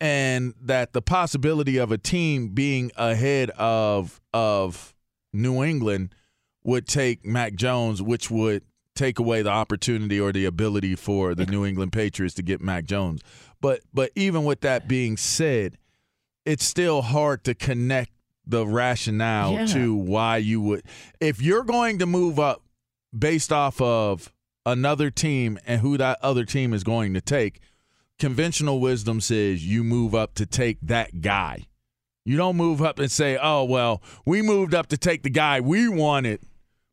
and 0.00 0.54
that 0.60 0.92
the 0.92 1.02
possibility 1.02 1.76
of 1.76 1.92
a 1.92 1.98
team 1.98 2.48
being 2.48 2.90
ahead 2.96 3.50
of 3.50 4.20
of 4.32 4.94
New 5.32 5.62
England 5.62 6.14
would 6.64 6.86
take 6.86 7.24
Mac 7.24 7.54
Jones, 7.54 8.02
which 8.02 8.30
would 8.30 8.62
take 8.94 9.18
away 9.18 9.42
the 9.42 9.50
opportunity 9.50 10.20
or 10.20 10.32
the 10.32 10.44
ability 10.44 10.94
for 10.96 11.34
the 11.34 11.46
New 11.46 11.64
England 11.66 11.92
Patriots 11.92 12.34
to 12.36 12.42
get 12.42 12.60
Mac 12.60 12.84
Jones. 12.84 13.20
But 13.60 13.80
but 13.92 14.10
even 14.14 14.44
with 14.44 14.60
that 14.60 14.86
being 14.88 15.16
said, 15.16 15.78
it's 16.44 16.64
still 16.64 17.02
hard 17.02 17.44
to 17.44 17.54
connect 17.54 18.10
the 18.46 18.66
rationale 18.66 19.52
Yeah. 19.54 19.66
to 19.66 19.94
why 19.94 20.36
you 20.36 20.60
would 20.60 20.82
if 21.20 21.40
you're 21.40 21.64
going 21.64 21.98
to 22.00 22.06
move 22.06 22.38
up 22.38 22.62
based 23.18 23.50
off 23.52 23.80
of 23.80 24.30
another 24.66 25.10
team 25.10 25.58
and 25.66 25.80
who 25.80 25.96
that 25.96 26.18
other 26.22 26.44
team 26.44 26.74
is 26.74 26.84
going 26.84 27.14
to 27.14 27.22
take 27.22 27.60
conventional 28.18 28.80
wisdom 28.80 29.20
says 29.20 29.66
you 29.66 29.82
move 29.82 30.14
up 30.14 30.34
to 30.34 30.44
take 30.46 30.78
that 30.82 31.20
guy 31.22 31.64
you 32.26 32.36
don't 32.36 32.56
move 32.56 32.82
up 32.82 32.98
and 32.98 33.10
say 33.10 33.38
oh 33.42 33.64
well 33.64 34.02
we 34.26 34.42
moved 34.42 34.74
up 34.74 34.88
to 34.88 34.96
take 34.98 35.22
the 35.22 35.30
guy 35.30 35.60
we 35.60 35.88
wanted 35.88 36.40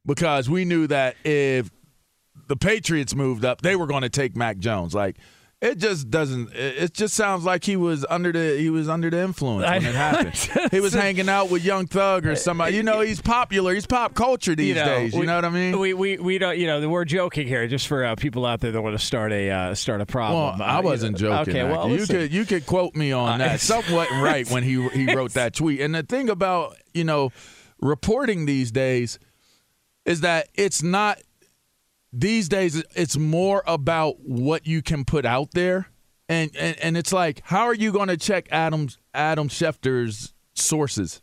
because 0.06 0.50
we 0.50 0.64
knew 0.66 0.88
that 0.88 1.16
if 1.26 1.70
the 2.52 2.58
patriots 2.58 3.16
moved 3.16 3.46
up 3.46 3.62
they 3.62 3.76
were 3.78 3.88
going 3.88 4.02
to 4.02 4.10
take 4.10 4.36
mac 4.36 4.58
jones 4.58 4.94
like 4.94 5.16
it 5.64 5.78
just 5.78 6.10
doesn't. 6.10 6.50
It 6.56 6.92
just 6.92 7.14
sounds 7.14 7.44
like 7.46 7.64
he 7.64 7.76
was 7.76 8.04
under 8.10 8.32
the 8.32 8.58
he 8.58 8.72
was 8.72 8.90
under 8.90 9.12
the 9.12 9.20
influence 9.20 9.64
when 9.70 9.86
it 9.86 9.94
happened. 9.94 10.70
he 10.72 10.80
was 10.80 10.92
hanging 10.92 11.30
out 11.30 11.52
with 11.52 11.64
Young 11.64 11.86
Thug 11.86 12.26
or 12.26 12.36
somebody. 12.36 12.76
You 12.76 12.82
know, 12.82 13.02
he's 13.02 13.22
popular. 13.22 13.72
He's 13.76 13.86
pop 13.86 14.16
culture 14.16 14.56
these 14.56 14.70
you 14.70 14.74
know, 14.74 14.86
days. 14.86 15.14
You 15.14 15.20
we- 15.20 15.26
know 15.28 15.36
what 15.36 15.46
I 15.46 15.50
mean? 15.52 15.78
We 15.78 15.94
we 15.94 16.18
we 16.18 16.40
don't. 16.40 16.58
You 16.58 16.66
know, 16.66 16.90
we're 16.90 17.06
joking 17.06 17.46
here, 17.48 17.68
just 17.68 17.86
for 17.88 18.04
uh, 18.04 18.16
people 18.16 18.44
out 18.44 18.60
there 18.62 18.72
that 18.72 18.82
want 18.82 18.98
to 19.00 19.06
start 19.06 19.32
a 19.32 19.52
uh, 19.52 19.76
start 19.76 20.02
a 20.02 20.06
problem. 20.08 20.58
Well, 20.58 20.68
Uh, 20.68 20.72
I 20.78 20.80
wasn't 20.80 21.22
know- 21.22 21.44
joking. 21.44 21.56
Okay, 21.56 21.64
well, 21.72 21.88
you 21.90 21.98
listen. 21.98 22.16
could 22.16 22.34
you 22.34 22.44
could 22.46 22.66
quote 22.66 22.96
me 22.96 23.12
on 23.12 23.40
Uh, 23.40 23.50
that. 23.50 23.60
Something 23.72 23.94
wasn't 23.94 24.24
right 24.24 24.50
when 24.50 24.64
he 24.64 24.82
he 24.90 25.14
wrote 25.16 25.34
that 25.34 25.54
tweet. 25.54 25.80
And 25.82 25.94
the 25.94 26.02
thing 26.02 26.28
about 26.28 26.76
you 26.96 27.04
know 27.04 27.32
reporting 27.80 28.48
these 28.48 28.72
days 28.72 29.20
is 30.06 30.22
that 30.22 30.48
it's 30.56 30.82
not 30.82 31.20
these 32.14 32.50
days. 32.50 32.84
It's 32.96 33.18
more 33.18 33.64
about 33.66 34.20
what 34.22 34.68
you 34.68 34.82
can 34.82 35.06
put 35.06 35.26
out 35.26 35.52
there, 35.52 35.88
and 36.30 36.52
and, 36.58 36.78
and 36.80 36.98
it's 36.98 37.14
like 37.14 37.42
how 37.46 37.66
are 37.66 37.76
you 37.76 37.92
going 37.92 38.10
to 38.10 38.18
check 38.18 38.48
Adam 38.52 38.90
Adam 39.14 39.50
Schefter's 39.50 40.34
sources? 40.54 41.22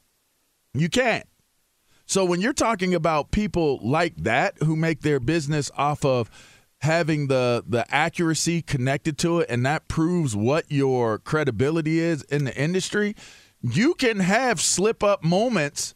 You 0.74 0.88
can't. 0.88 1.26
So 2.06 2.24
when 2.24 2.40
you're 2.40 2.54
talking 2.54 2.94
about 2.94 3.32
people 3.32 3.78
like 3.82 4.16
that 4.16 4.54
who 4.62 4.76
make 4.76 5.02
their 5.02 5.20
business 5.20 5.70
off 5.76 6.04
of 6.04 6.30
having 6.80 7.26
the 7.26 7.62
the 7.66 7.84
accuracy 7.94 8.62
connected 8.62 9.18
to 9.18 9.40
it 9.40 9.50
and 9.50 9.66
that 9.66 9.88
proves 9.88 10.34
what 10.34 10.70
your 10.70 11.18
credibility 11.18 11.98
is 11.98 12.22
in 12.24 12.44
the 12.44 12.56
industry, 12.56 13.14
you 13.60 13.94
can 13.94 14.20
have 14.20 14.60
slip 14.60 15.02
up 15.02 15.22
moments 15.22 15.94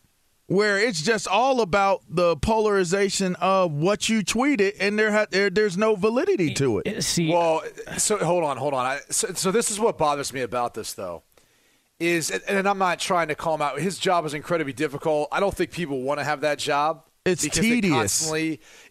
where 0.53 0.79
it's 0.79 1.03
just 1.03 1.27
all 1.27 1.61
about 1.61 2.03
the 2.09 2.37
polarization 2.37 3.35
of 3.37 3.73
what 3.73 4.09
you 4.09 4.23
tweeted 4.23 4.75
and 4.79 4.99
there, 4.99 5.13
ha- 5.13 5.27
there 5.31 5.51
there's 5.51 5.77
no 5.77 5.95
validity 5.97 6.53
to 6.55 6.79
it. 6.79 6.87
Eh, 6.87 7.01
see, 7.01 7.31
well, 7.31 7.63
so 7.99 8.19
hold 8.19 8.45
on, 8.45 8.57
hold 8.57 8.75
on. 8.75 8.85
I, 8.85 9.01
so, 9.11 9.29
so 9.35 9.51
this 9.51 9.71
is 9.71 9.81
what 9.81 9.99
bothers 9.99 10.33
me 10.33 10.41
about 10.43 10.75
this, 10.75 10.93
though, 10.93 11.23
is 11.99 12.31
and, 12.31 12.43
and 12.49 12.69
I'm 12.69 12.79
not 12.79 12.99
trying 12.99 13.29
to 13.29 13.35
call 13.35 13.55
him 13.55 13.63
out. 13.63 13.79
His 13.81 13.99
job 13.99 14.25
is 14.27 14.35
incredibly 14.35 14.73
difficult. 14.73 15.29
I 15.33 15.41
don't 15.41 15.55
think 15.55 15.71
people 15.73 16.03
want 16.03 16.21
to 16.21 16.25
have 16.25 16.41
that 16.43 16.59
job. 16.59 17.05
It's 17.25 17.49
tedious. 17.49 18.33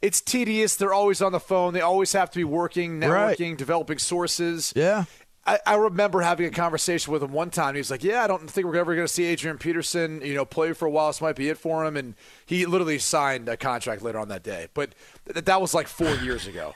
It's 0.02 0.22
tedious. 0.22 0.78
They're 0.78 0.94
always 0.94 1.22
on 1.22 1.34
the 1.34 1.40
phone. 1.40 1.74
They 1.74 1.82
always 1.82 2.14
have 2.14 2.32
to 2.32 2.40
be 2.40 2.46
working, 2.46 3.02
Right. 3.02 3.38
networking, 3.38 3.58
developing 3.58 3.98
sources. 3.98 4.72
Yeah. 4.74 5.04
I, 5.46 5.60
I 5.66 5.76
remember 5.76 6.22
having 6.22 6.46
a 6.46 6.52
conversation 6.52 7.12
with 7.12 7.24
him 7.24 7.32
one 7.32 7.50
time. 7.50 7.74
He 7.74 7.80
was 7.80 7.90
like, 7.90 8.04
"Yeah, 8.04 8.24
I 8.24 8.28
don't 8.28 8.50
think 8.50 8.68
we're 8.68 8.78
ever 8.78 8.94
going 8.94 9.08
to 9.08 9.14
see 9.14 9.26
Adrian 9.26 9.58
Peterson, 9.58 10.22
you 10.22 10.36
know, 10.36 10.46
play 10.46 10.74
for 10.74 10.86
a 10.86 10.92
while. 10.92 11.08
This 11.08 11.22
might 11.22 11.36
be 11.36 11.50
it 11.50 11.58
for 11.58 11.84
him." 11.86 11.98
And 11.98 12.16
he 12.46 12.66
literally 12.66 13.00
signed 13.00 13.50
a 13.50 13.58
contract 13.58 14.02
later 14.04 14.20
on 14.20 14.28
that 14.28 14.44
day. 14.44 14.68
But 14.74 14.94
th- 15.32 15.46
that 15.46 15.60
was 15.62 15.74
like 15.74 15.88
four 15.88 16.14
years 16.16 16.48
ago. 16.48 16.74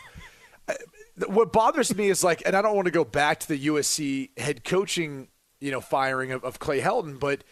What 1.27 1.53
bothers 1.53 1.95
me 1.95 2.09
is 2.09 2.23
like, 2.23 2.41
and 2.45 2.55
I 2.55 2.61
don't 2.61 2.75
want 2.75 2.85
to 2.87 2.91
go 2.91 3.05
back 3.05 3.39
to 3.41 3.47
the 3.47 3.67
USC 3.67 4.37
head 4.37 4.63
coaching, 4.63 5.29
you 5.61 5.71
know, 5.71 5.79
firing 5.79 6.31
of, 6.31 6.43
of 6.43 6.59
Clay 6.59 6.81
Helton, 6.81 7.19
but 7.19 7.43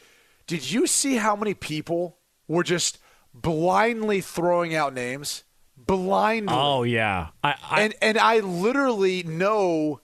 did 0.47 0.69
you 0.69 0.87
see 0.87 1.15
how 1.15 1.35
many 1.35 1.53
people 1.53 2.17
were 2.47 2.63
just 2.63 2.97
blindly 3.33 4.19
throwing 4.19 4.75
out 4.75 4.93
names? 4.93 5.43
Blindly. 5.77 6.53
Oh 6.57 6.83
yeah, 6.83 7.29
I, 7.43 7.55
I 7.63 7.81
and 7.81 7.93
and 8.01 8.17
I 8.17 8.39
literally 8.39 9.23
know 9.23 10.01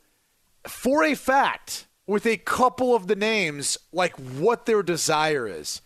for 0.69 1.03
a 1.03 1.15
fact 1.15 1.87
with 2.07 2.25
a 2.25 2.37
couple 2.37 2.95
of 2.95 3.07
the 3.07 3.15
names 3.15 3.77
like 3.91 4.15
what 4.15 4.65
their 4.65 4.81
desire 4.81 5.47
is. 5.47 5.81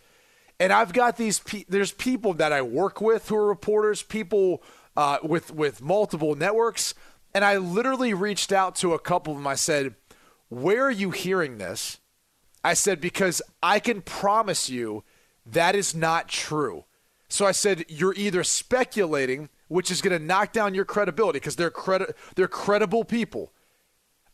And 0.58 0.72
I've 0.72 0.92
got 0.92 1.16
these 1.16 1.40
pe- 1.40 1.64
there's 1.68 1.92
people 1.92 2.32
that 2.34 2.52
I 2.52 2.62
work 2.62 3.00
with 3.00 3.28
who 3.28 3.36
are 3.36 3.46
reporters, 3.46 4.02
people 4.02 4.62
uh, 4.96 5.18
with 5.22 5.52
with 5.52 5.82
multiple 5.82 6.34
networks, 6.34 6.94
and 7.34 7.44
I 7.44 7.56
literally 7.56 8.14
reached 8.14 8.52
out 8.52 8.76
to 8.76 8.94
a 8.94 8.98
couple 8.98 9.32
of 9.32 9.38
them. 9.38 9.46
I 9.46 9.56
said, 9.56 9.96
"Where 10.48 10.84
are 10.84 10.90
you 10.90 11.10
hearing 11.10 11.58
this?" 11.58 11.98
I 12.62 12.74
said 12.74 13.00
because 13.00 13.42
I 13.62 13.80
can 13.80 14.00
promise 14.00 14.70
you 14.70 15.04
that 15.44 15.74
is 15.74 15.94
not 15.94 16.28
true. 16.28 16.84
So 17.28 17.44
I 17.44 17.52
said 17.52 17.84
you're 17.88 18.14
either 18.14 18.44
speculating, 18.44 19.48
which 19.68 19.90
is 19.90 20.00
going 20.00 20.16
to 20.16 20.24
knock 20.24 20.52
down 20.52 20.74
your 20.74 20.84
credibility 20.84 21.40
because 21.40 21.56
they're 21.56 21.70
credi- 21.70 22.12
they're 22.36 22.48
credible 22.48 23.04
people. 23.04 23.52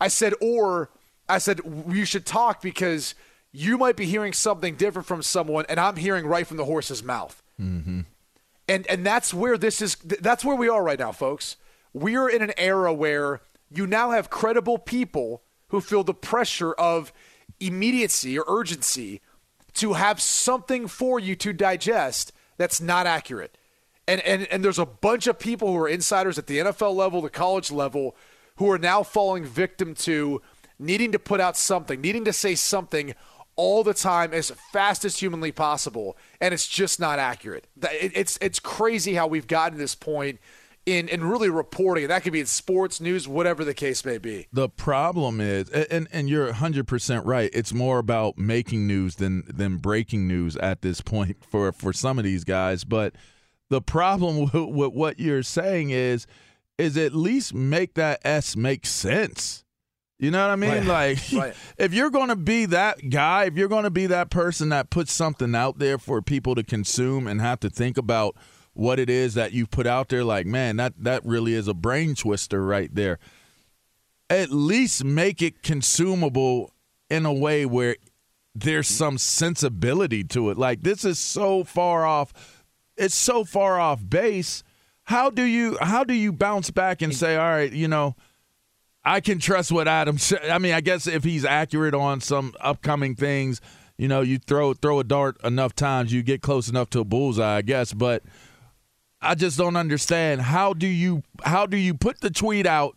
I 0.00 0.08
said, 0.08 0.34
or 0.40 0.90
I 1.28 1.38
said 1.38 1.60
you 1.88 2.04
should 2.04 2.26
talk 2.26 2.62
because 2.62 3.14
you 3.52 3.78
might 3.78 3.96
be 3.96 4.06
hearing 4.06 4.32
something 4.32 4.76
different 4.76 5.06
from 5.06 5.22
someone, 5.22 5.66
and 5.68 5.78
I'm 5.80 5.96
hearing 5.96 6.26
right 6.26 6.46
from 6.46 6.56
the 6.56 6.64
horse's 6.64 7.02
mouth. 7.02 7.42
Mm-hmm. 7.60 8.00
And 8.68 8.86
and 8.86 9.04
that's 9.04 9.34
where 9.34 9.58
this 9.58 9.82
is. 9.82 9.96
That's 9.96 10.44
where 10.44 10.56
we 10.56 10.68
are 10.68 10.82
right 10.82 10.98
now, 10.98 11.12
folks. 11.12 11.56
We 11.92 12.16
are 12.16 12.28
in 12.28 12.42
an 12.42 12.52
era 12.56 12.92
where 12.94 13.40
you 13.70 13.86
now 13.86 14.10
have 14.10 14.30
credible 14.30 14.78
people 14.78 15.42
who 15.68 15.80
feel 15.80 16.04
the 16.04 16.14
pressure 16.14 16.72
of 16.74 17.12
immediacy 17.58 18.38
or 18.38 18.44
urgency 18.46 19.20
to 19.74 19.94
have 19.94 20.20
something 20.20 20.86
for 20.86 21.18
you 21.18 21.36
to 21.36 21.52
digest 21.52 22.32
that's 22.56 22.80
not 22.80 23.06
accurate. 23.06 23.56
And 24.06 24.20
and 24.22 24.46
and 24.48 24.64
there's 24.64 24.78
a 24.78 24.86
bunch 24.86 25.26
of 25.26 25.38
people 25.38 25.68
who 25.68 25.78
are 25.78 25.88
insiders 25.88 26.38
at 26.38 26.46
the 26.46 26.58
NFL 26.58 26.94
level, 26.94 27.22
the 27.22 27.30
college 27.30 27.70
level, 27.70 28.16
who 28.60 28.70
are 28.70 28.78
now 28.78 29.02
falling 29.02 29.42
victim 29.42 29.94
to 29.94 30.42
needing 30.78 31.12
to 31.12 31.18
put 31.18 31.40
out 31.40 31.56
something, 31.56 31.98
needing 31.98 32.26
to 32.26 32.32
say 32.32 32.54
something 32.54 33.14
all 33.56 33.82
the 33.82 33.94
time 33.94 34.34
as 34.34 34.50
fast 34.70 35.02
as 35.02 35.18
humanly 35.18 35.50
possible, 35.50 36.14
and 36.42 36.52
it's 36.52 36.68
just 36.68 37.00
not 37.00 37.18
accurate. 37.18 37.66
It's 37.82 38.38
it's 38.42 38.60
crazy 38.60 39.14
how 39.14 39.28
we've 39.28 39.46
gotten 39.46 39.72
to 39.72 39.78
this 39.78 39.94
point 39.94 40.40
in 40.84 41.08
in 41.08 41.24
really 41.24 41.48
reporting. 41.48 42.08
That 42.08 42.22
could 42.22 42.34
be 42.34 42.40
in 42.40 42.46
sports, 42.46 43.00
news, 43.00 43.26
whatever 43.26 43.64
the 43.64 43.72
case 43.72 44.04
may 44.04 44.18
be. 44.18 44.46
The 44.52 44.68
problem 44.68 45.40
is, 45.40 45.70
and 45.70 46.06
and 46.12 46.28
you're 46.28 46.44
100 46.44 46.86
percent 46.86 47.24
right. 47.24 47.48
It's 47.54 47.72
more 47.72 47.98
about 47.98 48.36
making 48.36 48.86
news 48.86 49.14
than 49.14 49.42
than 49.48 49.78
breaking 49.78 50.28
news 50.28 50.54
at 50.58 50.82
this 50.82 51.00
point 51.00 51.42
for 51.48 51.72
for 51.72 51.94
some 51.94 52.18
of 52.18 52.24
these 52.24 52.44
guys. 52.44 52.84
But 52.84 53.14
the 53.70 53.80
problem 53.80 54.50
with 54.76 54.92
what 54.92 55.18
you're 55.18 55.42
saying 55.42 55.90
is, 55.90 56.26
is 56.80 56.96
at 56.96 57.14
least 57.14 57.54
make 57.54 57.94
that 57.94 58.20
s 58.24 58.56
make 58.56 58.86
sense. 58.86 59.64
You 60.18 60.30
know 60.30 60.46
what 60.46 60.52
I 60.52 60.56
mean? 60.56 60.86
Right. 60.86 61.16
Like, 61.16 61.18
Right. 61.32 61.54
if 61.78 61.94
you're 61.94 62.10
going 62.10 62.28
to 62.28 62.36
be 62.36 62.66
that 62.66 63.08
guy, 63.08 63.44
if 63.44 63.54
you're 63.54 63.68
going 63.68 63.84
to 63.84 63.90
be 63.90 64.06
that 64.06 64.30
person 64.30 64.68
that 64.68 64.90
puts 64.90 65.12
something 65.12 65.54
out 65.54 65.78
there 65.78 65.98
for 65.98 66.20
people 66.20 66.54
to 66.54 66.62
consume 66.62 67.26
and 67.26 67.40
have 67.40 67.60
to 67.60 67.70
think 67.70 67.96
about 67.96 68.36
what 68.74 68.98
it 68.98 69.08
is 69.08 69.34
that 69.34 69.52
you 69.52 69.66
put 69.66 69.86
out 69.86 70.08
there, 70.10 70.24
like, 70.24 70.46
man, 70.46 70.76
that 70.76 70.92
that 70.98 71.24
really 71.24 71.54
is 71.54 71.68
a 71.68 71.74
brain 71.74 72.14
twister 72.14 72.64
right 72.64 72.94
there 72.94 73.18
at 74.30 74.52
least 74.52 75.04
make 75.04 75.42
it 75.42 75.62
consumable 75.62 76.72
in 77.10 77.26
a 77.26 77.32
way 77.32 77.66
where 77.66 77.96
there's 78.54 78.86
some 78.86 79.18
sensibility 79.18 80.22
to 80.22 80.50
it. 80.50 80.56
Like 80.56 80.82
this 80.82 81.04
is 81.04 81.18
so 81.18 81.64
far 81.64 82.06
off. 82.06 82.32
It's 82.96 83.14
so 83.14 83.44
far 83.44 83.80
off 83.80 84.00
base. 84.08 84.62
How 85.10 85.28
do 85.28 85.42
you 85.42 85.76
how 85.80 86.04
do 86.04 86.14
you 86.14 86.32
bounce 86.32 86.70
back 86.70 87.02
and 87.02 87.12
say, 87.12 87.34
all 87.34 87.50
right, 87.50 87.72
you 87.72 87.88
know, 87.88 88.14
I 89.04 89.20
can 89.20 89.40
trust 89.40 89.72
what 89.72 89.88
Adam 89.88 90.18
said. 90.18 90.48
I 90.48 90.58
mean, 90.58 90.72
I 90.72 90.80
guess 90.80 91.08
if 91.08 91.24
he's 91.24 91.44
accurate 91.44 91.94
on 91.94 92.20
some 92.20 92.54
upcoming 92.60 93.16
things, 93.16 93.60
you 93.98 94.06
know, 94.06 94.20
you 94.20 94.38
throw 94.38 94.72
throw 94.72 95.00
a 95.00 95.04
dart 95.04 95.36
enough 95.42 95.74
times, 95.74 96.12
you 96.12 96.22
get 96.22 96.42
close 96.42 96.68
enough 96.68 96.90
to 96.90 97.00
a 97.00 97.04
bullseye, 97.04 97.56
I 97.56 97.62
guess. 97.62 97.92
But 97.92 98.22
I 99.20 99.34
just 99.34 99.58
don't 99.58 99.74
understand 99.74 100.42
how 100.42 100.74
do 100.74 100.86
you 100.86 101.24
how 101.42 101.66
do 101.66 101.76
you 101.76 101.92
put 101.94 102.20
the 102.20 102.30
tweet 102.30 102.64
out? 102.64 102.96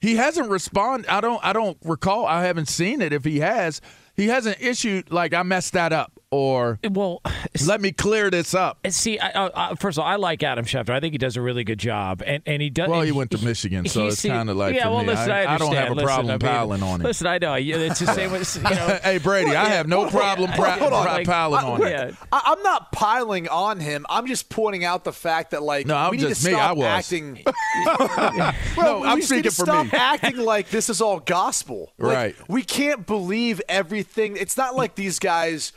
He 0.00 0.16
hasn't 0.16 0.50
responded. 0.50 1.08
I 1.08 1.20
don't 1.20 1.38
I 1.44 1.52
don't 1.52 1.78
recall. 1.84 2.26
I 2.26 2.42
haven't 2.42 2.68
seen 2.68 3.00
it. 3.00 3.12
If 3.12 3.24
he 3.24 3.38
has, 3.38 3.80
he 4.16 4.26
hasn't 4.26 4.60
issued 4.60 5.12
like 5.12 5.32
I 5.32 5.44
messed 5.44 5.74
that 5.74 5.92
up 5.92 6.18
or 6.34 6.80
well, 6.90 7.22
let 7.66 7.80
me 7.80 7.92
clear 7.92 8.30
this 8.30 8.54
up. 8.54 8.78
See, 8.88 9.18
I, 9.20 9.50
I, 9.54 9.74
first 9.76 9.98
of 9.98 10.02
all, 10.02 10.10
I 10.10 10.16
like 10.16 10.42
Adam 10.42 10.64
Schefter. 10.64 10.90
I 10.90 11.00
think 11.00 11.12
he 11.12 11.18
does 11.18 11.36
a 11.36 11.40
really 11.40 11.62
good 11.64 11.78
job, 11.78 12.22
and 12.26 12.42
and 12.44 12.60
he 12.60 12.70
does. 12.70 12.88
Well, 12.88 13.02
he 13.02 13.12
went 13.12 13.30
to 13.32 13.44
Michigan, 13.44 13.86
so 13.86 14.08
it's 14.08 14.22
kind 14.24 14.50
of 14.50 14.56
like 14.56 14.74
yeah. 14.74 14.84
for 14.84 14.90
well, 14.90 15.02
me, 15.02 15.08
listen, 15.10 15.30
I, 15.30 15.44
I, 15.44 15.54
I 15.54 15.58
don't 15.58 15.74
have 15.74 15.90
a 15.90 15.94
listen, 15.94 16.06
problem 16.06 16.30
I 16.30 16.32
mean, 16.32 16.40
piling 16.40 16.82
on 16.82 17.00
him. 17.00 17.06
Listen, 17.06 17.26
I 17.28 17.38
know 17.38 17.54
it's 17.54 18.00
the 18.00 18.06
same 18.06 18.32
with 18.32 18.56
you 18.56 18.62
know. 18.62 18.98
hey 19.02 19.18
Brady, 19.18 19.54
I 19.54 19.68
have 19.68 19.86
no 19.86 20.10
problem 20.10 20.50
pra- 20.52 20.72
Hold 20.78 20.92
on. 20.92 21.06
Like, 21.06 21.26
piling 21.26 21.64
I- 21.64 21.68
on 21.68 21.80
wait, 21.80 21.92
him. 21.92 22.16
I, 22.32 22.42
I'm 22.46 22.62
not 22.62 22.90
piling 22.90 23.48
on 23.48 23.78
him. 23.78 24.06
I'm 24.08 24.26
just 24.26 24.48
pointing 24.48 24.84
out 24.84 25.04
the 25.04 25.12
fact 25.12 25.52
that 25.52 25.62
like 25.62 25.86
No, 25.86 25.96
I'm 25.96 26.10
we 26.10 26.16
need 26.16 26.28
just 26.28 26.42
to 26.42 26.48
me. 26.48 26.54
stop 26.54 26.70
I 26.70 26.72
was. 26.72 26.86
acting. 26.86 27.44
No, 27.84 28.52
well, 28.76 29.04
I'm 29.04 29.16
we 29.16 29.20
just 29.20 29.32
need 29.32 29.44
to 29.44 29.50
speaking 29.50 29.50
for 29.50 29.64
stop 29.64 29.86
me. 29.86 29.98
acting 29.98 30.36
like 30.36 30.70
this 30.70 30.88
is 30.88 31.00
all 31.00 31.18
gospel. 31.18 31.92
Right. 31.98 32.36
We 32.48 32.62
can't 32.62 33.04
believe 33.04 33.60
everything. 33.68 34.36
It's 34.36 34.56
not 34.56 34.76
like 34.76 34.94
these 34.94 35.18
guys 35.18 35.72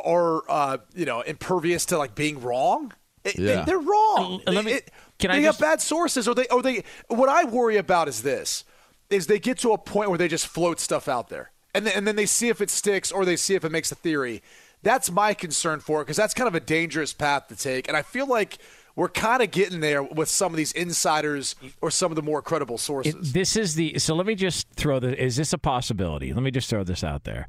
are, 0.00 0.42
are 0.48 0.74
uh, 0.74 0.78
you 0.94 1.04
know, 1.04 1.20
impervious 1.22 1.86
to 1.86 1.98
like 1.98 2.14
being 2.14 2.40
wrong. 2.40 2.92
It- 3.24 3.36
they- 3.36 3.54
Yeah. 3.54 3.64
they're 3.64 3.78
wrong. 3.78 4.40
Let 4.46 4.64
me- 4.64 4.72
It- 4.72 4.90
can 5.18 5.30
I 5.30 5.36
they 5.36 5.42
just- 5.44 5.60
have 5.60 5.70
bad 5.70 5.80
sources, 5.80 6.26
or 6.26 6.34
they, 6.34 6.46
or 6.48 6.62
they. 6.62 6.82
What 7.08 7.28
I 7.28 7.44
worry 7.44 7.76
about 7.76 8.08
is 8.08 8.22
this: 8.22 8.64
is 9.10 9.26
they 9.26 9.38
get 9.38 9.58
to 9.58 9.72
a 9.72 9.78
point 9.78 10.08
where 10.08 10.18
they 10.18 10.28
just 10.28 10.46
float 10.46 10.80
stuff 10.80 11.06
out 11.08 11.28
there, 11.28 11.52
and 11.74 11.86
then, 11.86 11.94
and 11.96 12.06
then 12.06 12.16
they 12.16 12.26
see 12.26 12.48
if 12.48 12.60
it 12.60 12.70
sticks, 12.70 13.12
or 13.12 13.24
they 13.24 13.36
see 13.36 13.54
if 13.54 13.64
it 13.64 13.70
makes 13.70 13.92
a 13.92 13.94
theory. 13.94 14.42
That's 14.82 15.10
my 15.12 15.32
concern 15.34 15.78
for 15.78 16.00
it 16.00 16.04
because 16.06 16.16
that's 16.16 16.34
kind 16.34 16.48
of 16.48 16.56
a 16.56 16.60
dangerous 16.60 17.12
path 17.12 17.46
to 17.48 17.56
take, 17.56 17.86
and 17.86 17.96
I 17.96 18.02
feel 18.02 18.26
like 18.26 18.58
we're 18.96 19.08
kind 19.08 19.40
of 19.42 19.50
getting 19.52 19.78
there 19.80 20.02
with 20.02 20.28
some 20.28 20.52
of 20.52 20.56
these 20.56 20.72
insiders 20.72 21.54
or 21.80 21.90
some 21.90 22.10
of 22.10 22.16
the 22.16 22.22
more 22.22 22.42
credible 22.42 22.76
sources. 22.78 23.14
It- 23.14 23.32
this 23.32 23.56
is 23.56 23.76
the 23.76 23.98
so 24.00 24.14
let 24.16 24.26
me 24.26 24.34
just 24.34 24.66
throw 24.74 24.98
the 24.98 25.16
is 25.22 25.36
this 25.36 25.52
a 25.52 25.58
possibility 25.58 26.32
let 26.34 26.42
me 26.42 26.50
just 26.50 26.68
throw 26.68 26.82
this 26.84 27.02
out 27.04 27.24
there 27.24 27.46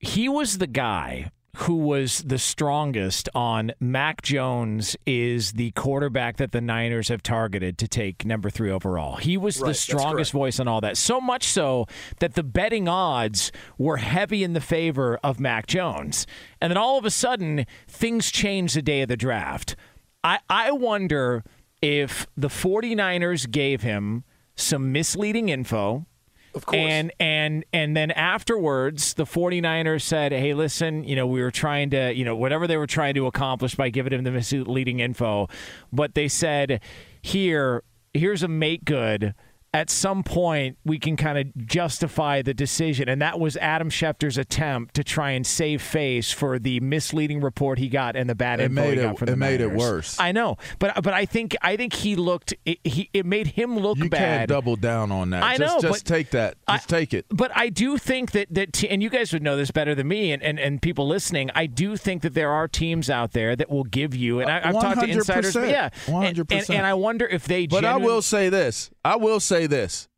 he 0.00 0.28
was 0.28 0.58
the 0.58 0.66
guy 0.66 1.30
who 1.56 1.76
was 1.76 2.22
the 2.22 2.38
strongest 2.38 3.28
on 3.34 3.72
Mac 3.80 4.22
Jones 4.22 4.96
is 5.06 5.52
the 5.52 5.70
quarterback 5.72 6.36
that 6.38 6.52
the 6.52 6.60
Niners 6.60 7.08
have 7.08 7.22
targeted 7.22 7.78
to 7.78 7.88
take 7.88 8.24
number 8.24 8.50
3 8.50 8.70
overall. 8.70 9.16
He 9.16 9.36
was 9.36 9.60
Right, 9.60 9.68
the 9.68 9.74
strongest 9.74 10.32
voice 10.32 10.58
on 10.58 10.68
all 10.68 10.80
that. 10.80 10.96
So 10.96 11.20
much 11.20 11.44
so 11.44 11.86
that 12.18 12.34
the 12.34 12.42
betting 12.42 12.88
odds 12.88 13.52
were 13.78 13.98
heavy 13.98 14.42
in 14.42 14.52
the 14.52 14.60
favor 14.60 15.18
of 15.22 15.38
Mac 15.38 15.66
Jones. 15.66 16.26
And 16.60 16.70
then 16.70 16.76
all 16.76 16.98
of 16.98 17.04
a 17.04 17.10
sudden 17.10 17.66
things 17.86 18.30
changed 18.30 18.76
the 18.76 18.82
day 18.82 19.02
of 19.02 19.08
the 19.08 19.16
draft. 19.16 19.76
I 20.22 20.40
I 20.48 20.72
wonder 20.72 21.44
if 21.80 22.26
the 22.36 22.48
49ers 22.48 23.50
gave 23.50 23.82
him 23.82 24.24
some 24.56 24.90
misleading 24.92 25.48
info 25.50 26.06
Of 26.54 26.66
course. 26.66 26.78
and 26.78 27.12
and 27.18 27.64
and 27.72 27.96
then 27.96 28.10
afterwards 28.12 29.14
the 29.14 29.24
49ers 29.24 30.02
said, 30.02 30.32
"Hey, 30.32 30.54
listen, 30.54 31.04
you 31.04 31.16
know, 31.16 31.26
we 31.26 31.42
were 31.42 31.50
trying 31.50 31.90
to, 31.90 32.12
you 32.14 32.24
know, 32.24 32.36
whatever 32.36 32.66
they 32.66 32.76
were 32.76 32.86
trying 32.86 33.14
to 33.14 33.26
accomplish 33.26 33.74
by 33.74 33.90
giving 33.90 34.12
him 34.12 34.24
the 34.24 34.30
misleading 34.30 35.00
info, 35.00 35.48
but 35.92 36.14
they 36.14 36.28
said, 36.28 36.80
"Here, 37.20 37.82
here's 38.12 38.42
a 38.42 38.48
make 38.48 38.84
good." 38.84 39.34
At 39.74 39.90
some 39.90 40.22
point, 40.22 40.78
we 40.84 41.00
can 41.00 41.16
kind 41.16 41.36
of 41.36 41.66
justify 41.66 42.42
the 42.42 42.54
decision, 42.54 43.08
and 43.08 43.20
that 43.20 43.40
was 43.40 43.56
Adam 43.56 43.90
Schefter's 43.90 44.38
attempt 44.38 44.94
to 44.94 45.02
try 45.02 45.32
and 45.32 45.44
save 45.44 45.82
face 45.82 46.30
for 46.30 46.60
the 46.60 46.78
misleading 46.78 47.40
report 47.40 47.80
he 47.80 47.88
got 47.88 48.14
and 48.14 48.30
the 48.30 48.36
bad 48.36 48.60
It 48.60 48.66
info 48.66 48.74
made 48.82 48.94
he 48.94 49.00
it- 49.00 49.02
got 49.02 49.18
from 49.18 49.28
it 49.28 49.30
the 49.32 49.36
made 49.36 49.60
it 49.60 49.72
worse. 49.72 50.16
I 50.20 50.30
know, 50.30 50.58
but 50.78 51.02
but 51.02 51.12
I 51.12 51.26
think 51.26 51.56
I 51.60 51.76
think 51.76 51.92
he 51.92 52.14
looked 52.14 52.54
it, 52.64 52.78
he 52.84 53.10
it 53.12 53.26
made 53.26 53.48
him 53.48 53.76
look 53.76 53.98
You 53.98 54.08
bad. 54.08 54.18
can't 54.18 54.48
double 54.48 54.76
down 54.76 55.10
on 55.10 55.30
that. 55.30 55.42
I 55.42 55.58
just, 55.58 55.82
know, 55.82 55.90
just 55.90 56.06
take 56.06 56.30
that. 56.30 56.54
Just 56.68 56.88
take 56.88 57.12
it. 57.12 57.26
But 57.30 57.50
I 57.56 57.68
do 57.68 57.98
think 57.98 58.30
that 58.30 58.46
that 58.54 58.72
te- 58.72 58.88
and 58.88 59.02
you 59.02 59.10
guys 59.10 59.32
would 59.32 59.42
know 59.42 59.56
this 59.56 59.72
better 59.72 59.96
than 59.96 60.06
me 60.06 60.30
and, 60.30 60.40
and, 60.40 60.60
and 60.60 60.80
people 60.80 61.08
listening. 61.08 61.50
I 61.52 61.66
do 61.66 61.96
think 61.96 62.22
that 62.22 62.34
there 62.34 62.52
are 62.52 62.68
teams 62.68 63.10
out 63.10 63.32
there 63.32 63.56
that 63.56 63.68
will 63.70 63.82
give 63.84 64.14
you 64.14 64.38
and 64.38 64.48
I, 64.48 64.68
I've 64.68 64.74
talked 64.74 65.00
to 65.00 65.06
insiders. 65.08 65.54
Yeah, 65.56 65.88
and, 66.06 66.38
and, 66.38 66.48
100%. 66.48 66.70
and 66.76 66.86
I 66.86 66.94
wonder 66.94 67.26
if 67.26 67.44
they. 67.46 67.66
But 67.66 67.84
I 67.84 67.96
will 67.96 68.22
say 68.22 68.48
this. 68.48 68.90
I 69.04 69.16
will 69.16 69.40
say 69.40 69.66
this. 69.66 70.08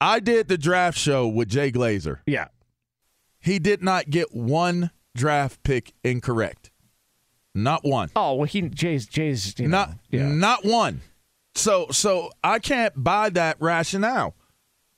I 0.00 0.20
did 0.20 0.48
the 0.48 0.58
draft 0.58 0.98
show 0.98 1.26
with 1.26 1.48
Jay 1.48 1.70
Glazer. 1.70 2.20
Yeah. 2.26 2.48
He 3.38 3.58
did 3.58 3.82
not 3.82 4.10
get 4.10 4.34
one 4.34 4.90
draft 5.14 5.62
pick 5.62 5.92
incorrect. 6.04 6.70
Not 7.54 7.84
one. 7.84 8.10
Oh 8.16 8.34
well, 8.34 8.46
he 8.46 8.62
Jay's 8.62 9.06
Jay's 9.06 9.58
you 9.58 9.68
know, 9.68 9.78
not 9.78 9.90
yeah. 10.10 10.28
not 10.28 10.64
one. 10.64 11.02
So 11.54 11.88
so 11.90 12.30
I 12.42 12.58
can't 12.60 13.04
buy 13.04 13.28
that 13.30 13.58
rationale 13.60 14.34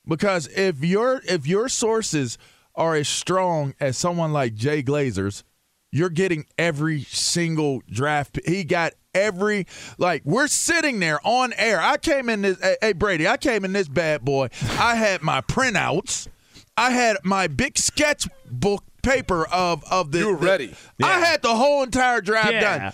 because 0.06 0.46
if 0.56 0.84
your 0.84 1.20
if 1.28 1.46
your 1.46 1.68
sources 1.68 2.38
are 2.76 2.94
as 2.94 3.08
strong 3.08 3.74
as 3.80 3.96
someone 3.96 4.32
like 4.32 4.54
Jay 4.54 4.82
Glazer's, 4.82 5.42
you're 5.90 6.10
getting 6.10 6.46
every 6.58 7.02
single 7.02 7.82
draft. 7.90 8.34
pick. 8.34 8.46
He 8.46 8.64
got 8.64 8.92
every 9.14 9.66
like 9.98 10.22
we're 10.24 10.48
sitting 10.48 11.00
there 11.00 11.20
on 11.24 11.52
air. 11.56 11.80
I 11.80 11.96
came 11.96 12.28
in 12.28 12.42
this. 12.42 12.60
Hey, 12.60 12.76
hey, 12.80 12.92
Brady, 12.92 13.26
I 13.28 13.36
came 13.36 13.64
in 13.64 13.72
this 13.72 13.88
bad 13.88 14.22
boy. 14.24 14.48
I 14.78 14.96
had 14.96 15.22
my 15.22 15.40
printouts. 15.40 16.28
I 16.76 16.90
had 16.90 17.16
my 17.22 17.46
big 17.46 17.78
sketchbook 17.78 18.82
paper 19.02 19.46
of 19.46 19.84
of 19.90 20.10
the. 20.12 20.18
You 20.18 20.26
were 20.32 20.36
the- 20.40 20.46
ready. 20.46 20.74
I 21.02 21.20
had 21.20 21.42
the 21.42 21.54
whole 21.54 21.82
entire 21.82 22.20
draft 22.20 22.52
Yeah. 22.52 22.78
done. 22.78 22.92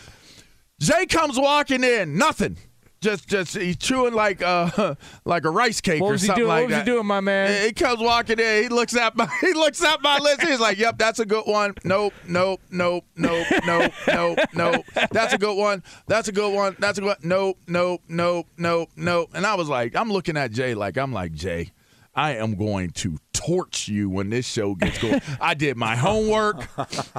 Jay 0.81 1.07
comes 1.07 1.39
walking 1.39 1.85
in, 1.85 2.17
nothing. 2.17 2.57
Just, 3.03 3.29
just 3.29 3.57
he's 3.57 3.79
chewing 3.79 4.13
like 4.13 4.43
uh 4.43 4.95
like 5.25 5.47
a 5.47 5.51
rice 5.51 5.81
cake 5.81 6.03
What 6.03 6.13
or 6.13 6.19
something 6.19 6.37
doing? 6.37 6.49
like 6.49 6.63
What 6.65 6.71
was 6.71 6.79
he 6.81 6.85
doing, 6.85 7.07
my 7.07 7.21
man? 7.21 7.65
He 7.67 7.73
comes 7.73 7.99
walking 7.99 8.39
in. 8.39 8.65
He 8.65 8.69
looks 8.69 8.95
at 8.95 9.17
my 9.17 9.27
he 9.41 9.55
looks 9.55 9.83
at 9.83 10.03
my 10.03 10.19
list. 10.19 10.43
He's 10.43 10.61
like, 10.61 10.77
"Yep, 10.77 10.99
that's 10.99 11.19
a 11.19 11.25
good 11.25 11.45
one. 11.47 11.75
Nope, 11.83 12.13
nope, 12.29 12.61
nope, 12.71 13.05
nope, 13.17 13.47
nope, 13.65 13.93
nope, 14.07 14.39
nope. 14.55 14.85
That's 15.13 15.33
a 15.33 15.39
good 15.39 15.57
one. 15.57 15.83
That's 16.09 16.29
a 16.29 16.33
good 16.33 16.55
one. 16.55 16.77
That's 16.79 16.99
a 16.99 17.01
good. 17.01 17.09
One. 17.09 17.17
Nope, 17.23 17.59
nope, 17.67 18.03
nope, 18.07 18.47
nope, 18.59 18.91
nope." 18.97 19.31
And 19.33 19.47
I 19.47 19.55
was 19.55 19.71
like, 19.71 19.97
I'm 19.97 20.13
looking 20.13 20.37
at 20.37 20.53
Jay 20.53 20.75
like 20.75 20.99
I'm 20.99 21.13
like 21.13 21.33
Jay. 21.33 21.73
I 22.15 22.35
am 22.37 22.55
going 22.57 22.91
to 22.91 23.17
torch 23.33 23.89
you 23.89 24.11
when 24.11 24.29
this 24.29 24.47
show 24.47 24.75
gets 24.75 24.99
going. 24.99 25.23
I 25.41 25.55
did 25.55 25.77
my 25.79 25.97
homework. 25.97 26.69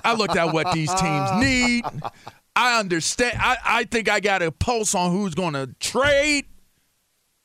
I 0.05 0.13
looked 0.13 0.35
at 0.35 0.53
what 0.53 0.73
these 0.73 0.93
teams 0.93 1.31
need. 1.39 1.85
I 2.55 2.79
understand. 2.79 3.37
I, 3.39 3.57
I 3.63 3.83
think 3.85 4.09
I 4.09 4.19
got 4.19 4.41
a 4.41 4.51
pulse 4.51 4.93
on 4.93 5.11
who's 5.11 5.35
going 5.35 5.53
to 5.53 5.73
trade. 5.79 6.45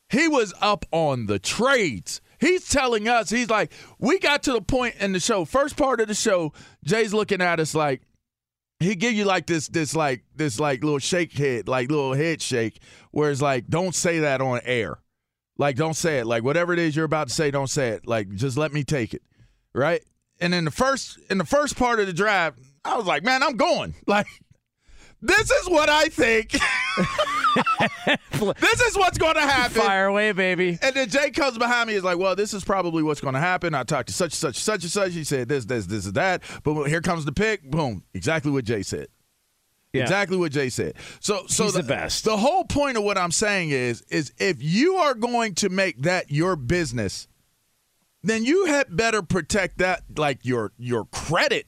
He 0.08 0.28
was 0.28 0.54
up 0.60 0.84
on 0.92 1.26
the 1.26 1.38
trades. 1.38 2.20
He's 2.38 2.68
telling 2.68 3.08
us, 3.08 3.30
he's 3.30 3.48
like, 3.48 3.72
we 3.98 4.18
got 4.18 4.42
to 4.44 4.52
the 4.52 4.60
point 4.60 4.96
in 4.96 5.12
the 5.12 5.20
show, 5.20 5.44
first 5.44 5.76
part 5.76 6.00
of 6.00 6.08
the 6.08 6.14
show, 6.14 6.52
Jay's 6.84 7.14
looking 7.14 7.40
at 7.40 7.60
us 7.60 7.74
like, 7.74 8.02
he 8.78 8.94
give 8.94 9.14
you 9.14 9.24
like 9.24 9.46
this, 9.46 9.68
this 9.68 9.96
like, 9.96 10.22
this 10.34 10.60
like 10.60 10.84
little 10.84 10.98
shake 10.98 11.32
head, 11.32 11.66
like 11.66 11.90
little 11.90 12.12
head 12.12 12.42
shake, 12.42 12.80
where 13.10 13.30
it's 13.30 13.40
like, 13.40 13.68
don't 13.68 13.94
say 13.94 14.20
that 14.20 14.42
on 14.42 14.60
air. 14.64 14.98
Like, 15.58 15.76
don't 15.76 15.94
say 15.94 16.18
it. 16.18 16.26
Like, 16.26 16.44
whatever 16.44 16.74
it 16.74 16.78
is 16.78 16.94
you're 16.94 17.06
about 17.06 17.28
to 17.28 17.34
say, 17.34 17.50
don't 17.50 17.70
say 17.70 17.88
it. 17.90 18.06
Like, 18.06 18.30
just 18.34 18.58
let 18.58 18.74
me 18.74 18.84
take 18.84 19.14
it. 19.14 19.22
Right? 19.74 20.02
And 20.38 20.54
in 20.54 20.66
the 20.66 20.70
first, 20.70 21.18
in 21.30 21.38
the 21.38 21.46
first 21.46 21.76
part 21.78 21.98
of 22.00 22.06
the 22.06 22.12
drive, 22.12 22.54
I 22.84 22.96
was 22.98 23.06
like, 23.06 23.24
man, 23.24 23.42
I'm 23.42 23.56
going. 23.56 23.94
Like, 24.06 24.26
this 25.22 25.50
is 25.50 25.68
what 25.68 25.88
I 25.88 26.06
think. 26.06 26.50
this 28.60 28.80
is 28.82 28.96
what's 28.96 29.18
going 29.18 29.34
to 29.34 29.40
happen. 29.40 29.80
Fire 29.80 30.06
away, 30.06 30.32
baby. 30.32 30.78
And 30.82 30.94
then 30.94 31.08
Jay 31.08 31.30
comes 31.30 31.58
behind 31.58 31.88
me. 31.88 31.94
Is 31.94 32.04
like, 32.04 32.18
well, 32.18 32.36
this 32.36 32.54
is 32.54 32.64
probably 32.64 33.02
what's 33.02 33.20
going 33.20 33.34
to 33.34 33.40
happen. 33.40 33.74
I 33.74 33.82
talked 33.82 34.08
to 34.08 34.14
such 34.14 34.32
and 34.32 34.34
such, 34.34 34.56
such 34.56 34.82
and 34.82 34.92
such. 34.92 35.12
He 35.12 35.24
said 35.24 35.48
this, 35.48 35.64
this, 35.64 35.86
this, 35.86 36.06
and 36.06 36.14
that. 36.14 36.42
But 36.62 36.84
here 36.84 37.00
comes 37.00 37.24
the 37.24 37.32
pick. 37.32 37.70
Boom. 37.70 38.04
Exactly 38.14 38.50
what 38.50 38.64
Jay 38.64 38.82
said. 38.82 39.08
Yeah. 39.92 40.02
Exactly 40.02 40.36
what 40.36 40.52
Jay 40.52 40.68
said. 40.68 40.94
So, 41.20 41.46
so 41.46 41.64
He's 41.64 41.74
the 41.74 41.82
best. 41.82 42.24
The 42.24 42.36
whole 42.36 42.64
point 42.64 42.98
of 42.98 43.04
what 43.04 43.16
I'm 43.16 43.30
saying 43.30 43.70
is, 43.70 44.02
is 44.10 44.32
if 44.38 44.62
you 44.62 44.96
are 44.96 45.14
going 45.14 45.54
to 45.56 45.68
make 45.70 46.02
that 46.02 46.30
your 46.30 46.56
business, 46.56 47.28
then 48.22 48.44
you 48.44 48.66
had 48.66 48.94
better 48.94 49.22
protect 49.22 49.78
that, 49.78 50.02
like 50.16 50.44
your 50.44 50.72
your 50.76 51.04
credit. 51.06 51.66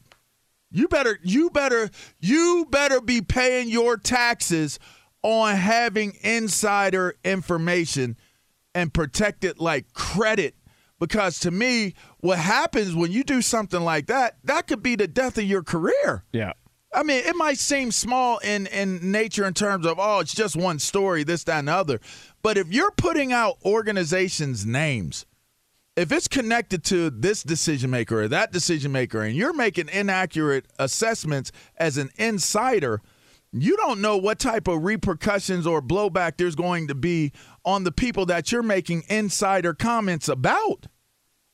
You 0.70 0.88
better, 0.88 1.18
you 1.22 1.50
better, 1.50 1.90
you 2.20 2.66
better 2.70 3.00
be 3.00 3.22
paying 3.22 3.68
your 3.68 3.96
taxes 3.96 4.78
on 5.22 5.56
having 5.56 6.16
insider 6.22 7.14
information 7.24 8.16
and 8.74 8.92
protect 8.92 9.44
it 9.44 9.58
like 9.58 9.92
credit. 9.92 10.54
Because 11.00 11.38
to 11.40 11.50
me, 11.50 11.94
what 12.18 12.38
happens 12.38 12.94
when 12.94 13.12
you 13.12 13.22
do 13.22 13.40
something 13.40 13.80
like 13.80 14.06
that, 14.06 14.36
that 14.44 14.66
could 14.66 14.82
be 14.82 14.96
the 14.96 15.06
death 15.06 15.38
of 15.38 15.44
your 15.44 15.62
career. 15.62 16.24
Yeah. 16.32 16.52
I 16.92 17.02
mean, 17.02 17.22
it 17.24 17.36
might 17.36 17.58
seem 17.58 17.92
small 17.92 18.38
in 18.38 18.66
in 18.66 19.12
nature 19.12 19.46
in 19.46 19.54
terms 19.54 19.86
of 19.86 19.98
oh, 19.98 20.20
it's 20.20 20.34
just 20.34 20.56
one 20.56 20.78
story, 20.78 21.22
this, 21.22 21.44
that, 21.44 21.58
and 21.58 21.68
the 21.68 21.72
other. 21.72 22.00
But 22.42 22.56
if 22.56 22.68
you're 22.72 22.90
putting 22.92 23.32
out 23.32 23.58
organizations' 23.64 24.64
names, 24.64 25.26
if 25.98 26.12
it's 26.12 26.28
connected 26.28 26.84
to 26.84 27.10
this 27.10 27.42
decision 27.42 27.90
maker 27.90 28.22
or 28.22 28.28
that 28.28 28.52
decision 28.52 28.92
maker, 28.92 29.22
and 29.22 29.34
you're 29.34 29.52
making 29.52 29.88
inaccurate 29.88 30.66
assessments 30.78 31.50
as 31.76 31.98
an 31.98 32.08
insider, 32.16 33.02
you 33.50 33.76
don't 33.76 34.00
know 34.00 34.16
what 34.16 34.38
type 34.38 34.68
of 34.68 34.84
repercussions 34.84 35.66
or 35.66 35.82
blowback 35.82 36.36
there's 36.36 36.54
going 36.54 36.86
to 36.86 36.94
be 36.94 37.32
on 37.64 37.82
the 37.82 37.90
people 37.90 38.24
that 38.26 38.52
you're 38.52 38.62
making 38.62 39.02
insider 39.08 39.74
comments 39.74 40.28
about. 40.28 40.86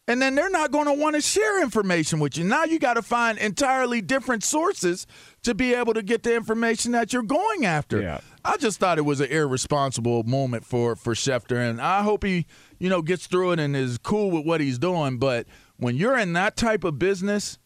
And 0.07 0.21
then 0.21 0.35
they're 0.35 0.51
not 0.51 0.71
going 0.71 0.85
to 0.85 0.93
want 0.93 1.15
to 1.17 1.23
share 1.23 1.63
information 1.63 2.21
with 2.21 2.37
you. 2.37 2.45
Now 2.45 2.65
you 2.65 2.79
got 2.79 2.95
to 2.95 3.03
find 3.03 3.39
entirely 3.39 4.03
different 4.03 4.45
sources 4.45 5.07
to 5.43 5.55
be 5.55 5.73
able 5.73 5.95
to 5.95 6.03
get 6.03 6.23
the 6.23 6.37
information 6.37 6.93
that 6.93 7.13
you're 7.13 7.23
going 7.23 7.65
after. 7.65 8.03
Yeah. 8.03 8.21
I 8.45 8.59
just 8.59 8.79
thought 8.79 8.99
it 8.99 9.07
was 9.07 9.21
an 9.21 9.31
irresponsible 9.31 10.23
moment 10.25 10.67
for 10.67 10.95
for 10.97 11.15
Schefter, 11.15 11.57
and 11.57 11.81
I 11.81 12.03
hope 12.03 12.25
he, 12.25 12.47
you 12.79 12.91
know, 12.91 13.01
gets 13.01 13.27
through 13.27 13.53
it 13.53 13.61
and 13.61 13.75
is 13.75 13.97
cool 13.97 14.31
with 14.31 14.45
what 14.45 14.61
he's 14.61 14.79
doing. 14.79 15.17
But 15.17 15.47
when 15.79 15.97
you're 15.97 16.19
in 16.19 16.35
that 16.35 16.55
type 16.57 16.85
of 16.85 16.99
business, 16.99 17.59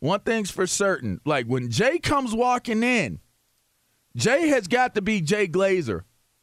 one 0.00 0.20
thing's 0.20 0.50
for 0.50 0.66
certain: 0.66 1.22
like 1.24 1.46
when 1.46 1.70
Jay 1.70 1.98
comes 1.98 2.34
walking 2.34 2.82
in, 2.82 3.20
Jay 4.14 4.48
has 4.48 4.68
got 4.68 4.94
to 4.96 5.00
be 5.00 5.22
Jay 5.22 5.48
Glazer. 5.48 6.02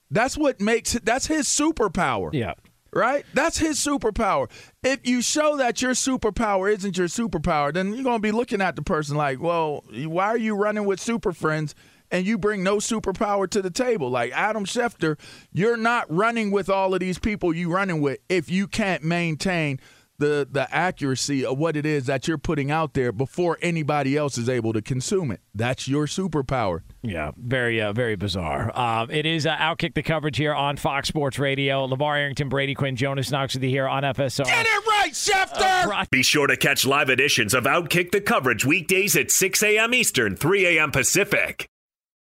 That's 0.09 0.35
what 0.35 0.59
makes 0.59 0.93
that's 1.03 1.27
his 1.27 1.47
superpower. 1.47 2.31
Yeah. 2.33 2.53
Right? 2.95 3.25
That's 3.33 3.57
his 3.57 3.77
superpower. 3.77 4.49
If 4.81 5.05
you 5.05 5.21
show 5.21 5.57
that 5.57 5.81
your 5.81 5.91
superpower 5.91 6.73
isn't 6.73 6.97
your 6.97 7.07
superpower, 7.07 7.73
then 7.73 7.93
you're 7.93 8.05
going 8.05 8.19
to 8.19 8.21
be 8.21 8.31
looking 8.31 8.61
at 8.61 8.77
the 8.77 8.81
person 8.81 9.17
like, 9.17 9.41
well, 9.41 9.83
why 10.05 10.27
are 10.27 10.37
you 10.37 10.55
running 10.55 10.85
with 10.85 11.01
super 11.01 11.33
friends 11.33 11.75
and 12.09 12.25
you 12.25 12.37
bring 12.37 12.63
no 12.63 12.77
superpower 12.77 13.49
to 13.49 13.61
the 13.61 13.69
table? 13.69 14.09
Like 14.09 14.31
Adam 14.31 14.63
Schefter, 14.63 15.19
you're 15.51 15.75
not 15.75 16.05
running 16.09 16.51
with 16.51 16.69
all 16.69 16.93
of 16.93 17.01
these 17.01 17.19
people 17.19 17.53
you 17.53 17.69
running 17.69 17.99
with 17.99 18.19
if 18.29 18.49
you 18.49 18.65
can't 18.65 19.03
maintain 19.03 19.81
the 20.18 20.47
the 20.49 20.74
accuracy 20.74 21.45
of 21.45 21.57
what 21.57 21.76
it 21.76 21.86
is 21.86 22.05
that 22.05 22.28
you're 22.28 22.38
putting 22.38 22.72
out 22.72 22.93
there 22.93 23.11
before 23.11 23.57
anybody 23.61 24.16
else 24.16 24.38
is 24.38 24.49
able 24.49 24.74
to 24.74 24.82
consume 24.82 25.32
it. 25.32 25.41
That's 25.53 25.88
your 25.88 26.05
superpower. 26.05 26.82
Yeah, 27.01 27.32
very, 27.38 27.82
uh, 27.82 27.93
very 27.93 28.16
bizarre. 28.16 28.72
Uh, 28.74 29.07
it 29.09 29.26
is 29.26 29.45
uh, 29.45 29.55
Outkick 29.57 29.93
the 29.93 30.03
coverage 30.03 30.38
here 30.38 30.53
on 30.53 30.78
Fox 30.78 31.07
Sports 31.07 31.39
Radio. 31.39 31.88
LaVar 31.88 32.18
Arrington, 32.18 32.49
Brady 32.49 32.74
Quinn, 32.74 32.95
Jonas 32.95 33.32
Knox 33.32 33.53
with 33.53 33.63
you 33.63 33.70
here 33.70 33.88
on 33.88 34.03
FSR. 34.03 34.45
Get 34.45 34.66
it 34.66 34.88
right, 34.88 35.11
Schefter! 35.11 36.09
Be 36.09 36.24
sure 36.24 36.47
to 36.47 36.57
catch 36.57 36.86
live 36.86 37.09
editions 37.09 37.53
of 37.53 37.66
Outkick 37.66 38.11
the 38.11 38.22
coverage 38.22 38.66
weekdays 38.66 39.16
at 39.16 39.32
6 39.32 39.63
a.m. 39.63 39.93
Eastern, 39.93 40.36
3 40.36 40.78
a.m. 40.78 40.91
Pacific. 40.91 41.68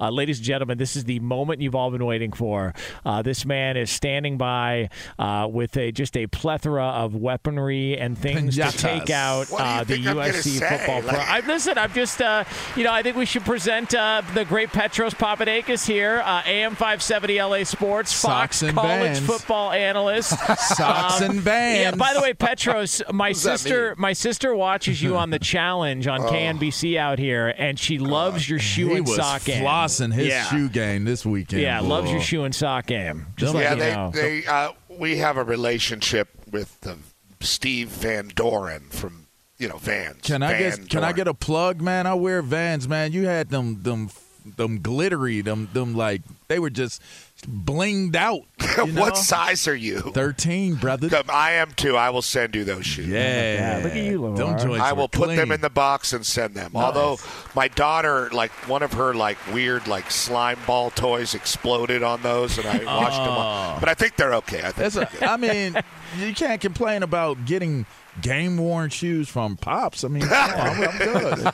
Uh, 0.00 0.10
ladies 0.10 0.38
and 0.38 0.44
gentlemen, 0.44 0.76
this 0.76 0.96
is 0.96 1.04
the 1.04 1.20
moment 1.20 1.60
you've 1.60 1.76
all 1.76 1.88
been 1.92 2.04
waiting 2.04 2.32
for. 2.32 2.74
Uh, 3.06 3.22
this 3.22 3.44
man 3.46 3.76
is 3.76 3.88
standing 3.90 4.36
by 4.36 4.88
uh, 5.20 5.46
with 5.48 5.76
a 5.76 5.92
just 5.92 6.16
a 6.16 6.26
plethora 6.26 6.82
of 6.84 7.14
weaponry 7.14 7.96
and 7.96 8.18
things 8.18 8.56
Pinatas. 8.58 8.72
to 8.72 8.78
take 8.78 9.10
out 9.10 9.46
What 9.50 9.58
do 9.58 9.64
you 9.64 9.70
uh, 9.70 9.84
the 9.84 9.94
think 9.94 10.06
I'm 10.08 10.14
gonna 10.16 10.28
USC 10.30 10.58
football 10.68 11.00
pro. 11.02 11.16
Like- 11.16 11.28
I, 11.28 11.46
listen, 11.46 11.78
I'm 11.78 11.92
just, 11.92 12.20
uh, 12.20 12.42
you 12.74 12.82
know, 12.82 12.92
I 12.92 13.04
think 13.04 13.16
we 13.16 13.24
should 13.24 13.44
present 13.44 13.94
uh, 13.94 14.22
the 14.34 14.44
great 14.44 14.70
Petros 14.70 15.14
Papadakis 15.14 15.86
here, 15.86 16.20
uh, 16.24 16.42
AM 16.44 16.72
570 16.72 17.40
LA 17.40 17.62
Sports, 17.62 18.12
Fox 18.20 18.62
and 18.62 18.76
college 18.76 19.00
bands. 19.12 19.20
football 19.20 19.70
analyst. 19.70 20.30
Socks 20.58 21.22
Um, 21.22 21.30
and 21.30 21.44
bands. 21.44 21.80
Yeah. 21.80 22.04
By 22.04 22.12
the 22.14 22.20
way, 22.20 22.34
Petros, 22.34 23.00
my 23.12 23.30
sister, 23.30 23.94
my 23.96 24.12
sister 24.12 24.56
watches 24.56 25.00
you 25.00 25.16
on 25.16 25.30
the 25.30 25.38
challenge 25.54 26.08
on 26.08 26.20
KNBC 26.22 26.96
out 26.98 27.20
here, 27.20 27.54
and 27.56 27.78
she 27.78 27.98
loves 28.00 28.50
your 28.50 28.58
shoe 28.58 28.96
and 28.96 29.08
sock 29.08 29.48
game. 29.92 30.10
flossing 30.10 30.14
his 30.14 30.26
Yeah. 30.28 30.44
shoe 30.44 30.68
game 30.68 31.04
this 31.04 31.24
weekend. 31.26 31.62
Yeah, 31.62 31.80
loves 31.80 32.10
your 32.10 32.20
shoe 32.20 32.44
and 32.44 32.54
sock 32.54 32.86
game. 32.86 33.26
Just 33.36 33.54
yeah, 33.54 33.60
let 33.60 33.70
you 33.78 33.82
they, 33.82 33.94
know. 33.94 34.10
they 34.12 34.46
uh, 34.46 34.72
we 34.88 35.18
have 35.18 35.36
a 35.36 35.44
relationship 35.44 36.28
with 36.50 36.80
the 36.82 36.98
Steve 37.40 37.88
Van 37.88 38.30
Doren 38.34 38.88
from 38.90 39.26
you 39.58 39.68
know 39.68 39.76
Vans. 39.78 40.20
Can 40.22 40.42
I 40.42 40.52
Van 40.52 40.80
get 40.80 40.90
can 40.90 41.04
I 41.04 41.12
get 41.12 41.28
a 41.28 41.34
plug, 41.34 41.80
man? 41.80 42.06
I 42.06 42.14
wear 42.14 42.42
Vans, 42.42 42.88
man. 42.88 43.12
You 43.12 43.26
had 43.26 43.50
them 43.50 43.82
them 43.82 44.08
them 44.44 44.80
glittery, 44.80 45.40
them 45.40 45.68
them 45.72 45.94
like 45.94 46.22
they 46.48 46.58
were 46.58 46.70
just 46.70 47.02
blinged 47.46 48.16
out. 48.16 48.42
You 48.74 48.88
know? 48.88 49.02
what 49.02 49.16
size 49.16 49.68
are 49.68 49.74
you? 49.74 50.00
Thirteen, 50.00 50.74
brother. 50.74 51.08
Come, 51.08 51.26
I 51.28 51.52
am 51.52 51.70
too. 51.72 51.96
I 51.96 52.10
will 52.10 52.22
send 52.22 52.56
you 52.56 52.64
those 52.64 52.84
shoes. 52.84 53.06
Yeah, 53.06 53.78
oh 53.78 53.84
look 53.84 53.92
at 53.92 54.02
you, 54.02 54.20
Lamar. 54.20 54.36
Them 54.36 54.58
joints 54.58 54.84
I 54.84 54.92
were 54.92 54.98
will 54.98 55.08
put 55.08 55.28
them 55.28 55.52
in 55.52 55.60
the 55.60 55.70
box 55.70 56.12
and 56.12 56.26
send 56.26 56.54
them. 56.54 56.72
Although 56.74 57.18
my 57.54 57.68
daughter, 57.68 58.30
like 58.30 58.50
one 58.68 58.82
of 58.82 58.94
her 58.94 59.14
like 59.14 59.38
weird 59.52 59.86
like 59.86 60.10
slime 60.10 60.58
ball 60.66 60.90
toys 60.90 61.34
exploded 61.34 62.02
on 62.02 62.22
those, 62.22 62.58
and 62.58 62.66
I 62.66 62.84
washed 62.84 63.16
them. 63.16 63.28
Oh. 63.28 63.74
Up. 63.74 63.80
But 63.80 63.88
I 63.88 63.94
think 63.94 64.16
they're 64.16 64.34
okay. 64.34 64.58
I 64.58 64.72
think 64.72 64.92
That's 64.92 64.96
a, 64.96 65.24
I 65.24 65.36
mean, 65.36 65.76
you 66.18 66.34
can't 66.34 66.60
complain 66.60 67.04
about 67.04 67.44
getting 67.44 67.86
game 68.20 68.56
worn 68.56 68.90
shoes 68.90 69.28
from 69.28 69.56
Pops. 69.56 70.04
I 70.04 70.08
mean, 70.08 70.22
come 70.22 70.50
I'm, 70.54 70.88
I'm 70.88 70.98
good. 70.98 71.46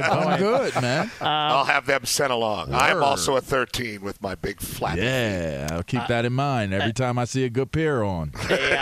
I'm 0.00 0.38
good, 0.38 0.74
man. 0.80 1.10
I'll 1.20 1.64
have 1.64 1.86
them 1.86 2.04
sent 2.04 2.32
along. 2.32 2.72
I'm 2.74 3.02
also 3.02 3.36
a 3.36 3.40
13 3.40 4.00
with 4.00 4.20
my 4.22 4.34
big 4.34 4.60
flat. 4.60 4.98
Yeah, 4.98 5.68
I'll 5.70 5.82
keep 5.82 6.06
that 6.08 6.24
in 6.24 6.32
mind 6.32 6.72
every 6.72 6.92
time 6.92 7.18
I 7.18 7.24
see 7.24 7.44
a 7.44 7.50
good 7.50 7.72
pair 7.72 8.04
on. 8.04 8.32
Hey, 8.32 8.74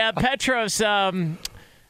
uh, 0.00 0.12
Petros, 0.16 0.80
um, 0.80 1.38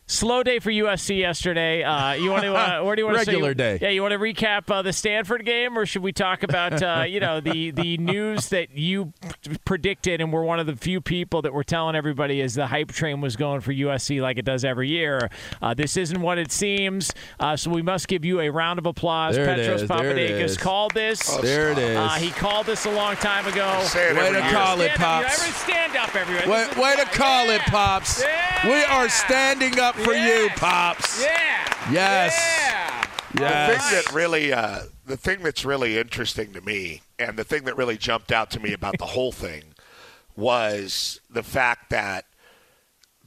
slow 0.06 0.42
day 0.42 0.58
for 0.58 0.70
USC 0.70 1.18
yesterday. 1.18 1.82
Uh, 1.82 2.12
you 2.12 2.30
want 2.30 2.42
to? 2.42 2.54
Uh, 2.54 2.82
where 2.84 2.96
do 2.96 3.02
you 3.02 3.06
want 3.06 3.18
to? 3.18 3.24
Regular 3.24 3.54
day. 3.54 3.78
Yeah, 3.80 3.88
you 3.88 4.02
want 4.02 4.12
to 4.12 4.18
recap 4.18 4.70
uh, 4.70 4.82
the 4.82 4.92
Stanford 4.92 5.44
game, 5.44 5.78
or 5.78 5.86
should 5.86 6.02
we 6.02 6.12
talk 6.12 6.42
about 6.42 6.82
uh, 6.82 7.04
you 7.06 7.20
know 7.20 7.40
the 7.40 7.70
the 7.70 7.96
news 7.98 8.48
that 8.50 8.76
you 8.76 9.12
predicted 9.64 10.20
and 10.20 10.32
were 10.32 10.44
one 10.44 10.58
of 10.58 10.66
the 10.66 10.76
few 10.76 11.00
people 11.00 11.42
that 11.42 11.52
were 11.52 11.64
telling 11.64 11.96
everybody 11.96 12.40
as 12.40 12.54
the 12.54 12.66
hype 12.66 12.92
train 12.92 13.20
was 13.20 13.36
going 13.36 13.60
for 13.60 13.72
USC 13.72 14.20
like 14.20 14.38
it 14.38 14.44
does 14.44 14.64
every 14.64 14.88
year. 14.88 15.30
Uh, 15.62 15.74
this 15.74 15.96
isn't 15.96 16.20
what 16.20 16.38
it 16.38 16.52
seems. 16.52 17.12
Uh, 17.40 17.56
so 17.56 17.70
we 17.70 17.82
must 17.82 18.08
give 18.08 18.24
you 18.24 18.40
a 18.40 18.50
round 18.50 18.78
of 18.78 18.86
applause. 18.86 19.36
There 19.36 19.44
it 19.44 19.56
Petros 19.56 19.88
there 19.88 20.10
it 20.10 20.40
Papadakis 20.40 20.58
called 20.58 20.94
this. 20.94 21.36
There 21.38 21.72
it 21.72 21.78
is. 21.78 21.96
Uh, 21.96 22.08
he 22.10 22.30
called 22.30 22.66
this 22.66 22.84
a 22.86 22.90
long 22.92 23.16
time 23.16 23.46
ago. 23.46 23.64
Way 23.94 24.32
to 24.32 24.40
call 24.50 24.80
it, 24.80 24.92
Stand 24.92 25.00
Pops. 25.00 25.34
everyone 25.34 25.54
stand 25.54 25.96
up, 25.96 26.14
everyone. 26.14 26.48
Way, 26.48 26.68
way 26.76 26.96
to 26.96 27.04
call 27.06 27.50
it, 27.50 27.60
Pops. 27.62 28.22
Yeah. 28.22 28.68
We 28.68 28.84
are 28.84 29.08
standing 29.08 29.78
up 29.78 29.93
for 30.02 30.12
you, 30.14 30.48
Pops. 30.56 31.22
Yeah. 31.22 31.90
Yes. 31.90 32.36
Yeah. 33.38 33.66
The 33.66 33.78
thing 33.78 33.90
that 33.92 34.12
really, 34.14 34.52
uh, 34.52 34.80
the 35.06 35.16
thing 35.16 35.42
that's 35.42 35.64
really 35.64 35.98
interesting 35.98 36.52
to 36.52 36.60
me, 36.60 37.02
and 37.18 37.36
the 37.36 37.44
thing 37.44 37.64
that 37.64 37.76
really 37.76 37.96
jumped 37.96 38.32
out 38.32 38.50
to 38.52 38.60
me 38.60 38.72
about 38.72 38.98
the 38.98 39.06
whole 39.06 39.32
thing, 39.32 39.62
was 40.36 41.20
the 41.30 41.42
fact 41.42 41.90
that 41.90 42.26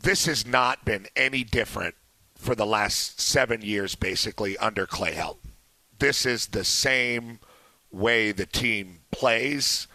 this 0.01 0.25
has 0.25 0.45
not 0.45 0.85
been 0.85 1.07
any 1.15 1.43
different 1.43 1.95
for 2.35 2.55
the 2.55 2.65
last 2.65 3.19
seven 3.19 3.61
years, 3.61 3.95
basically 3.95 4.57
under 4.57 4.85
Clay 4.85 5.13
Helton. 5.13 5.51
This 5.99 6.25
is 6.25 6.47
the 6.47 6.63
same 6.63 7.39
way 7.91 8.31
the 8.31 8.45
team 8.45 8.99
plays, 9.11 9.87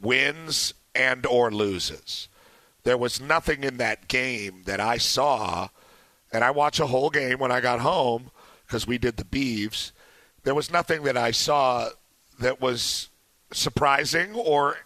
wins, 0.00 0.74
and 0.94 1.26
or 1.26 1.50
loses. 1.50 2.28
There 2.84 2.96
was 2.96 3.20
nothing 3.20 3.64
in 3.64 3.76
that 3.78 4.08
game 4.08 4.62
that 4.66 4.80
I 4.80 4.98
saw, 4.98 5.68
and 6.34 6.42
I 6.42 6.50
watched 6.50 6.80
a 6.80 6.86
whole 6.88 7.10
game 7.10 7.38
when 7.38 7.52
I 7.52 7.60
got 7.60 7.78
home 7.78 8.32
because 8.66 8.88
we 8.88 8.98
did 8.98 9.16
the 9.16 9.24
Beeves. 9.24 9.92
There 10.42 10.54
was 10.54 10.70
nothing 10.70 11.04
that 11.04 11.16
I 11.16 11.30
saw 11.30 11.90
that 12.40 12.60
was 12.60 13.08
surprising 13.52 14.34
or 14.34 14.78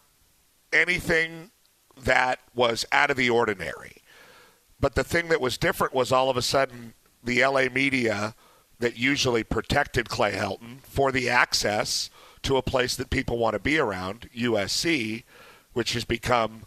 anything 0.75 1.51
that 1.97 2.41
was 2.55 2.85
out 2.93 3.11
of 3.11 3.17
the 3.17 3.31
ordinary. 3.31 4.03
But 4.79 4.95
the 4.95 5.03
thing 5.03 5.29
that 5.29 5.41
was 5.41 5.57
different 5.57 5.95
was 5.95 6.13
all 6.13 6.29
of 6.29 6.37
a 6.37 6.43
sudden 6.43 6.93
the 7.25 7.43
LA 7.43 7.69
media 7.73 8.35
that 8.79 8.99
usually 8.99 9.43
protected 9.43 10.11
Clay 10.11 10.33
Helton 10.33 10.83
for 10.83 11.11
the 11.11 11.31
access 11.31 12.11
to 12.43 12.59
a 12.59 12.63
place 12.63 12.95
that 12.95 13.09
people 13.09 13.39
want 13.39 13.55
to 13.55 13.59
be 13.59 13.79
around, 13.79 14.29
USC, 14.37 15.25
which 15.73 15.95
has 15.95 16.05
become 16.05 16.67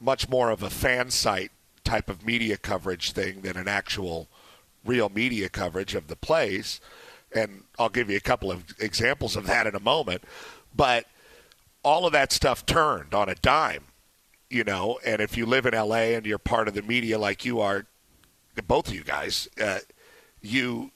much 0.00 0.30
more 0.30 0.50
of 0.50 0.62
a 0.62 0.70
fan 0.70 1.10
site 1.10 1.52
type 1.84 2.08
of 2.08 2.24
media 2.24 2.56
coverage 2.56 3.12
thing 3.12 3.42
than 3.42 3.56
an 3.56 3.68
actual 3.68 4.28
real 4.84 5.08
media 5.08 5.48
coverage 5.48 5.94
of 5.94 6.08
the 6.08 6.16
plays. 6.16 6.80
And 7.34 7.64
I'll 7.78 7.88
give 7.88 8.10
you 8.10 8.16
a 8.16 8.20
couple 8.20 8.50
of 8.50 8.74
examples 8.78 9.36
of 9.36 9.46
that 9.46 9.66
in 9.66 9.74
a 9.74 9.80
moment. 9.80 10.22
But 10.74 11.06
all 11.82 12.06
of 12.06 12.12
that 12.12 12.32
stuff 12.32 12.64
turned 12.66 13.14
on 13.14 13.28
a 13.28 13.34
dime, 13.34 13.84
you 14.50 14.64
know. 14.64 14.98
And 15.04 15.20
if 15.20 15.36
you 15.36 15.46
live 15.46 15.66
in 15.66 15.74
LA 15.74 16.14
and 16.14 16.26
you're 16.26 16.38
part 16.38 16.68
of 16.68 16.74
the 16.74 16.82
media 16.82 17.18
like 17.18 17.44
you 17.44 17.60
are, 17.60 17.86
both 18.66 18.88
of 18.88 18.94
you 18.94 19.04
guys, 19.04 19.48
uh, 19.60 19.78
you 20.40 20.90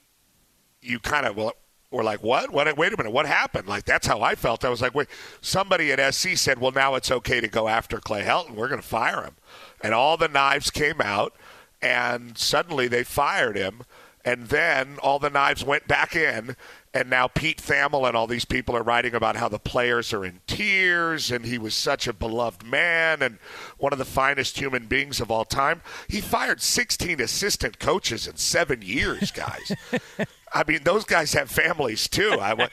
you 0.81 0.99
kind 0.99 1.25
of 1.25 1.35
well, 1.35 1.53
were 1.91 2.03
like, 2.03 2.23
what? 2.23 2.51
What? 2.51 2.77
Wait 2.77 2.93
a 2.93 2.97
minute, 2.97 3.11
what 3.11 3.25
happened? 3.25 3.67
Like 3.67 3.85
that's 3.85 4.07
how 4.07 4.21
I 4.21 4.35
felt. 4.35 4.63
I 4.63 4.69
was 4.69 4.81
like, 4.81 4.95
wait. 4.95 5.07
Somebody 5.41 5.91
at 5.91 6.13
SC 6.13 6.35
said, 6.35 6.59
well, 6.59 6.71
now 6.71 6.95
it's 6.95 7.11
okay 7.11 7.41
to 7.41 7.47
go 7.47 7.67
after 7.67 7.99
Clay 7.99 8.23
Helton. 8.23 8.55
We're 8.55 8.67
going 8.67 8.81
to 8.81 8.87
fire 8.87 9.23
him, 9.23 9.35
and 9.81 9.93
all 9.93 10.17
the 10.17 10.27
knives 10.27 10.71
came 10.71 11.01
out, 11.01 11.33
and 11.81 12.37
suddenly 12.37 12.87
they 12.87 13.03
fired 13.03 13.55
him. 13.55 13.83
And 14.25 14.49
then 14.49 14.97
all 15.01 15.17
the 15.17 15.29
knives 15.29 15.63
went 15.63 15.87
back 15.87 16.13
in, 16.13 16.57
and 16.93 17.09
now 17.09 17.27
Pete 17.27 17.61
Thamel 17.61 18.07
and 18.07 18.17
all 18.17 18.27
these 18.27 18.45
people 18.45 18.75
are 18.75 18.83
writing 18.83 19.13
about 19.13 19.35
how 19.35 19.47
the 19.47 19.59
players 19.59 20.11
are 20.11 20.25
in 20.25 20.41
tears, 20.45 21.31
and 21.31 21.45
he 21.45 21.57
was 21.57 21.73
such 21.73 22.07
a 22.07 22.13
beloved 22.13 22.65
man 22.65 23.21
and 23.21 23.37
one 23.77 23.93
of 23.93 23.99
the 23.99 24.05
finest 24.05 24.59
human 24.59 24.87
beings 24.87 25.21
of 25.21 25.29
all 25.29 25.45
time. 25.45 25.81
He 26.07 26.19
fired 26.19 26.61
16 26.61 27.21
assistant 27.21 27.79
coaches 27.79 28.27
in 28.27 28.37
seven 28.37 28.81
years, 28.81 29.31
guys. 29.31 29.71
I 30.53 30.63
mean, 30.67 30.83
those 30.83 31.05
guys 31.05 31.33
have 31.33 31.49
families 31.49 32.07
too. 32.07 32.37
I, 32.41 32.69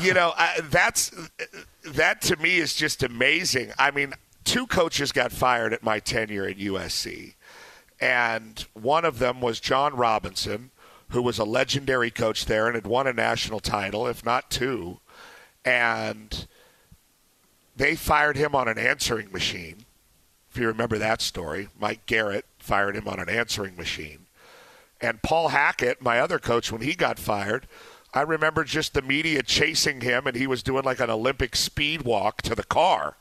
you 0.00 0.12
know, 0.12 0.34
I, 0.36 0.60
that's 0.64 1.10
that 1.84 2.20
to 2.22 2.36
me 2.36 2.58
is 2.58 2.74
just 2.74 3.02
amazing. 3.02 3.72
I 3.78 3.90
mean, 3.90 4.12
two 4.48 4.66
coaches 4.66 5.12
got 5.12 5.32
fired 5.32 5.72
at 5.72 5.82
my 5.82 5.98
tenure 5.98 6.46
at 6.46 6.58
USC 6.58 7.34
and 8.00 8.64
one 8.74 9.04
of 9.04 9.18
them 9.18 9.40
was 9.40 9.60
John 9.60 9.94
Robinson, 9.94 10.70
who 11.10 11.22
was 11.22 11.38
a 11.38 11.44
legendary 11.44 12.10
coach 12.10 12.44
there 12.44 12.66
and 12.66 12.74
had 12.74 12.86
won 12.86 13.06
a 13.06 13.12
national 13.12 13.60
title, 13.60 14.06
if 14.06 14.24
not 14.24 14.50
two. 14.50 15.00
And 15.64 16.46
they 17.76 17.96
fired 17.96 18.36
him 18.36 18.54
on 18.54 18.68
an 18.68 18.78
answering 18.78 19.32
machine. 19.32 19.84
If 20.50 20.58
you 20.58 20.66
remember 20.66 20.98
that 20.98 21.20
story, 21.20 21.68
Mike 21.78 22.06
Garrett 22.06 22.44
fired 22.58 22.96
him 22.96 23.08
on 23.08 23.18
an 23.18 23.28
answering 23.28 23.76
machine. 23.76 24.26
And 25.00 25.22
Paul 25.22 25.48
Hackett, 25.48 26.02
my 26.02 26.20
other 26.20 26.38
coach, 26.38 26.72
when 26.72 26.82
he 26.82 26.94
got 26.94 27.18
fired, 27.18 27.66
I 28.14 28.22
remember 28.22 28.64
just 28.64 28.94
the 28.94 29.02
media 29.02 29.42
chasing 29.42 30.00
him, 30.00 30.26
and 30.26 30.36
he 30.36 30.46
was 30.46 30.62
doing 30.62 30.84
like 30.84 31.00
an 31.00 31.10
Olympic 31.10 31.54
speed 31.54 32.02
walk 32.02 32.42
to 32.42 32.54
the 32.54 32.64
car 32.64 33.16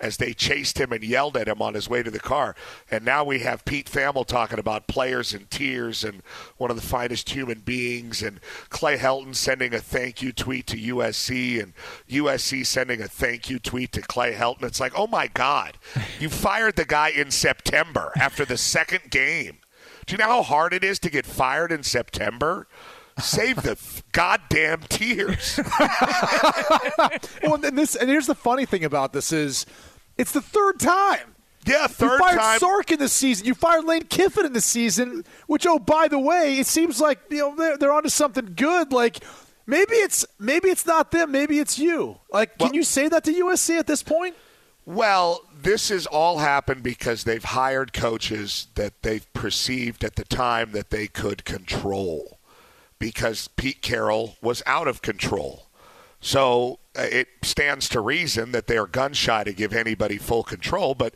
as 0.00 0.16
they 0.16 0.32
chased 0.32 0.78
him 0.78 0.92
and 0.92 1.04
yelled 1.04 1.36
at 1.36 1.48
him 1.48 1.62
on 1.62 1.74
his 1.74 1.88
way 1.88 2.02
to 2.02 2.10
the 2.10 2.18
car. 2.18 2.56
And 2.90 3.04
now 3.04 3.22
we 3.24 3.40
have 3.40 3.64
Pete 3.64 3.90
Thamel 3.90 4.26
talking 4.26 4.58
about 4.58 4.88
players 4.88 5.32
in 5.32 5.46
tears 5.46 6.02
and 6.02 6.22
one 6.56 6.70
of 6.70 6.76
the 6.76 6.82
finest 6.82 7.30
human 7.30 7.60
beings, 7.60 8.22
and 8.22 8.40
Clay 8.68 8.98
Helton 8.98 9.34
sending 9.34 9.72
a 9.72 9.78
thank 9.78 10.20
you 10.20 10.32
tweet 10.32 10.66
to 10.68 10.76
USC, 10.76 11.62
and 11.62 11.72
USC 12.08 12.66
sending 12.66 13.00
a 13.00 13.08
thank 13.08 13.48
you 13.48 13.58
tweet 13.58 13.92
to 13.92 14.02
Clay 14.02 14.34
Helton. 14.34 14.64
It's 14.64 14.80
like, 14.80 14.92
oh 14.96 15.06
my 15.06 15.28
God, 15.28 15.78
you 16.18 16.28
fired 16.30 16.76
the 16.76 16.84
guy 16.84 17.08
in 17.10 17.30
September 17.30 18.12
after 18.16 18.44
the 18.44 18.56
second 18.56 19.10
game. 19.10 19.58
Do 20.06 20.14
you 20.14 20.18
know 20.18 20.26
how 20.26 20.42
hard 20.42 20.72
it 20.72 20.82
is 20.82 20.98
to 21.00 21.10
get 21.10 21.26
fired 21.26 21.70
in 21.70 21.84
September? 21.84 22.66
Save 23.18 23.56
the 23.62 23.78
goddamn 24.12 24.80
tears. 24.88 25.60
well, 27.42 27.54
and 27.54 27.76
this 27.76 27.94
and 27.94 28.08
here's 28.08 28.26
the 28.26 28.34
funny 28.34 28.64
thing 28.64 28.84
about 28.84 29.12
this 29.12 29.32
is, 29.32 29.66
it's 30.16 30.32
the 30.32 30.40
third 30.40 30.80
time. 30.80 31.34
Yeah, 31.64 31.86
third 31.86 32.12
you 32.12 32.18
fired 32.18 32.38
time. 32.38 32.58
Sark 32.58 32.90
in 32.90 32.98
the 32.98 33.08
season. 33.08 33.46
You 33.46 33.54
fired 33.54 33.84
Lane 33.84 34.04
Kiffin 34.04 34.46
in 34.46 34.52
the 34.52 34.60
season. 34.60 35.24
Which, 35.46 35.66
oh, 35.66 35.78
by 35.78 36.08
the 36.08 36.18
way, 36.18 36.58
it 36.58 36.66
seems 36.66 37.00
like 37.00 37.20
you 37.30 37.38
know 37.38 37.54
they're, 37.54 37.76
they're 37.76 37.92
onto 37.92 38.08
something 38.08 38.54
good. 38.56 38.92
Like 38.92 39.18
maybe 39.66 39.94
it's 39.94 40.26
maybe 40.38 40.68
it's 40.68 40.86
not 40.86 41.10
them. 41.10 41.30
Maybe 41.30 41.58
it's 41.58 41.78
you. 41.78 42.18
Like, 42.32 42.58
can 42.58 42.74
you 42.74 42.82
say 42.82 43.08
that 43.08 43.24
to 43.24 43.32
USC 43.32 43.78
at 43.78 43.86
this 43.86 44.02
point? 44.02 44.34
Well, 44.84 45.42
this 45.56 45.90
has 45.90 46.06
all 46.06 46.38
happened 46.38 46.82
because 46.82 47.22
they've 47.22 47.44
hired 47.44 47.92
coaches 47.92 48.66
that 48.74 49.02
they've 49.02 49.32
perceived 49.32 50.02
at 50.02 50.16
the 50.16 50.24
time 50.24 50.72
that 50.72 50.90
they 50.90 51.06
could 51.06 51.44
control 51.44 52.40
because 53.02 53.48
Pete 53.56 53.82
Carroll 53.82 54.36
was 54.40 54.62
out 54.64 54.86
of 54.86 55.02
control. 55.02 55.66
So 56.20 56.78
uh, 56.96 57.02
it 57.02 57.26
stands 57.42 57.88
to 57.88 58.00
reason 58.00 58.52
that 58.52 58.68
they 58.68 58.76
are 58.76 58.86
gun 58.86 59.12
shy 59.12 59.42
to 59.42 59.52
give 59.52 59.72
anybody 59.72 60.18
full 60.18 60.44
control, 60.44 60.94
but 60.94 61.12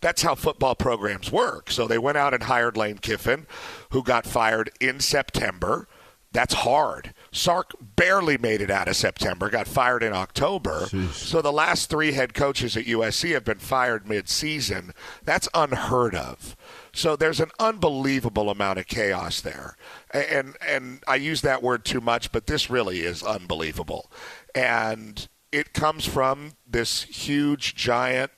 that's 0.00 0.22
how 0.22 0.34
football 0.34 0.74
programs 0.74 1.30
work. 1.30 1.70
So 1.70 1.86
they 1.86 1.96
went 1.96 2.18
out 2.18 2.34
and 2.34 2.42
hired 2.42 2.76
Lane 2.76 2.98
Kiffin, 2.98 3.46
who 3.90 4.02
got 4.02 4.26
fired 4.26 4.70
in 4.80 4.98
September. 4.98 5.86
That's 6.32 6.54
hard. 6.54 7.14
Sark 7.30 7.70
barely 7.94 8.36
made 8.36 8.60
it 8.60 8.70
out 8.70 8.88
of 8.88 8.96
September, 8.96 9.48
got 9.48 9.68
fired 9.68 10.02
in 10.02 10.12
October. 10.12 10.86
So 11.12 11.40
the 11.40 11.52
last 11.52 11.88
three 11.88 12.12
head 12.12 12.34
coaches 12.34 12.76
at 12.76 12.84
USC 12.86 13.32
have 13.34 13.44
been 13.44 13.58
fired 13.58 14.08
mid-season. 14.08 14.92
That's 15.24 15.48
unheard 15.54 16.16
of. 16.16 16.56
So 16.98 17.14
there's 17.14 17.38
an 17.38 17.52
unbelievable 17.60 18.50
amount 18.50 18.80
of 18.80 18.88
chaos 18.88 19.40
there. 19.40 19.76
And 20.12 20.56
and 20.66 21.00
I 21.06 21.14
use 21.14 21.42
that 21.42 21.62
word 21.62 21.84
too 21.84 22.00
much, 22.00 22.32
but 22.32 22.48
this 22.48 22.68
really 22.68 23.00
is 23.00 23.22
unbelievable. 23.22 24.10
And 24.52 25.28
it 25.52 25.72
comes 25.72 26.06
from 26.06 26.54
this 26.66 27.02
huge 27.02 27.76
giant 27.76 28.32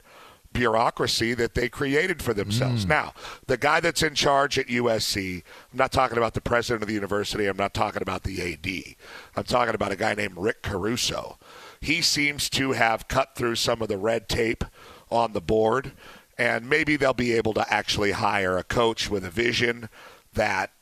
bureaucracy 0.53 1.33
that 1.33 1.55
they 1.55 1.71
created 1.71 2.21
for 2.21 2.35
themselves. 2.35 2.85
Mm. 2.85 2.89
Now, 2.89 3.15
the 3.47 3.57
guy 3.57 3.81
that's 3.81 4.03
in 4.03 4.15
charge 4.15 4.59
at 4.59 4.67
USC, 4.67 5.43
I'm 5.73 5.79
not 5.79 5.91
talking 5.91 6.19
about 6.19 6.35
the 6.35 6.41
president 6.43 6.83
of 6.83 6.89
the 6.89 6.95
university, 6.95 7.47
I'm 7.47 7.57
not 7.57 7.73
talking 7.73 8.03
about 8.03 8.25
the 8.25 8.53
AD. 8.53 8.97
I'm 9.37 9.45
talking 9.45 9.75
about 9.75 9.93
a 9.93 9.97
guy 9.97 10.15
named 10.15 10.35
Rick 10.37 10.63
Caruso. 10.63 11.39
He 11.81 12.03
seems 12.03 12.51
to 12.51 12.73
have 12.73 13.09
cut 13.09 13.37
through 13.37 13.55
some 13.55 13.81
of 13.81 13.89
the 13.89 13.97
red 13.97 14.29
tape 14.29 14.65
on 15.11 15.33
the 15.33 15.41
board, 15.41 15.93
and 16.41 16.71
maybe 16.71 16.97
they'll 16.97 17.13
be 17.13 17.35
able 17.35 17.53
to 17.53 17.73
actually 17.73 18.13
hire 18.13 18.57
a 18.57 18.65
coach 18.65 19.11
with 19.11 19.27
a 19.27 19.31
vision 19.31 19.91
that 20.33 20.73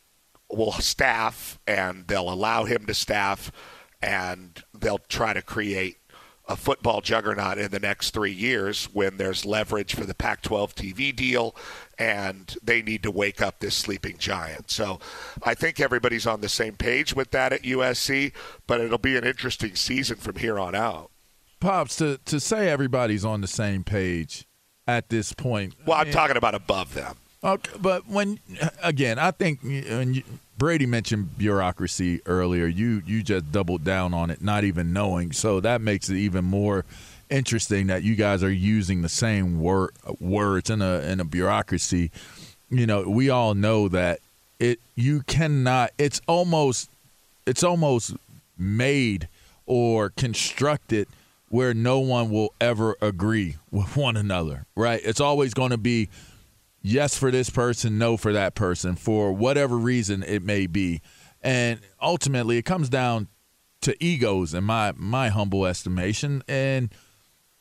will 0.49 0.71
staff 0.71 1.59
and 1.67 2.07
they'll 2.07 2.33
allow 2.33 2.63
him 2.63 2.87
to 2.87 2.95
staff 2.95 3.51
and 4.01 4.63
they'll 4.73 5.01
try 5.09 5.33
to 5.33 5.43
create 5.43 5.97
a 6.49 6.55
football 6.55 7.01
juggernaut 7.01 7.59
in 7.59 7.73
the 7.73 7.81
next 7.81 8.11
three 8.11 8.33
years 8.33 8.85
when 8.93 9.17
there's 9.17 9.45
leverage 9.45 9.97
for 9.97 10.05
the 10.05 10.15
Pac 10.15 10.43
12 10.43 10.77
TV 10.77 11.15
deal 11.15 11.57
and 11.99 12.57
they 12.63 12.81
need 12.81 13.03
to 13.03 13.11
wake 13.11 13.43
up 13.43 13.59
this 13.59 13.75
sleeping 13.75 14.17
giant. 14.17 14.71
So 14.71 15.01
I 15.43 15.55
think 15.55 15.81
everybody's 15.81 16.27
on 16.27 16.41
the 16.41 16.49
same 16.49 16.77
page 16.77 17.17
with 17.17 17.33
that 17.33 17.53
at 17.53 17.65
USC, 17.65 18.33
but 18.69 18.81
it'll 18.81 18.97
be 18.97 19.17
an 19.17 19.25
interesting 19.25 19.75
season 19.75 20.19
from 20.19 20.37
here 20.37 20.57
on 20.57 20.77
out. 20.77 21.11
Pops, 21.59 21.97
to, 21.97 22.19
to 22.27 22.39
say 22.39 22.69
everybody's 22.69 23.25
on 23.25 23.41
the 23.41 23.49
same 23.49 23.83
page 23.83 24.48
at 24.89 25.09
this 25.11 25.33
point. 25.33 25.75
Well, 25.87 25.99
I'm 25.99 26.09
eh, 26.09 26.13
talking 26.13 26.37
about 26.37 26.57
above 26.57 26.95
them. 26.95 27.15
Okay, 27.45 27.71
but 27.81 28.09
when 28.09 28.41
again, 28.83 29.21
I 29.21 29.31
think 29.31 29.63
when 29.63 30.15
you, 30.15 30.25
Brady 30.59 30.87
mentioned 30.87 31.39
bureaucracy 31.39 32.21
earlier. 32.27 32.67
You 32.67 33.03
you 33.07 33.23
just 33.23 33.53
doubled 33.53 33.85
down 33.85 34.13
on 34.13 34.31
it, 34.31 34.43
not 34.43 34.65
even 34.65 34.93
knowing. 34.93 35.31
So 35.31 35.61
that 35.61 35.81
makes 35.81 36.09
it 36.09 36.17
even 36.17 36.45
more 36.45 36.85
interesting 37.31 37.87
that 37.89 38.03
you 38.03 38.17
guys 38.17 38.43
are 38.43 38.51
using 38.51 39.03
the 39.03 39.09
same 39.09 39.61
word 39.61 39.93
words 40.19 40.69
in 40.69 40.83
a 40.83 41.01
in 41.03 41.21
a 41.21 41.25
bureaucracy. 41.25 42.11
You 42.71 42.87
know, 42.87 43.09
we 43.09 43.31
all 43.31 43.55
know 43.55 43.87
that 43.89 44.19
it 44.59 44.81
you 44.97 45.21
cannot. 45.23 45.93
It's 45.97 46.21
almost 46.27 46.91
it's 47.47 47.63
almost 47.63 48.17
made 48.59 49.29
or 49.65 50.11
constructed 50.11 51.07
where 51.49 51.75
no 51.75 51.99
one 52.01 52.31
will 52.31 52.55
ever 52.61 52.97
agree 53.01 53.57
with 53.71 53.97
one 53.97 54.17
another. 54.17 54.67
Right? 54.77 55.01
It's 55.05 55.21
always 55.21 55.55
going 55.55 55.71
to 55.71 55.79
be 55.79 56.09
yes 56.83 57.17
for 57.17 57.31
this 57.31 57.51
person, 57.51 57.99
no 57.99 58.17
for 58.17 58.33
that 58.33 58.55
person, 58.55 58.97
for 58.97 59.33
whatever 59.33 59.77
reason 59.77 60.23
it 60.23 60.43
may 60.43 60.67
be. 60.67 61.01
And 61.43 61.81
ultimately, 62.01 62.59
it 62.59 62.65
comes 62.65 62.89
down 62.89 63.29
to 63.83 63.97
egos, 64.05 64.55
in 64.55 64.65
my 64.65 64.93
my 64.97 65.29
humble 65.29 65.67
estimation. 65.67 66.43
And 66.49 66.93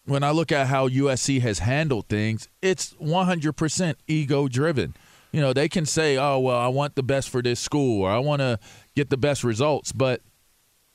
when 0.06 0.24
I 0.24 0.32
look 0.32 0.52
at 0.52 0.68
how 0.68 0.88
USC 0.88 1.42
has 1.42 1.60
handled 1.60 2.08
things, 2.08 2.48
it's 2.62 2.94
100% 2.94 3.96
ego 4.08 4.48
driven. 4.48 4.96
You 5.32 5.42
know, 5.42 5.54
they 5.54 5.70
can 5.70 5.86
say, 5.86 6.18
"Oh, 6.18 6.40
well, 6.40 6.58
I 6.58 6.70
want 6.70 6.96
the 6.96 7.04
best 7.04 7.30
for 7.30 7.42
this 7.42 7.60
school, 7.60 8.04
or 8.04 8.10
I 8.10 8.18
want 8.18 8.40
to 8.40 8.58
get 8.96 9.10
the 9.10 9.18
best 9.18 9.44
results," 9.44 9.92
but 9.92 10.22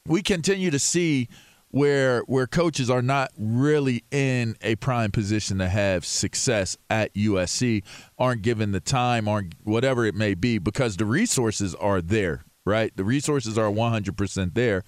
we 0.06 0.22
continue 0.22 0.70
to 0.70 0.78
see 0.78 1.28
where 1.72 2.20
where 2.26 2.46
coaches 2.46 2.88
are 2.90 3.02
not 3.02 3.32
really 3.36 4.04
in 4.10 4.54
a 4.60 4.76
prime 4.76 5.10
position 5.10 5.58
to 5.58 5.68
have 5.68 6.04
success 6.04 6.76
at 6.88 7.12
USC, 7.14 7.82
aren't 8.18 8.42
given 8.42 8.72
the 8.72 8.80
time, 8.80 9.26
aren't 9.26 9.54
whatever 9.64 10.04
it 10.04 10.14
may 10.14 10.34
be, 10.34 10.58
because 10.58 10.98
the 10.98 11.06
resources 11.06 11.74
are 11.74 12.00
there, 12.00 12.44
right? 12.64 12.94
The 12.94 13.04
resources 13.04 13.58
are 13.58 13.70
100% 13.70 14.54
there. 14.54 14.84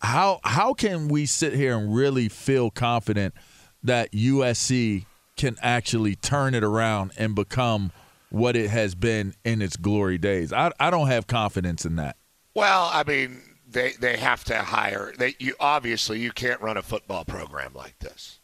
How 0.00 0.40
how 0.44 0.72
can 0.72 1.08
we 1.08 1.26
sit 1.26 1.52
here 1.52 1.76
and 1.76 1.94
really 1.94 2.28
feel 2.28 2.70
confident 2.70 3.34
that 3.82 4.10
USC 4.12 5.04
can 5.36 5.56
actually 5.62 6.16
turn 6.16 6.54
it 6.54 6.64
around 6.64 7.12
and 7.18 7.34
become 7.34 7.92
what 8.30 8.56
it 8.56 8.70
has 8.70 8.94
been 8.94 9.34
in 9.44 9.60
its 9.60 9.76
glory 9.76 10.16
days? 10.16 10.54
I 10.54 10.70
I 10.80 10.90
don't 10.90 11.08
have 11.08 11.26
confidence 11.26 11.84
in 11.84 11.96
that. 11.96 12.16
Well, 12.54 12.88
I 12.92 13.04
mean, 13.04 13.42
they 13.70 13.92
they 13.92 14.16
have 14.16 14.44
to 14.44 14.62
hire. 14.62 15.12
They 15.16 15.34
you 15.38 15.54
obviously 15.60 16.20
you 16.20 16.32
can't 16.32 16.60
run 16.60 16.76
a 16.76 16.82
football 16.82 17.24
program 17.24 17.72
like 17.74 17.98
this. 17.98 18.38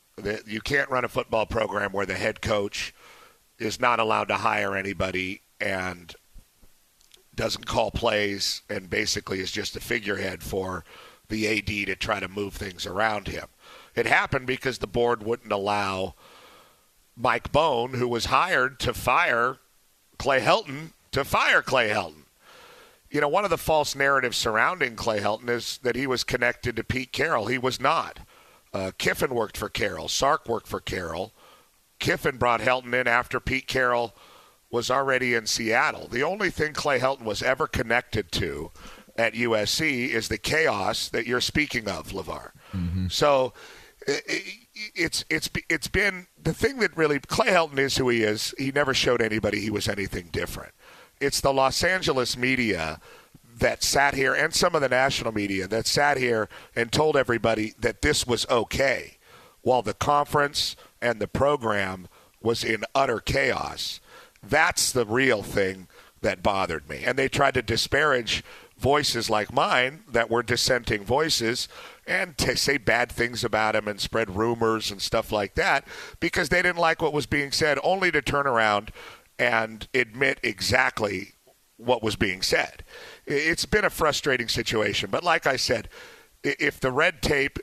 You 0.47 0.61
can't 0.61 0.91
run 0.91 1.05
a 1.05 1.09
football 1.09 1.47
program 1.47 1.93
where 1.93 2.07
the 2.07 2.15
head 2.15 2.41
coach 2.41 2.95
is 3.59 3.81
not 3.81 3.99
allowed 3.99 4.29
to 4.29 4.37
hire 4.37 4.77
anybody 4.77 5.41
and 5.61 6.15
doesn't 7.35 7.67
call 7.67 7.91
plays 7.91 8.63
and 8.71 8.89
basically 8.89 9.41
is 9.41 9.51
just 9.51 9.75
a 9.75 9.81
figurehead 9.81 10.43
for 10.43 10.85
the 11.29 11.49
AD 11.49 11.67
to 11.67 11.97
try 11.97 12.21
to 12.21 12.29
move 12.29 12.55
things 12.55 12.87
around 12.87 13.27
him. 13.27 13.47
It 13.97 14.07
happened 14.07 14.47
because 14.47 14.79
the 14.79 14.87
board 14.87 15.25
wouldn't 15.25 15.51
allow 15.51 16.15
Mike 17.17 17.51
Bohn, 17.51 17.95
who 17.95 18.07
was 18.07 18.27
hired 18.27 18.79
to 18.81 18.95
fire 18.95 19.59
Clay 20.19 20.41
Helton, 20.41 20.93
to 21.11 21.25
fire 21.25 21.63
Clay 21.63 21.89
Helton 21.89 22.24
you 23.15 23.21
know, 23.21 23.29
one 23.29 23.45
of 23.45 23.51
the 23.51 23.57
false 23.57 23.95
narratives 23.95 24.37
surrounding 24.37 24.97
Clay 24.97 25.21
Helton 25.21 25.49
is 25.49 25.79
that 25.85 25.95
he 25.97 26.07
was 26.07 26.25
connected 26.25 26.75
to 26.77 26.85
Pete 26.85 27.13
Carroll. 27.13 27.47
He 27.47 27.59
was 27.59 27.81
not. 27.81 28.19
Uh, 28.73 28.91
Kiffin 28.99 29.33
worked 29.35 29.57
for 29.57 29.69
Carroll. 29.69 30.09
Sark 30.09 30.49
worked 30.49 30.67
for 30.67 30.81
Carroll. 30.81 31.33
Kiffin 32.01 32.37
brought 32.39 32.61
Helton 32.61 32.93
in 32.93 33.07
after 33.07 33.39
Pete 33.39 33.69
Carroll 33.69 34.15
was 34.69 34.91
already 34.91 35.33
in 35.33 35.47
Seattle. 35.47 36.09
The 36.09 36.25
only 36.25 36.51
thing 36.51 36.73
Clay 36.73 36.99
Helton 36.99 37.23
was 37.23 37.41
ever 37.41 37.69
connected 37.69 38.33
to 38.33 38.73
at 39.17 39.35
USC 39.35 40.09
is 40.09 40.27
the 40.27 40.37
chaos 40.39 41.09
that 41.09 41.25
you're 41.25 41.41
speaking 41.41 41.89
of, 41.89 42.09
LaVar. 42.09 42.51
So 43.11 43.55
i- 44.09 44.21
i- 44.29 44.43
it's 44.97 45.25
it's 45.31 45.49
it's 45.69 45.87
been 45.87 46.27
the 46.43 46.53
thing 46.53 46.79
that 46.81 46.97
really 46.97 47.21
Clay 47.21 47.51
Helton 47.53 47.79
is 47.79 47.97
who 47.97 48.09
he 48.09 48.25
is. 48.25 48.53
He 48.59 48.73
never 48.73 48.93
showed 48.93 49.23
anybody 49.23 49.61
he 49.61 49.71
was 49.71 49.89
anything 49.89 50.31
different. 50.33 50.73
It's 51.21 51.41
the 51.41 51.53
Los 51.53 51.83
Angeles 51.83 52.37
media 52.37 53.01
that 53.59 53.83
sat 53.83 54.15
here 54.15 54.35
and 54.35 54.53
some 54.53 54.75
of 54.75 54.81
the 54.81 54.89
national 54.89 55.33
media 55.33 55.69
that 55.69 55.87
sat 55.87 56.17
here 56.17 56.49
and 56.75 56.91
told 56.91 57.17
everybody 57.17 57.75
that 57.79 58.03
this 58.03 58.27
was 58.27 58.47
okay 58.51 59.17
while 59.63 59.83
the 59.83 59.95
conference 59.95 60.77
and 61.01 61.21
the 61.21 61.29
program 61.29 62.09
was 62.43 62.65
in 62.65 62.85
utter 62.95 63.21
chaos. 63.21 64.01
That's 64.43 64.93
the 64.93 65.07
real 65.07 65.43
thing 65.43 65.89
that 66.21 66.43
bothered 66.43 66.89
me. 66.89 67.03
And 67.05 67.19
they 67.19 67.29
tried 67.29 67.55
to 67.55 67.63
disparage 67.63 68.43
voices 68.77 69.31
like 69.31 69.53
mine 69.53 70.03
that 70.11 70.31
were 70.31 70.43
dissenting 70.43 71.05
voices 71.05 71.69
and 72.07 72.37
to 72.37 72.57
say 72.57 72.77
bad 72.77 73.11
things 73.11 73.45
about 73.45 73.77
him 73.77 73.89
and 73.89 74.01
spread 74.01 74.37
rumors 74.37 74.91
and 74.91 75.01
stuff 75.01 75.31
like 75.31 75.55
that 75.55 75.87
because 76.21 76.49
they 76.49 76.61
didn't 76.61 76.79
like 76.79 77.01
what 77.01 77.13
was 77.13 77.27
being 77.27 77.53
said, 77.53 77.79
only 77.83 78.11
to 78.11 78.21
turn 78.21 78.47
around 78.47 78.91
and 79.39 79.89
admit 79.95 80.39
exactly 80.43 81.33
what 81.77 82.03
was 82.03 82.17
being 82.17 82.41
said. 82.43 82.85
It's 83.27 83.67
been 83.67 83.85
a 83.85 83.91
frustrating 83.91 84.49
situation, 84.49 85.11
but 85.11 85.25
like 85.25 85.47
I 85.47 85.57
said, 85.57 85.89
if 86.45 86.79
the 86.79 86.93
red 86.93 87.23
tape 87.23 87.59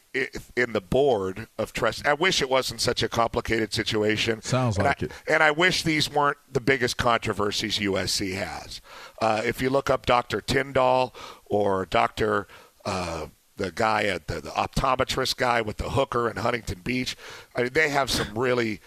in 0.58 0.74
the 0.74 0.82
board 0.82 1.48
of 1.58 1.72
trust, 1.72 2.06
I 2.08 2.14
wish 2.14 2.42
it 2.42 2.50
wasn't 2.50 2.82
such 2.82 3.04
a 3.04 3.08
complicated 3.10 3.74
situation. 3.74 4.42
Sounds 4.42 4.76
And 4.78 4.86
like 4.86 5.04
I- 5.04 5.06
it. 5.06 5.12
And 5.28 5.44
I 5.44 5.52
wish 5.52 5.84
these 5.84 6.10
weren't 6.10 6.38
the 6.52 6.62
biggest 6.62 6.98
controversies 6.98 7.78
USC 7.78 8.34
has. 8.34 8.82
Uh, 9.22 9.42
if 9.46 9.62
you 9.62 9.70
look 9.70 9.90
up 9.92 10.08
Dr. 10.08 10.42
Tyndall 10.42 11.14
or 11.46 11.86
Dr. 11.86 12.48
Uh, 12.84 13.28
the 13.58 13.72
guy 13.72 14.06
at 14.06 14.28
the, 14.28 14.42
the 14.42 14.50
optometrist 14.50 15.38
guy 15.38 15.62
with 15.62 15.78
the 15.78 15.92
hooker 15.92 16.28
in 16.28 16.38
Huntington 16.38 16.80
Beach, 16.84 17.16
I 17.56 17.62
mean, 17.64 17.74
they 17.74 17.90
have 17.90 18.10
some 18.10 18.36
really, 18.36 18.82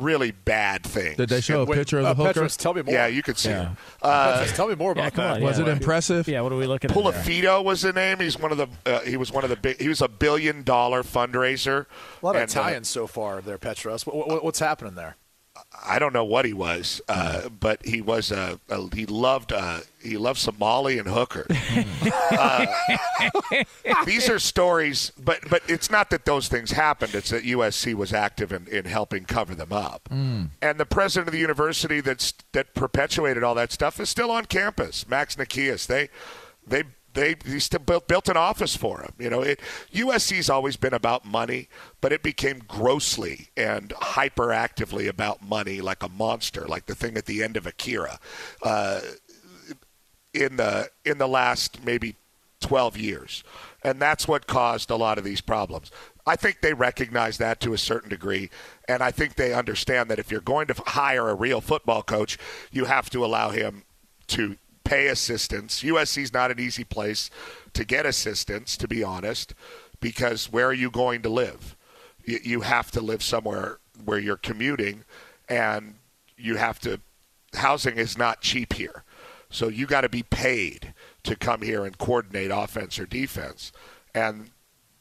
really 0.00 0.30
bad 0.32 0.84
things. 0.84 1.16
Did 1.16 1.28
they 1.28 1.40
show 1.40 1.62
a 1.62 1.64
Wait, 1.64 1.76
picture 1.76 1.98
of 1.98 2.04
uh, 2.04 2.08
the 2.14 2.14
hooker? 2.16 2.32
Petros, 2.34 2.56
tell 2.56 2.74
me 2.74 2.82
more. 2.82 2.92
Yeah, 2.94 3.06
you 3.06 3.22
could 3.22 3.38
see 3.38 3.50
Yeah. 3.50 3.68
him. 3.68 3.76
Uh, 4.02 4.32
Petros, 4.38 4.56
tell 4.56 4.68
me 4.68 4.74
more 4.74 4.92
about 4.92 5.04
Yeah, 5.04 5.10
come 5.10 5.24
that. 5.24 5.36
on, 5.36 5.42
Was 5.42 5.58
it 5.58 5.68
impressive? 5.68 6.26
Yeah, 6.28 6.40
what 6.40 6.52
are 6.52 6.56
we 6.56 6.66
looking 6.66 6.90
at? 6.90 6.96
Puliafito 6.96 7.62
was 7.64 7.82
the 7.82 7.92
name. 7.92 8.18
He's 8.20 8.38
one 8.38 8.52
of 8.52 8.58
the. 8.58 8.68
Uh, 8.86 9.00
he 9.00 9.16
was 9.16 9.30
one 9.32 9.44
of 9.44 9.50
the 9.50 9.56
big. 9.56 9.80
He 9.80 9.88
was 9.88 10.00
a 10.00 10.08
billion 10.08 10.62
dollar 10.62 11.02
fundraiser. 11.02 11.86
A 12.22 12.26
lot 12.26 12.36
of 12.36 12.42
And, 12.42 12.50
uh, 12.50 12.60
Italians 12.60 12.88
so 12.88 13.06
far 13.06 13.40
there, 13.40 13.58
Petros. 13.58 14.06
What, 14.06 14.28
what, 14.28 14.44
what's 14.44 14.58
happening 14.58 14.94
there? 14.94 15.16
I 15.82 15.98
don't 15.98 16.12
know 16.12 16.24
what 16.24 16.44
he 16.44 16.52
was, 16.52 17.00
uh, 17.08 17.48
but 17.48 17.84
he 17.84 18.00
was 18.00 18.30
a, 18.30 18.58
he 18.94 19.06
loved 19.06 19.52
uh, 19.52 19.80
he 20.02 20.16
loved 20.16 20.38
Somali 20.38 20.98
and 20.98 21.08
hookers. 21.08 21.46
uh, 22.32 22.66
these 24.04 24.28
are 24.28 24.38
stories, 24.38 25.12
but 25.22 25.40
but 25.48 25.62
it's 25.68 25.90
not 25.90 26.10
that 26.10 26.24
those 26.24 26.48
things 26.48 26.72
happened. 26.72 27.14
It's 27.14 27.30
that 27.30 27.44
USC 27.44 27.94
was 27.94 28.12
active 28.12 28.52
in, 28.52 28.66
in 28.68 28.84
helping 28.84 29.24
cover 29.24 29.54
them 29.54 29.72
up, 29.72 30.08
and 30.60 30.78
the 30.78 30.86
president 30.86 31.28
of 31.28 31.32
the 31.32 31.40
university 31.40 32.00
that's 32.00 32.34
that 32.52 32.74
perpetuated 32.74 33.42
all 33.42 33.54
that 33.54 33.72
stuff 33.72 33.98
is 34.00 34.08
still 34.08 34.30
on 34.30 34.44
campus. 34.46 35.08
Max 35.08 35.36
Nikias. 35.36 35.86
They 35.86 36.08
they. 36.66 36.84
They 37.12 37.36
he 37.44 37.58
still 37.58 37.80
built, 37.80 38.06
built 38.06 38.28
an 38.28 38.36
office 38.36 38.76
for 38.76 39.00
him. 39.00 39.12
You 39.18 39.30
know, 39.30 39.42
it, 39.42 39.60
USC's 39.92 40.48
always 40.48 40.76
been 40.76 40.94
about 40.94 41.24
money, 41.24 41.68
but 42.00 42.12
it 42.12 42.22
became 42.22 42.60
grossly 42.68 43.48
and 43.56 43.90
hyperactively 43.90 45.08
about 45.08 45.42
money, 45.42 45.80
like 45.80 46.02
a 46.02 46.08
monster, 46.08 46.66
like 46.66 46.86
the 46.86 46.94
thing 46.94 47.16
at 47.16 47.26
the 47.26 47.42
end 47.42 47.56
of 47.56 47.66
Akira. 47.66 48.18
Uh, 48.62 49.00
in 50.32 50.56
the 50.56 50.88
in 51.04 51.18
the 51.18 51.26
last 51.26 51.84
maybe 51.84 52.16
12 52.60 52.96
years 52.96 53.42
and 53.82 54.00
that's 54.00 54.28
what 54.28 54.46
caused 54.46 54.90
a 54.90 54.96
lot 54.96 55.18
of 55.18 55.24
these 55.24 55.40
problems 55.40 55.90
i 56.26 56.36
think 56.36 56.60
they 56.60 56.74
recognize 56.74 57.38
that 57.38 57.58
to 57.58 57.72
a 57.72 57.78
certain 57.78 58.10
degree 58.10 58.50
and 58.86 59.02
i 59.02 59.10
think 59.10 59.34
they 59.34 59.52
understand 59.52 60.10
that 60.10 60.18
if 60.18 60.30
you're 60.30 60.40
going 60.40 60.66
to 60.66 60.74
hire 60.86 61.28
a 61.28 61.34
real 61.34 61.60
football 61.60 62.02
coach 62.02 62.38
you 62.70 62.84
have 62.84 63.10
to 63.10 63.24
allow 63.24 63.50
him 63.50 63.82
to 64.28 64.56
pay 64.90 65.06
assistants 65.06 65.84
usc's 65.84 66.32
not 66.32 66.50
an 66.50 66.58
easy 66.58 66.82
place 66.82 67.30
to 67.72 67.84
get 67.84 68.06
assistance, 68.06 68.76
to 68.76 68.88
be 68.88 69.04
honest 69.04 69.54
because 70.00 70.50
where 70.50 70.66
are 70.66 70.72
you 70.72 70.90
going 70.90 71.22
to 71.22 71.28
live? 71.28 71.76
You, 72.24 72.40
you 72.42 72.60
have 72.62 72.90
to 72.92 73.00
live 73.00 73.22
somewhere 73.22 73.78
where 74.04 74.18
you're 74.18 74.36
commuting 74.36 75.04
and 75.48 75.94
you 76.36 76.56
have 76.56 76.80
to 76.80 77.00
housing 77.54 77.98
is 77.98 78.18
not 78.18 78.40
cheap 78.40 78.72
here. 78.72 79.04
So 79.50 79.68
you 79.68 79.86
got 79.86 80.02
to 80.02 80.08
be 80.08 80.22
paid 80.22 80.94
to 81.24 81.36
come 81.36 81.62
here 81.62 81.84
and 81.84 81.96
coordinate 81.98 82.50
offense 82.52 82.98
or 82.98 83.06
defense, 83.06 83.72
and 84.14 84.50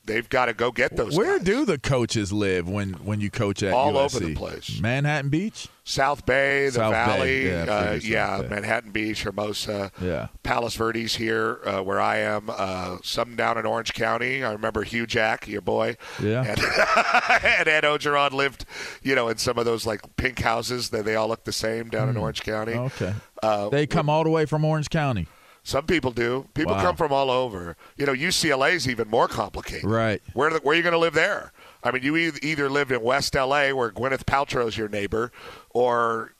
they've 0.10 0.28
got 0.28 0.48
to 0.48 0.54
go 0.54 0.72
get 0.72 0.98
those. 0.98 1.16
Where 1.18 1.38
guys. 1.38 1.46
do 1.46 1.66
the 1.66 1.78
coaches 1.78 2.34
live 2.34 2.68
when, 2.68 2.94
when 2.94 3.22
you 3.22 3.30
coach 3.32 3.64
at 3.64 3.74
All 3.74 3.94
USC? 3.94 4.16
over 4.16 4.20
the 4.26 4.36
place. 4.36 4.80
Manhattan 4.82 5.30
Beach? 5.30 5.68
South 5.86 6.24
Bay, 6.26 6.66
the 6.68 6.74
South 6.74 6.92
Bay, 6.92 6.94
Valley, 6.94 7.48
yeah, 7.48 7.64
uh, 7.64 8.00
yeah, 8.04 8.42
Bay. 8.44 8.48
Manhattan 8.50 8.92
Beach, 8.92 9.24
Hermosa, 9.24 9.92
Yeah. 10.00 10.28
Palos 10.44 10.76
Verdes 10.76 11.16
here, 11.16 11.62
uh, 11.66 11.82
where 11.82 12.00
I 12.00 12.18
am. 12.18 12.50
Uh, 12.50 12.98
some 13.04 13.36
down 13.36 13.58
in 13.58 13.66
Orange 13.66 13.94
County. 13.96 14.44
I 14.44 14.52
remember 14.52 14.84
Hugh 14.84 15.08
Jack, 15.08 15.48
your 15.48 15.62
boy, 15.62 15.96
Yeah. 16.22 16.42
and, 16.44 16.60
and 17.44 17.68
Ed 17.68 17.84
Orgeron 17.86 18.32
lived, 18.34 18.66
you 19.02 19.16
know, 19.16 19.30
in 19.30 19.38
some 19.38 19.58
of 19.58 19.66
those 19.66 19.88
like 19.88 20.02
pink 20.16 20.40
houses 20.40 20.90
that 20.90 21.06
they 21.06 21.16
all 21.16 21.28
look 21.28 21.46
the 21.46 21.52
same 21.54 21.90
down 21.90 22.08
in 22.10 22.18
Orange 22.18 22.42
County. 22.44 22.74
Hmm. 22.74 22.80
Okay. 22.82 23.14
Uh, 23.42 23.70
They 23.70 23.88
come 23.88 24.10
all 24.10 24.24
the 24.24 24.30
way 24.30 24.46
from 24.46 24.64
Orange 24.66 24.90
County. 24.92 25.28
Some 25.70 25.86
people 25.86 26.12
do. 26.12 26.48
People 26.56 26.74
Wow. 26.74 26.82
come 26.82 26.96
from 26.96 27.12
all 27.14 27.30
over. 27.30 27.78
You 27.96 28.06
know, 28.08 28.14
UCLA 28.14 28.74
is 28.74 28.88
even 28.90 29.08
more 29.08 29.28
complicated. 29.28 29.86
Right. 29.86 30.22
Where 30.34 30.50
where 30.50 30.74
are 30.74 30.76
you 30.76 30.82
going 30.84 30.94
to 30.94 31.00
live 31.00 31.14
there? 31.14 31.52
I 31.84 31.92
mean, 31.92 32.02
you 32.04 32.16
either 32.18 32.70
live 32.70 32.92
in 32.92 33.02
West 33.02 33.36
LA 33.36 33.70
where 33.72 33.92
Gwyneth 33.92 34.26
Paltrow's 34.26 34.78
your 34.78 34.90
neighbor, 34.90 35.32
or 35.70 36.34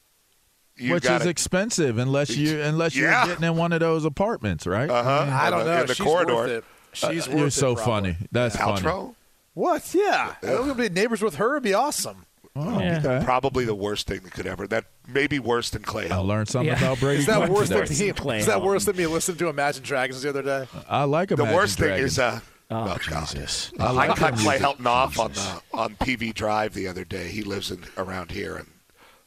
you 0.76 0.94
Which 0.94 1.04
got 1.04 1.22
is 1.22 1.28
expensive 1.28 1.98
unless 1.98 2.36
you 2.36 2.60
unless 2.62 2.96
you're 2.96 3.12
getting 3.12 3.44
in 3.44 3.56
one 3.56 3.72
of 3.72 3.80
those 3.82 4.04
apartments, 4.04 4.66
right? 4.66 4.90
Uh 4.90 5.04
huh. 5.04 5.28
I 5.32 5.50
don't 5.50 5.66
know. 5.66 5.82
In 5.82 5.88
the 5.88 5.94
She's 5.96 6.06
corridor. 6.06 6.36
worth 6.36 6.50
it. 6.50 6.64
She's 6.94 7.28
Uh, 7.28 7.32
worth 7.32 7.38
you're 7.38 7.48
it, 7.48 7.52
so 7.52 7.76
probably. 7.76 8.14
funny. 8.14 8.28
That's 8.32 8.56
funny. 8.56 8.82
Paltrow? 8.82 9.16
What? 9.54 9.94
Yeah. 9.94 10.36
I'm 10.42 10.50
going 10.50 10.68
to 10.70 10.76
be 10.76 10.90
neighbors 10.90 11.22
with 11.22 11.36
her. 11.36 11.52
It'd 11.56 11.64
be 11.64 11.74
awesome. 11.74 12.26
Oh, 12.68 12.80
Yeah. 12.80 13.00
okay. 13.04 13.26
Probably 13.26 13.66
the 13.66 13.76
worst 13.76 14.08
thing 14.08 14.22
that 14.24 14.34
could 14.34 14.48
ever. 14.48 14.68
That 14.68 14.86
may 15.08 15.28
be 15.28 15.40
worse 15.40 15.70
than 15.70 15.82
Clay. 15.84 16.06
I 16.06 16.10
Helton. 16.10 16.26
learned 16.28 16.50
something 16.50 16.68
Yeah. 16.68 16.78
about 16.84 17.00
Brady. 17.00 17.20
Is 17.22 17.26
that 17.28 17.38
Quinn 17.38 17.54
worse 17.54 17.70
than 17.70 17.80
me? 18.08 18.12
Clay 18.14 18.40
Is 18.40 18.46
that 18.48 18.62
worse 18.62 18.86
than 18.86 18.96
me 18.96 19.06
listening 19.08 19.38
to 19.38 19.48
Imagine 19.50 19.84
Dragons 19.84 20.22
the 20.22 20.30
other 20.30 20.42
day? 20.42 20.68
I 20.90 21.04
like 21.04 21.32
Imagine 21.32 21.38
The 21.38 21.44
Imagine 21.44 21.56
worst 21.56 21.80
thing 21.80 22.04
is 22.04 22.20
uh, 22.20 22.40
Oh, 22.72 22.84
oh, 22.84 22.98
God. 23.10 23.28
Jesus. 23.28 23.72
I, 23.80 23.92
like 23.92 24.16
cut 24.16 24.36
Clay 24.36 24.60
music. 24.60 24.62
Helton 24.62 24.86
off 24.86 25.18
on 25.20 25.32
the 25.34 25.62
on 25.74 25.96
PV 25.96 26.36
Drive 26.36 26.76
the 26.76 26.88
other 26.88 27.04
day. 27.04 27.30
He 27.30 27.42
lives 27.42 27.72
in 27.72 27.84
around 27.98 28.30
here, 28.32 28.56
and 28.56 28.68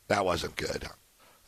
that 0.07 0.25
wasn't 0.25 0.55
good. 0.55 0.87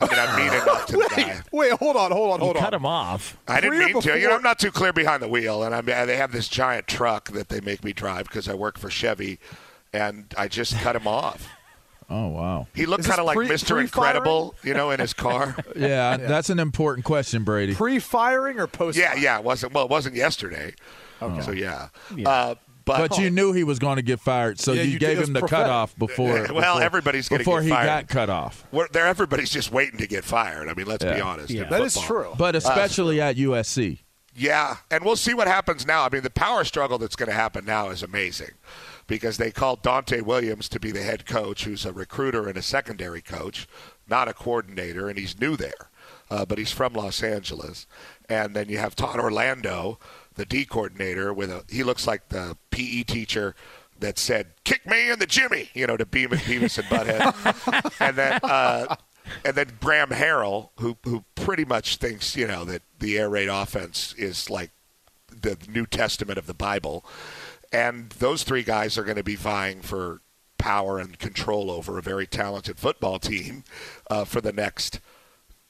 I 0.01 0.07
mean, 0.09 0.19
I'm 0.19 0.37
mean 0.37 0.53
enough 0.63 0.87
to 0.87 0.97
the 0.97 1.09
guy. 1.17 1.41
Wait, 1.53 1.71
hold 1.75 1.95
on, 1.97 2.11
hold 2.11 2.33
on, 2.33 2.41
You 2.41 2.45
hold 2.47 2.57
cut 2.57 2.75
him 2.75 2.85
off. 2.85 3.37
I 3.47 3.61
didn't 3.61 3.75
Career 3.79 3.87
mean 3.95 4.03
to. 4.03 4.19
You 4.19 4.27
know, 4.29 4.35
I'm 4.35 4.43
not 4.43 4.59
too 4.59 4.73
clear 4.73 4.93
behind 4.93 5.23
the 5.23 5.29
wheel, 5.29 5.63
and 5.63 5.73
I 5.73 5.83
mean, 5.83 6.07
they 6.09 6.17
have 6.17 6.33
this 6.33 6.49
giant 6.49 6.89
truck 6.89 7.31
that 7.31 7.49
they 7.49 7.61
make 7.61 7.85
me 7.85 7.93
drive 7.93 8.25
because 8.27 8.49
I 8.49 8.55
work 8.55 8.77
for 8.77 8.91
Chevy, 8.91 9.39
and 9.93 10.35
I 10.37 10.49
just 10.49 10.77
cut 10.81 10.97
him 10.97 11.07
off. 11.07 11.47
Oh 12.11 12.29
wow. 12.29 12.67
He 12.75 12.87
looked 12.87 13.05
kind 13.05 13.19
of 13.21 13.27
like 13.27 13.39
Mr. 13.39 13.81
Incredible, 13.81 14.55
you 14.63 14.75
know, 14.75 14.91
in 14.91 15.01
his 15.01 15.13
car. 15.15 15.57
Yeah, 15.77 16.17
that's 16.17 16.51
an 16.51 16.59
important 16.59 17.05
question, 17.05 17.45
Brady. 17.45 17.75
Pre-firing 17.75 18.59
or 18.61 18.67
post? 18.67 18.99
yeah, 18.99 19.15
yeah. 19.15 19.39
It 19.39 19.45
wasn't 19.45 19.73
well. 19.73 19.85
It 19.85 19.91
wasn't 19.91 20.15
yesterday. 20.15 20.75
Okay. 21.23 21.41
So 21.43 21.51
yeah, 21.53 21.89
Yeah. 22.15 22.29
Uh, 22.29 22.55
but, 22.87 23.09
But 23.09 23.19
you 23.19 23.31
knew 23.31 23.55
he 23.55 23.65
was 23.65 23.79
going 23.79 23.97
to 23.97 24.03
get 24.03 24.21
fired, 24.21 24.61
so 24.61 24.73
Yeah, 24.73 24.83
you, 24.83 24.91
you 24.91 24.99
gave 24.99 25.17
him 25.19 25.33
the 25.33 25.41
prophetic. 25.41 25.65
cutoff 25.65 25.97
before. 25.97 26.27
Well, 26.35 26.49
before- 26.49 26.83
everybody's 26.83 27.31
gonna 27.31 27.39
before 27.39 27.61
get 27.61 27.65
he 27.65 27.71
fired. 27.71 27.87
got 27.87 28.09
cut 28.09 28.29
off. 28.29 28.67
we're, 28.73 28.89
there, 28.89 29.07
everybody's 29.07 29.49
just 29.49 29.73
waiting 29.73 29.99
to 30.01 30.07
get 30.07 30.23
fired. 30.23 30.69
I 30.69 30.75
mean, 30.75 30.85
let's 30.85 31.03
be 31.03 31.19
honest. 31.19 31.49
Yeah. 31.49 31.65
That 31.65 31.81
is 31.81 31.97
true. 31.99 32.35
But 32.37 32.55
especially 32.55 33.23
at 33.23 33.37
USC. 33.37 34.01
Yeah, 34.37 34.77
and 34.91 35.03
we'll 35.03 35.17
see 35.17 35.33
what 35.33 35.47
happens 35.47 35.87
now. 35.87 36.05
I 36.05 36.11
mean, 36.11 36.23
the 36.25 36.29
power 36.31 36.63
struggle 36.65 36.99
that's 36.99 37.17
going 37.17 37.29
to 37.31 37.35
happen 37.35 37.65
now 37.65 37.89
is 37.89 38.03
amazing 38.03 38.51
because 39.07 39.37
they 39.37 39.51
called 39.51 39.83
Donte 39.83 40.23
Williams 40.23 40.69
to 40.71 40.81
be 40.81 40.91
the 40.91 41.03
head 41.03 41.27
coach, 41.27 41.65
who's 41.65 41.85
a 41.85 41.93
recruiter 41.93 42.49
and 42.49 42.57
a 42.57 42.63
secondary 42.63 43.21
coach, 43.21 43.67
not 44.09 44.29
a 44.29 44.35
coordinator, 44.35 45.09
and 45.09 45.19
he's 45.19 45.39
new 45.39 45.57
there, 45.57 45.91
uh, 46.31 46.45
but 46.45 46.59
he's 46.59 46.73
from 46.73 46.95
Los 46.95 47.23
Angeles. 47.23 47.87
And 48.29 48.55
then 48.55 48.69
you 48.69 48.79
have 48.79 48.97
Todd 48.97 49.19
Orlando, 49.19 49.99
the 50.35 50.47
D 50.47 50.65
coordinator, 50.65 51.33
with 51.33 51.51
a 51.51 51.65
he 51.69 51.83
looks 51.83 52.07
like 52.07 52.29
the 52.29 52.57
PE 52.71 53.03
teacher 53.05 53.55
that 53.99 54.19
said 54.19 54.49
"kick 54.65 54.87
me 54.87 55.11
in 55.11 55.19
the 55.19 55.27
Jimmy," 55.27 55.71
you 55.75 55.87
know, 55.87 55.97
to 55.97 56.07
Beavis, 56.07 56.41
Beavis 56.41 56.79
and 56.79 56.87
Butthead, 56.89 57.93
and 58.01 58.17
then. 58.17 58.41
Uh, 58.43 58.97
and 59.43 59.55
then 59.55 59.79
Graham 59.81 60.11
Harrell, 60.11 60.69
who 60.79 60.99
who 61.05 61.25
pretty 61.35 61.65
much 61.65 61.97
thinks 61.97 62.37
you 62.37 62.47
know 62.47 62.67
that 62.67 62.83
the 62.99 63.19
air 63.19 63.31
raid 63.31 63.49
offense 63.49 64.15
is 64.19 64.51
like 64.51 64.71
the 65.29 65.57
New 65.69 65.87
Testament 65.87 66.39
of 66.39 66.47
the 66.47 66.55
Bible, 66.55 67.05
and 67.75 68.11
those 68.11 68.45
three 68.45 68.63
guys 68.63 68.97
are 68.97 69.03
going 69.03 69.17
to 69.17 69.25
be 69.25 69.35
vying 69.35 69.81
for 69.81 70.21
power 70.59 70.99
and 70.99 71.19
control 71.19 71.73
over 71.73 71.99
a 71.99 72.03
very 72.03 72.27
talented 72.27 72.79
football 72.79 73.19
team 73.19 73.65
uh, 74.09 74.25
for 74.25 74.41
the 74.41 74.53
next 74.53 75.01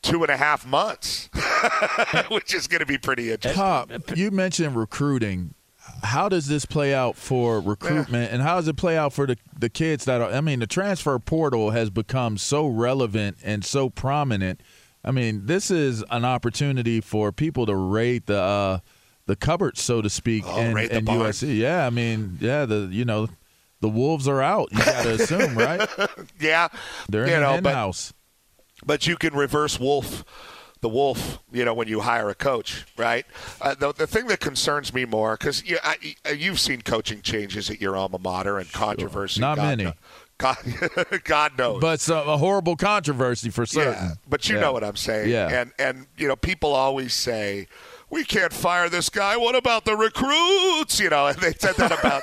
two 0.03 0.23
and 0.23 0.31
a 0.31 0.37
half 0.37 0.67
months, 0.67 1.31
which 2.29 2.55
is 2.55 2.67
going 2.67 2.81
to 2.81 2.87
be 2.87 2.99
pretty 2.99 3.33
interesting. 3.33 3.59
Pop, 3.59 3.91
you 4.15 4.31
mentioned 4.31 4.77
recruiting. 4.77 5.55
How 6.03 6.29
does 6.29 6.47
this 6.47 6.67
play 6.67 6.95
out 6.95 7.17
for 7.17 7.59
recruitment, 7.61 8.33
and 8.33 8.43
how 8.43 8.57
does 8.57 8.69
it 8.69 8.77
play 8.77 8.97
out 8.97 9.13
for 9.13 9.27
the, 9.27 9.37
the 9.59 9.71
kids 9.71 10.05
that 10.05 10.21
are? 10.21 10.31
I 10.31 10.41
mean, 10.43 10.61
the 10.61 10.67
transfer 10.67 11.19
portal 11.19 11.71
has 11.71 11.89
become 11.91 12.37
so 12.39 12.67
relevant 12.67 13.39
and 13.43 13.65
so 13.65 13.89
prominent. 13.89 14.61
I 15.03 15.11
mean, 15.11 15.47
this 15.47 15.71
is 15.71 16.03
an 16.11 16.25
opportunity 16.25 17.01
for 17.01 17.33
people 17.33 17.67
to 17.67 17.75
rate 17.75 18.27
the 18.27 18.41
uh, 18.41 18.79
the 19.27 19.37
cupboard, 19.37 19.79
so 19.79 20.03
to 20.03 20.11
speak, 20.11 20.45
Oh, 20.47 20.61
in, 20.61 20.75
the 20.75 20.97
in. 20.99 21.05
USC. 21.07 21.57
Yeah, 21.59 21.87
I 21.87 21.91
mean, 21.91 22.39
yeah, 22.41 22.65
the 22.67 22.89
you 22.91 23.05
know, 23.05 23.29
the 23.81 23.89
wolves 23.89 24.29
are 24.29 24.43
out. 24.43 24.69
You 24.73 24.79
got 24.79 25.03
to 25.05 25.15
assume, 25.23 25.57
right? 25.57 25.89
Yeah, 26.41 26.69
They're 27.09 27.23
in 27.25 27.29
you 27.31 27.35
the 27.37 27.41
know, 27.41 27.53
hen 27.53 27.63
but 27.63 27.75
house. 27.75 28.13
but 28.85 29.07
you 29.07 29.17
can 29.17 29.35
reverse 29.35 29.79
wolf 29.81 30.25
the 30.81 30.89
wolf 30.91 31.39
you 31.51 31.65
know 31.65 31.73
when 31.73 31.89
you 31.89 32.01
hire 32.01 32.29
a 32.29 32.35
coach 32.35 32.85
right 32.99 33.25
uh, 33.63 33.75
the, 33.75 33.91
the 33.95 34.07
thing 34.07 34.27
that 34.27 34.39
concerns 34.39 34.93
me 34.93 35.07
more 35.07 35.35
because 35.35 35.65
you, 35.65 35.79
I- 35.83 35.97
you've 36.37 36.61
seen 36.61 36.83
coaching 36.83 37.23
changes 37.23 37.71
at 37.71 37.81
your 37.81 37.97
alma 37.97 38.19
mater 38.19 38.59
and 38.59 38.71
controversy 38.71 39.41
Not 39.41 39.57
God 39.57 39.79
many. 39.79 39.93
God, 40.37 40.57
God 41.25 41.57
knows 41.57 41.81
But 41.81 42.01
some, 42.01 42.29
a 42.29 42.37
horrible 42.37 42.77
controversy 42.77 43.49
for 43.49 43.65
certain. 43.65 43.95
yeah, 43.95 44.11
but 44.29 44.47
you 44.47 44.57
Yeah. 44.57 44.61
know 44.61 44.73
what 44.75 44.85
I'm 44.85 44.97
saying. 44.97 45.31
Yeah. 45.31 45.49
And 45.63 45.73
and 45.79 46.07
you 46.19 46.29
know, 46.29 46.37
people 46.37 46.75
always 46.75 47.15
say, 47.15 47.67
we 48.11 48.25
can't 48.25 48.53
fire 48.53 48.89
this 48.89 49.09
guy. 49.09 49.37
What 49.37 49.55
about 49.55 49.85
the 49.85 49.97
recruits? 49.97 51.01
You 51.01 51.11
know, 51.11 51.27
and 51.27 51.37
they 51.39 51.53
said 51.53 51.75
that 51.77 51.93
about 51.93 52.23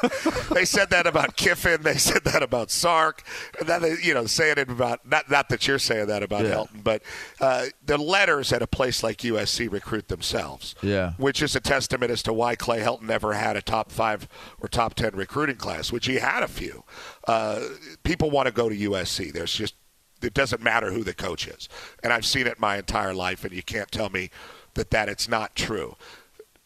they 0.53 0.65
said 0.65 0.89
that 0.91 1.07
about 1.07 1.35
Kiffin. 1.35 1.81
They 1.81 1.95
said 1.97 2.23
that 2.25 2.43
about 2.43 2.71
Sark. 2.71 3.23
And 3.59 3.67
then 3.67 3.81
they, 3.81 3.95
you 4.01 4.13
know, 4.13 4.25
saying 4.25 4.55
it 4.57 4.69
about 4.69 5.05
not 5.05 5.29
not 5.29 5.49
that 5.49 5.67
you're 5.67 5.79
saying 5.79 6.07
that 6.07 6.23
about 6.23 6.45
Yeah. 6.45 6.51
Helton, 6.55 6.83
but 6.83 7.01
uh, 7.39 7.65
the 7.85 7.97
letters 7.97 8.53
at 8.53 8.61
a 8.61 8.67
place 8.67 9.03
like 9.03 9.17
USC 9.19 9.71
recruit 9.71 10.07
themselves. 10.07 10.75
Yeah. 10.81 11.13
Which 11.17 11.41
is 11.41 11.55
a 11.55 11.59
testament 11.59 12.11
as 12.11 12.23
to 12.23 12.33
why 12.33 12.55
Clay 12.55 12.79
Helton 12.79 13.03
never 13.03 13.33
had 13.33 13.55
a 13.55 13.61
top 13.61 13.91
five 13.91 14.27
or 14.59 14.67
top 14.67 14.93
ten 14.93 15.15
recruiting 15.15 15.57
class, 15.57 15.91
which 15.91 16.05
he 16.05 16.15
had 16.15 16.43
a 16.43 16.47
few. 16.47 16.83
Uh, 17.27 17.61
people 18.03 18.29
want 18.31 18.47
to 18.47 18.53
go 18.53 18.69
to 18.69 18.75
USC. 18.75 19.31
There's 19.33 19.53
just 19.53 19.75
it 20.23 20.35
doesn't 20.35 20.61
matter 20.61 20.91
who 20.91 21.03
the 21.03 21.15
coach 21.15 21.47
is, 21.47 21.67
and 22.03 22.13
I've 22.13 22.25
seen 22.27 22.45
it 22.45 22.59
my 22.59 22.77
entire 22.77 23.13
life, 23.13 23.43
and 23.43 23.51
you 23.53 23.63
can't 23.63 23.91
tell 23.91 24.09
me 24.09 24.29
that 24.76 24.91
that 24.91 25.10
it's 25.10 25.27
not 25.27 25.56
true. 25.56 25.95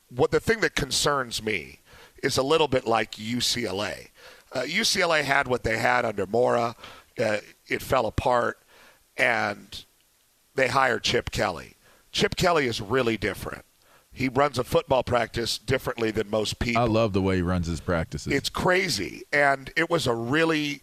What 0.09 0.31
the 0.31 0.39
thing 0.39 0.59
that 0.61 0.75
concerns 0.75 1.41
me 1.43 1.79
is 2.23 2.37
a 2.37 2.43
little 2.43 2.67
bit 2.67 2.87
like 2.87 3.13
UCLA. 3.13 4.09
Uh, 4.51 4.61
UCLA 4.61 5.23
had 5.23 5.47
what 5.47 5.63
they 5.63 5.77
had 5.77 6.05
under 6.05 6.25
Mora. 6.25 6.75
Uh, 7.19 7.37
it 7.67 7.81
fell 7.81 8.05
apart, 8.05 8.59
and 9.17 9.85
they 10.55 10.67
hired 10.67 11.03
Chip 11.03 11.31
Kelly. 11.31 11.75
Chip 12.11 12.35
Kelly 12.35 12.65
is 12.67 12.79
really 12.79 13.17
different. 13.17 13.65
He 14.11 14.29
runs 14.29 14.57
a 14.57 14.63
football 14.63 15.03
practice 15.03 15.57
differently 15.57 16.09
than 16.09 16.29
most 16.29 16.57
people. 16.59 16.81
I 16.81 16.85
love 16.85 17.11
the 17.11 17.21
way 17.21 17.35
he 17.37 17.41
runs 17.41 17.67
his 17.67 17.81
practices. 17.81 18.31
It's 18.31 18.47
crazy. 18.47 19.23
And 19.33 19.71
it 19.75 19.89
was 19.89 20.07
a 20.07 20.15
really 20.15 20.81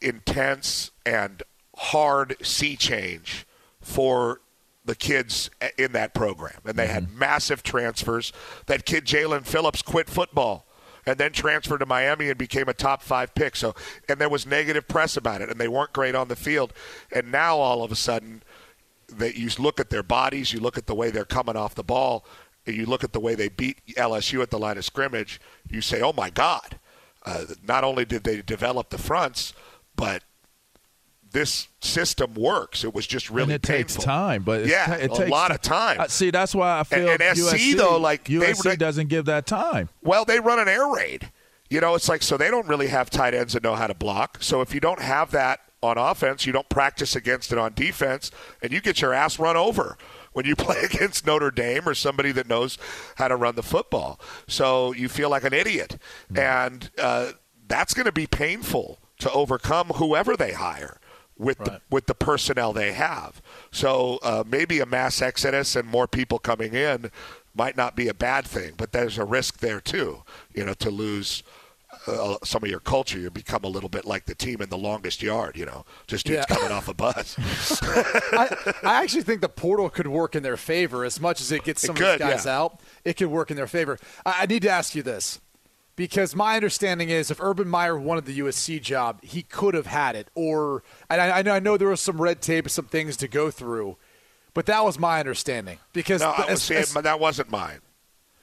intense 0.00 0.90
and 1.04 1.42
hard 1.76 2.36
sea 2.42 2.76
change 2.76 3.46
for 3.82 4.40
the 4.84 4.94
kids 4.94 5.50
in 5.76 5.92
that 5.92 6.14
program. 6.14 6.60
And 6.64 6.76
they 6.76 6.86
had 6.86 7.14
massive 7.14 7.62
transfers. 7.62 8.32
That 8.66 8.86
kid, 8.86 9.04
Jaelan 9.04 9.46
Phillips, 9.46 9.82
quit 9.82 10.08
football 10.08 10.66
and 11.06 11.18
then 11.18 11.32
transferred 11.32 11.78
to 11.78 11.86
Miami 11.86 12.28
and 12.28 12.38
became 12.38 12.68
a 12.68 12.74
top 12.74 13.02
five 13.02 13.34
pick. 13.34 13.56
So, 13.56 13.74
and 14.08 14.20
there 14.20 14.28
was 14.28 14.46
negative 14.46 14.86
press 14.88 15.16
about 15.16 15.40
it, 15.40 15.50
and 15.50 15.58
they 15.58 15.68
weren't 15.68 15.92
great 15.92 16.14
on 16.14 16.28
the 16.28 16.36
field. 16.36 16.72
And 17.12 17.32
now 17.32 17.56
all 17.56 17.82
of 17.82 17.90
a 17.90 17.96
sudden, 17.96 18.42
that 19.08 19.36
you 19.36 19.50
look 19.58 19.80
at 19.80 19.90
their 19.90 20.02
bodies, 20.02 20.52
you 20.52 20.60
look 20.60 20.78
at 20.78 20.86
the 20.86 20.94
way 20.94 21.10
they're 21.10 21.24
coming 21.24 21.56
off 21.56 21.74
the 21.74 21.82
ball, 21.82 22.24
and 22.66 22.76
you 22.76 22.86
look 22.86 23.02
at 23.02 23.12
the 23.12 23.20
way 23.20 23.34
they 23.34 23.48
beat 23.48 23.80
LSU 23.96 24.42
at 24.42 24.50
the 24.50 24.58
line 24.58 24.78
of 24.78 24.84
scrimmage, 24.84 25.40
you 25.68 25.80
say, 25.80 26.00
"Oh 26.00 26.12
my 26.12 26.30
God!" 26.30 26.78
Uh, 27.24 27.44
not 27.66 27.84
only 27.84 28.04
did 28.04 28.24
they 28.24 28.42
develop 28.42 28.90
the 28.90 28.98
fronts, 28.98 29.52
but 29.96 30.22
this 31.32 31.68
system 31.80 32.34
works. 32.34 32.82
It 32.84 32.94
was 32.94 33.06
just 33.06 33.30
really 33.30 33.54
and 33.54 33.64
it 33.64 33.66
takes 33.66 33.94
time, 33.94 34.42
but 34.42 34.66
yeah, 34.66 34.86
ta- 34.86 34.92
it 34.94 35.10
a 35.12 35.14
takes 35.14 35.30
lot 35.30 35.50
of 35.52 35.60
time. 35.62 36.00
Uh, 36.00 36.08
see, 36.08 36.30
that's 36.30 36.54
why 36.54 36.80
I 36.80 36.84
feel 36.84 37.08
And- 37.08 37.22
and 37.22 37.36
SC, 37.38 37.42
USC, 37.54 37.76
though, 37.76 37.96
like, 37.98 38.24
USC 38.28 38.70
they- 38.70 38.76
doesn't 38.76 39.08
give 39.08 39.24
that 39.26 39.46
time. 39.46 39.88
Well, 40.02 40.24
they 40.24 40.40
run 40.40 40.58
an 40.58 40.68
air 40.68 40.86
raid. 40.88 41.30
You 41.68 41.80
know, 41.80 41.94
it's 41.94 42.08
like 42.08 42.22
so 42.22 42.36
they 42.36 42.50
don't 42.50 42.66
really 42.66 42.88
have 42.88 43.10
tight 43.10 43.32
ends 43.32 43.52
that 43.52 43.62
know 43.62 43.76
how 43.76 43.86
to 43.86 43.94
block. 43.94 44.38
So 44.40 44.60
if 44.60 44.74
you 44.74 44.80
don't 44.80 45.00
have 45.00 45.30
that 45.30 45.60
on 45.82 45.96
offense, 45.96 46.44
you 46.44 46.52
don't 46.52 46.68
practice 46.68 47.14
against 47.14 47.52
it 47.52 47.58
on 47.58 47.74
defense, 47.74 48.30
and 48.60 48.72
you 48.72 48.80
get 48.80 49.00
your 49.00 49.14
ass 49.14 49.38
run 49.38 49.56
over 49.56 49.96
when 50.32 50.44
you 50.46 50.56
play 50.66 50.80
against 50.82 51.24
Notre 51.26 51.52
Dame 51.52 51.88
or 51.88 51.94
somebody 51.94 52.32
that 52.32 52.48
knows 52.48 52.76
how 53.16 53.28
to 53.28 53.36
run 53.36 53.54
the 53.54 53.62
football. 53.62 54.18
So 54.48 54.92
you 54.92 55.08
feel 55.08 55.30
like 55.30 55.44
an 55.44 55.54
idiot, 55.54 55.96
and 56.34 56.90
uh, 56.98 57.32
that's 57.68 57.94
going 57.94 58.06
to 58.06 58.12
be 58.12 58.26
painful 58.26 58.98
to 59.20 59.30
overcome 59.32 59.88
whoever 59.94 60.36
they 60.36 60.52
hire 60.54 60.98
with 61.40 61.58
the 61.58 61.80
with 61.90 62.06
the 62.06 62.14
personnel 62.14 62.72
they 62.72 62.92
have. 62.92 63.40
So 63.72 64.18
uh, 64.22 64.44
maybe 64.46 64.80
a 64.80 64.86
mass 64.86 65.20
exodus 65.22 65.74
and 65.76 65.88
more 65.88 66.06
people 66.06 66.38
coming 66.38 66.74
in 66.74 67.10
might 67.54 67.76
not 67.76 67.96
be 67.96 68.08
a 68.08 68.14
bad 68.14 68.46
thing, 68.46 68.74
but 68.76 68.92
there's 68.92 69.18
a 69.18 69.24
risk 69.24 69.58
there 69.58 69.80
too. 69.80 70.22
You 70.54 70.64
know, 70.66 70.74
to 70.74 70.90
lose. 70.90 71.42
Uh, 72.06 72.36
some 72.44 72.62
of 72.62 72.70
your 72.70 72.78
culture, 72.78 73.18
you 73.18 73.28
become 73.30 73.64
a 73.64 73.68
little 73.68 73.88
bit 73.88 74.04
like 74.04 74.24
the 74.24 74.34
team 74.34 74.62
in 74.62 74.68
the 74.68 74.78
longest 74.78 75.20
yard. 75.22 75.56
You 75.56 75.66
know, 75.66 75.84
just 76.06 76.24
dudes 76.24 76.46
Yeah. 76.48 76.54
coming 76.56 76.70
off 76.70 76.86
a 76.86 76.94
bus. 76.94 77.36
I, 77.82 78.74
I 78.84 79.02
actually 79.02 79.22
think 79.22 79.40
the 79.40 79.48
portal 79.48 79.90
could 79.90 80.06
work 80.06 80.36
in 80.36 80.44
their 80.44 80.56
favor 80.56 81.04
as 81.04 81.20
much 81.20 81.40
as 81.40 81.50
it 81.50 81.64
gets 81.64 81.82
It 81.82 81.88
some 81.88 81.96
could, 81.96 82.06
of 82.06 82.18
these 82.20 82.28
guys 82.36 82.46
yeah. 82.46 82.58
out. 82.58 82.80
It 83.04 83.16
could 83.16 83.26
work 83.26 83.50
in 83.50 83.56
their 83.56 83.66
favor. 83.66 83.98
I, 84.24 84.42
I 84.42 84.46
need 84.46 84.62
to 84.62 84.70
ask 84.70 84.94
you 84.94 85.02
this 85.02 85.40
because 86.00 86.34
my 86.34 86.56
understanding 86.56 87.10
is 87.10 87.30
if 87.30 87.38
Urban 87.42 87.68
Meyer 87.68 87.98
wanted 87.98 88.24
the 88.24 88.38
USC 88.38 88.80
job, 88.80 89.22
he 89.22 89.42
could 89.42 89.74
have 89.74 89.84
had 89.84 90.16
it. 90.16 90.28
Or 90.34 90.82
and 91.10 91.20
I, 91.20 91.40
I 91.40 91.42
know 91.42 91.52
I 91.52 91.58
know 91.58 91.76
there 91.76 91.88
was 91.90 92.00
some 92.00 92.18
red 92.22 92.40
tape, 92.40 92.70
some 92.70 92.86
things 92.86 93.18
to 93.18 93.28
go 93.28 93.50
through, 93.50 93.98
but 94.54 94.64
that 94.64 94.82
was 94.82 94.98
my 94.98 95.20
understanding 95.20 95.76
because 95.92 96.22
no, 96.22 96.30
I 96.30 96.44
as- 96.44 96.48
was 96.52 96.62
saying, 96.62 96.80
as- 96.84 96.92
that 96.94 97.20
wasn't 97.20 97.50
mine. 97.50 97.80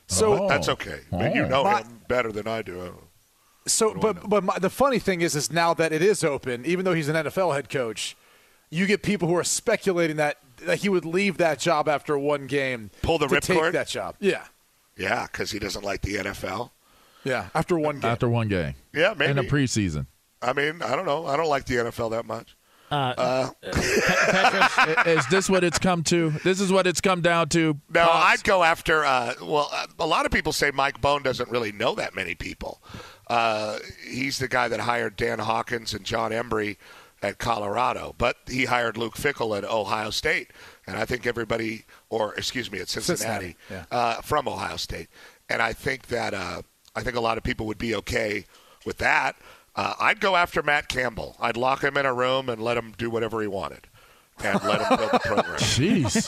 So- 0.06 0.38
But 0.38 0.48
that's 0.50 0.70
okay. 0.70 1.00
But 1.12 1.34
you 1.34 1.46
Oh. 1.46 1.48
know 1.48 1.64
My- 1.64 1.82
him 1.82 2.02
better 2.08 2.32
than 2.32 2.48
I 2.48 2.62
do. 2.62 2.94
So, 3.66 3.96
but 3.96 4.30
but 4.30 4.44
my, 4.44 4.60
the 4.60 4.70
funny 4.70 5.00
thing 5.00 5.22
is, 5.22 5.36
is 5.36 5.52
now 5.52 5.74
that 5.74 5.92
it 5.92 6.04
is 6.04 6.24
open, 6.24 6.64
even 6.64 6.86
though 6.86 6.94
he's 6.94 7.10
an 7.10 7.16
NFL 7.16 7.56
head 7.56 7.70
coach, 7.72 8.16
you 8.70 8.86
get 8.86 9.02
people 9.02 9.28
who 9.28 9.36
are 9.36 9.44
speculating 9.44 10.18
that, 10.18 10.38
that 10.58 10.78
he 10.78 10.90
would 10.90 11.06
leave 11.06 11.38
that 11.40 11.58
job 11.58 11.90
after 11.90 12.20
one 12.20 12.46
game, 12.46 12.92
Pull 13.02 13.18
the 13.18 13.28
to 13.28 13.42
take 13.42 13.58
ripcord? 13.58 13.72
that 13.74 13.88
job. 13.88 14.16
Yeah, 14.20 14.44
Yeah, 14.96 15.24
because 15.26 15.50
he 15.52 15.58
doesn't 15.60 15.84
like 15.84 16.02
the 16.04 16.16
NFL. 16.18 16.70
Yeah, 17.28 17.50
after 17.54 17.78
one 17.78 18.00
game. 18.00 18.12
After 18.12 18.30
one 18.30 18.48
game. 18.48 18.76
Yeah, 18.94 19.14
maybe. 19.18 19.32
In 19.32 19.38
the 19.38 19.44
preseason. 19.44 20.08
I 20.42 20.54
mean, 20.54 20.82
I 20.82 20.96
don't 20.96 21.06
know. 21.06 21.26
I 21.26 21.36
don't 21.38 21.50
like 21.50 21.66
the 21.66 21.76
NFL 21.76 22.12
that 22.12 22.26
much. 22.26 22.56
Uh, 22.90 23.50
I- 23.64 25.04
is 25.08 25.26
this 25.28 25.50
what 25.50 25.64
it's 25.64 25.80
come 25.80 26.04
to? 26.04 26.30
This 26.44 26.62
is 26.62 26.72
what 26.72 26.88
it's 26.88 27.02
come 27.02 27.22
down 27.22 27.50
to. 27.50 27.78
No, 27.94 28.06
Pops? 28.06 28.40
I'd 28.40 28.44
go 28.44 28.64
after. 28.64 29.04
Uh, 29.04 29.34
well, 29.42 29.70
uh, 29.74 29.88
a 30.00 30.08
lot 30.08 30.26
of 30.26 30.32
people 30.32 30.54
say 30.54 30.72
Mike 30.72 31.02
Bohn 31.02 31.22
doesn't 31.24 31.50
really 31.50 31.72
know 31.72 31.96
that 31.96 32.16
many 32.16 32.36
people. 32.36 32.82
Uh, 33.28 33.80
he's 34.10 34.40
the 34.40 34.48
guy 34.48 34.68
that 34.70 34.80
hired 34.80 35.16
Dan 35.18 35.40
Hawkins 35.40 35.94
and 35.94 36.06
Jon 36.06 36.32
Embree 36.32 36.78
at 37.22 37.40
Colorado, 37.40 38.16
but 38.18 38.38
he 38.48 38.66
hired 38.66 38.96
Luke 38.96 39.16
Fickell 39.16 39.58
at 39.58 39.66
Ohio 39.66 40.12
State, 40.12 40.52
and 40.86 40.96
I 40.98 41.04
think 41.04 41.26
everybody, 41.26 41.84
or 42.10 42.36
excuse 42.36 42.72
me, 42.72 42.80
at 42.80 42.88
Cincinnati, 42.90 43.58
Cincinnati, 43.68 43.88
uh, 43.92 44.22
from 44.22 44.48
Ohio 44.48 44.78
State, 44.78 45.08
and 45.50 45.62
I 45.62 45.74
think 45.74 46.08
that 46.08 46.34
uh, 46.36 46.62
I 46.98 47.04
think 47.04 47.16
a 47.16 47.22
lot 47.22 47.38
of 47.38 47.44
people 47.44 47.66
would 47.68 47.78
be 47.78 47.94
okay 47.96 48.46
with 48.86 48.98
that. 48.98 49.36
Uh, 49.76 49.94
I'd 50.00 50.20
go 50.20 50.36
after 50.36 50.64
Matt 50.64 50.88
Campbell. 50.90 51.36
I'd 51.40 51.56
lock 51.56 51.84
him 51.84 51.98
in 51.98 52.06
a 52.08 52.14
room 52.14 52.50
and 52.50 52.60
let 52.62 52.76
him 52.78 52.94
do 52.98 53.10
whatever 53.12 53.40
he 53.42 53.48
wanted, 53.48 53.82
and 54.44 54.60
let 54.64 54.82
him 54.82 54.98
build 54.98 55.12
the 55.12 55.20
program. 55.20 55.56
Jeez. 55.60 56.26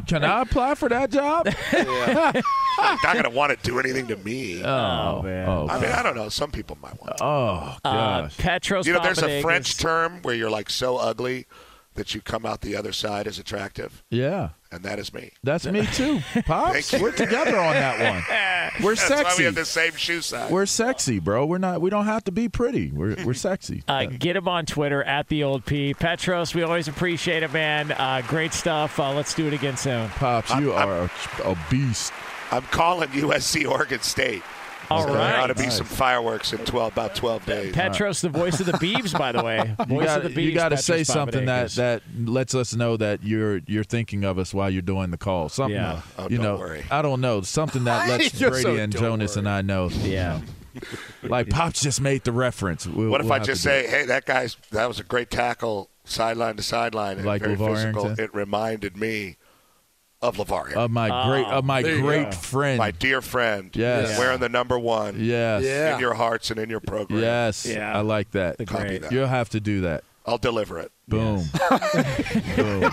Can 0.06 0.24
I 0.24 0.42
apply 0.42 0.74
for 0.74 0.88
that 0.90 1.10
job? 1.10 1.46
He's 1.48 1.86
not 1.86 3.12
going 3.14 3.24
to 3.24 3.30
want 3.30 3.50
to 3.58 3.58
do 3.68 3.78
anything 3.78 4.06
to 4.08 4.16
me. 4.16 4.62
Oh, 4.62 5.22
man. 5.22 5.48
Oh, 5.48 5.68
I 5.68 5.80
mean, 5.80 5.90
I 5.90 6.02
don't 6.02 6.16
know. 6.16 6.28
Some 6.28 6.50
people 6.50 6.76
might 6.82 7.00
want. 7.00 7.16
To. 7.18 7.24
Oh, 7.24 7.76
Uh, 7.84 8.20
gosh. 8.22 8.36
Petros 8.36 8.86
You 8.86 8.92
know, 8.92 9.00
there's 9.00 9.18
a 9.18 9.26
Papadakis. 9.26 9.42
French 9.42 9.78
term 9.78 10.20
where 10.22 10.34
you're 10.34 10.50
like 10.50 10.68
so 10.70 10.96
ugly 10.98 11.46
that 11.94 12.14
you 12.14 12.20
come 12.20 12.44
out 12.46 12.60
the 12.60 12.76
other 12.76 12.92
side 12.92 13.26
as 13.26 13.38
attractive, 13.38 14.02
yeah. 14.10 14.50
And 14.72 14.82
that 14.84 14.98
is 14.98 15.12
me. 15.12 15.32
That's 15.42 15.66
me 15.66 15.86
too. 15.86 16.20
Pops, 16.46 16.92
we're 16.92 17.12
together 17.12 17.58
on 17.58 17.74
that 17.74 17.98
one. 18.14 18.22
We're 18.84 18.94
That's 18.94 19.10
why 19.10 19.16
we 19.18 19.24
sexy. 19.24 19.44
have 19.44 19.54
the 19.56 19.64
same 19.64 19.92
shoe 19.96 20.20
size. 20.22 20.50
We're 20.50 20.64
sexy, 20.64 21.18
bro. 21.18 21.44
We're 21.44 21.58
not. 21.58 21.80
We 21.80 21.90
don't 21.90 22.04
have 22.04 22.22
to 22.24 22.32
be 22.32 22.48
pretty. 22.48 22.92
We're 22.92 23.16
we're 23.24 23.34
sexy. 23.34 23.82
Uh, 23.88 24.04
get 24.06 24.36
him 24.36 24.46
on 24.46 24.64
Twitter 24.64 25.02
at 25.02 25.26
the 25.28 25.42
old 25.42 25.66
P. 25.66 25.92
Petros, 25.92 26.54
we 26.54 26.62
always 26.62 26.86
appreciate 26.86 27.42
it, 27.42 27.52
man. 27.52 27.90
Uh, 27.90 28.22
great 28.28 28.52
stuff. 28.52 28.98
Uh, 29.00 29.12
let's 29.12 29.34
do 29.34 29.48
it 29.48 29.52
again 29.52 29.76
soon. 29.76 30.08
Pops, 30.10 30.54
you 30.54 30.72
are 30.72 31.02
a, 31.02 31.10
a 31.44 31.58
beast. 31.68 32.12
I'm 32.52 32.62
calling 32.62 33.08
USC 33.08 33.68
Oregon 33.68 34.00
State. 34.00 34.42
All 34.90 35.02
so 35.06 35.14
right. 35.14 35.30
There 35.30 35.40
ought 35.40 35.46
to 35.48 35.54
be 35.54 35.62
Nice. 35.64 35.76
some 35.76 35.86
fireworks 35.86 36.52
in 36.52 36.58
12, 36.64 36.92
about 36.92 37.14
12 37.14 37.46
days. 37.46 37.72
Petros, 37.74 38.24
uh, 38.24 38.28
the 38.28 38.38
voice 38.38 38.58
of 38.60 38.66
the 38.66 38.76
Beeves, 38.78 39.12
by 39.12 39.32
the 39.32 39.42
way. 39.42 39.58
Voice 39.88 39.90
You 39.90 40.04
got 40.04 40.16
of 40.18 40.22
the 40.24 40.28
Beeves. 40.30 40.48
you 40.48 40.52
got 40.54 40.68
to 40.70 40.76
Petros 40.76 40.84
say 40.84 41.04
something 41.04 41.44
that 41.46 41.70
that 41.72 42.02
lets 42.24 42.54
us 42.54 42.74
know 42.74 42.96
that 42.96 43.22
you're 43.22 43.60
you're 43.66 43.84
thinking 43.84 44.24
of 44.24 44.38
us 44.38 44.52
while 44.52 44.68
you're 44.70 44.82
doing 44.82 45.10
the 45.10 45.16
call. 45.18 45.48
Something, 45.48 45.76
Yeah. 45.76 46.02
Oh, 46.18 46.24
you 46.28 46.36
don't 46.38 46.44
know, 46.44 46.56
worry. 46.56 46.84
I 46.90 47.02
don't 47.02 47.20
know. 47.20 47.40
Something 47.42 47.84
that 47.84 48.08
lets 48.18 48.38
Brady 48.38 48.62
so 48.62 48.76
and 48.76 48.92
don't 48.92 49.00
Jonas 49.02 49.36
and 49.36 49.48
I 49.48 49.62
know. 49.62 49.88
Yeah. 49.90 50.40
Like 51.22 51.50
Pops 51.50 51.82
just 51.82 52.00
made 52.00 52.22
the 52.24 52.32
reference. 52.32 52.86
We'll- 52.86 53.10
What 53.10 53.20
if 53.20 53.24
we'll 53.26 53.34
I 53.34 53.38
just 53.40 53.62
say, 53.62 53.86
hey, 53.88 54.04
that 54.06 54.24
guy's 54.24 54.56
that 54.70 54.86
was 54.86 55.00
a 55.00 55.02
great 55.04 55.28
tackle, 55.30 55.90
sideline 56.04 56.56
to 56.56 56.62
sideline, 56.62 57.16
and 57.18 57.26
Like 57.26 57.42
very 57.42 57.56
LaVar 57.56 57.74
physical. 57.74 58.04
Arrington? 58.06 58.24
It 58.24 58.34
reminded 58.34 58.96
me 58.96 59.36
of 60.22 60.36
LaVar. 60.36 60.74
of 60.74 60.90
my 60.90 61.26
great 61.28 61.46
of 61.46 61.64
my 61.64 61.82
great 61.82 62.34
friend? 62.34 62.78
my 62.78 62.90
dear 62.90 63.22
friend, 63.22 63.70
Yes. 63.74 64.18
wearing 64.18 64.40
the 64.40 64.48
number 64.48 64.78
one 64.78 65.16
yes, 65.18 65.62
Yeah. 65.64 65.94
in 65.94 66.00
your 66.00 66.14
hearts 66.14 66.50
and 66.50 66.60
in 66.60 66.68
your 66.68 66.80
program. 66.80 67.20
yes, 67.20 67.64
Yeah. 67.66 67.96
I 67.96 68.00
like 68.02 68.30
that. 68.32 68.58
Copy 68.58 68.82
great. 68.84 69.02
that. 69.02 69.12
You'll 69.12 69.26
have 69.26 69.48
to 69.50 69.60
do 69.60 69.80
that. 69.82 70.04
I'll 70.30 70.38
deliver 70.38 70.78
it. 70.78 70.92
Boom. 71.08 71.42
Boom. 72.56 72.90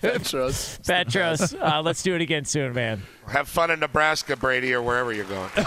Petros. 0.00 0.78
Petros, 0.86 1.52
uh, 1.54 1.82
let's 1.84 2.00
do 2.04 2.14
it 2.14 2.20
again 2.20 2.44
soon, 2.44 2.72
man. 2.74 3.02
Have 3.26 3.48
fun 3.48 3.72
in 3.72 3.80
Nebraska, 3.80 4.36
Brady, 4.36 4.72
or 4.72 4.80
wherever 4.82 5.12
you're 5.12 5.24
going. 5.24 5.50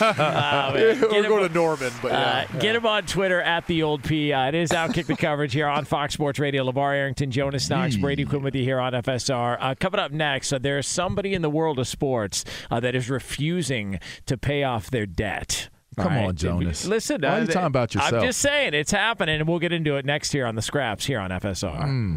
Uh, 0.00 0.72
man. 0.74 0.74
We're 0.74 0.94
Get 0.94 1.24
him- 1.24 1.28
going 1.28 1.48
to 1.48 1.54
Norman, 1.54 1.92
but 2.02 2.12
Uh, 2.12 2.44
yeah. 2.52 2.58
Get 2.60 2.76
him 2.76 2.86
on 2.86 3.04
Twitter 3.06 3.40
at 3.40 3.66
the 3.66 3.82
old 3.82 4.02
P. 4.04 4.32
Uh, 4.32 4.46
it 4.48 4.54
is 4.54 4.70
Outkick 4.70 5.06
the 5.06 5.16
coverage 5.16 5.52
here 5.52 5.66
on 5.66 5.84
Fox 5.84 6.14
Sports 6.14 6.38
Radio. 6.38 6.64
LaVar 6.70 6.94
Arrington, 6.96 7.30
Jonas 7.30 7.68
Knox, 7.68 7.96
Brady 7.96 8.24
Quinn 8.24 8.42
with 8.42 8.54
you 8.54 8.62
here 8.62 8.80
on 8.80 8.92
FSR. 8.92 9.56
Uh, 9.60 9.74
coming 9.78 10.00
up 10.00 10.12
next, 10.12 10.52
uh, 10.52 10.58
there's 10.58 10.86
somebody 10.86 11.34
in 11.34 11.42
the 11.42 11.50
world 11.50 11.78
of 11.78 11.86
sports 11.88 12.44
uh, 12.70 12.80
that 12.80 12.94
is 12.94 13.08
refusing 13.10 13.98
to 14.26 14.36
pay 14.36 14.62
off 14.64 14.90
their 14.90 15.06
debt. 15.06 15.68
Come 15.98 16.16
All 16.16 16.28
on, 16.28 16.36
Jonas. 16.36 16.86
Listen, 16.86 17.20
Why 17.22 17.28
are 17.28 17.32
uh, 17.32 17.40
you 17.40 17.46
talking 17.46 17.66
about 17.66 17.94
yourself? 17.94 18.14
I'm 18.14 18.22
just 18.22 18.40
saying 18.40 18.74
it's 18.74 18.92
happening, 18.92 19.40
and 19.40 19.48
we'll 19.48 19.58
get 19.58 19.72
into 19.72 19.96
it 19.96 20.04
next 20.04 20.32
here 20.32 20.46
on 20.46 20.54
the 20.54 20.62
Scraps 20.62 21.06
here 21.06 21.20
on 21.20 21.30
FSR. 21.30 21.82
Hmm. 21.84 22.16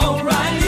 O'Reilly. 0.00 0.67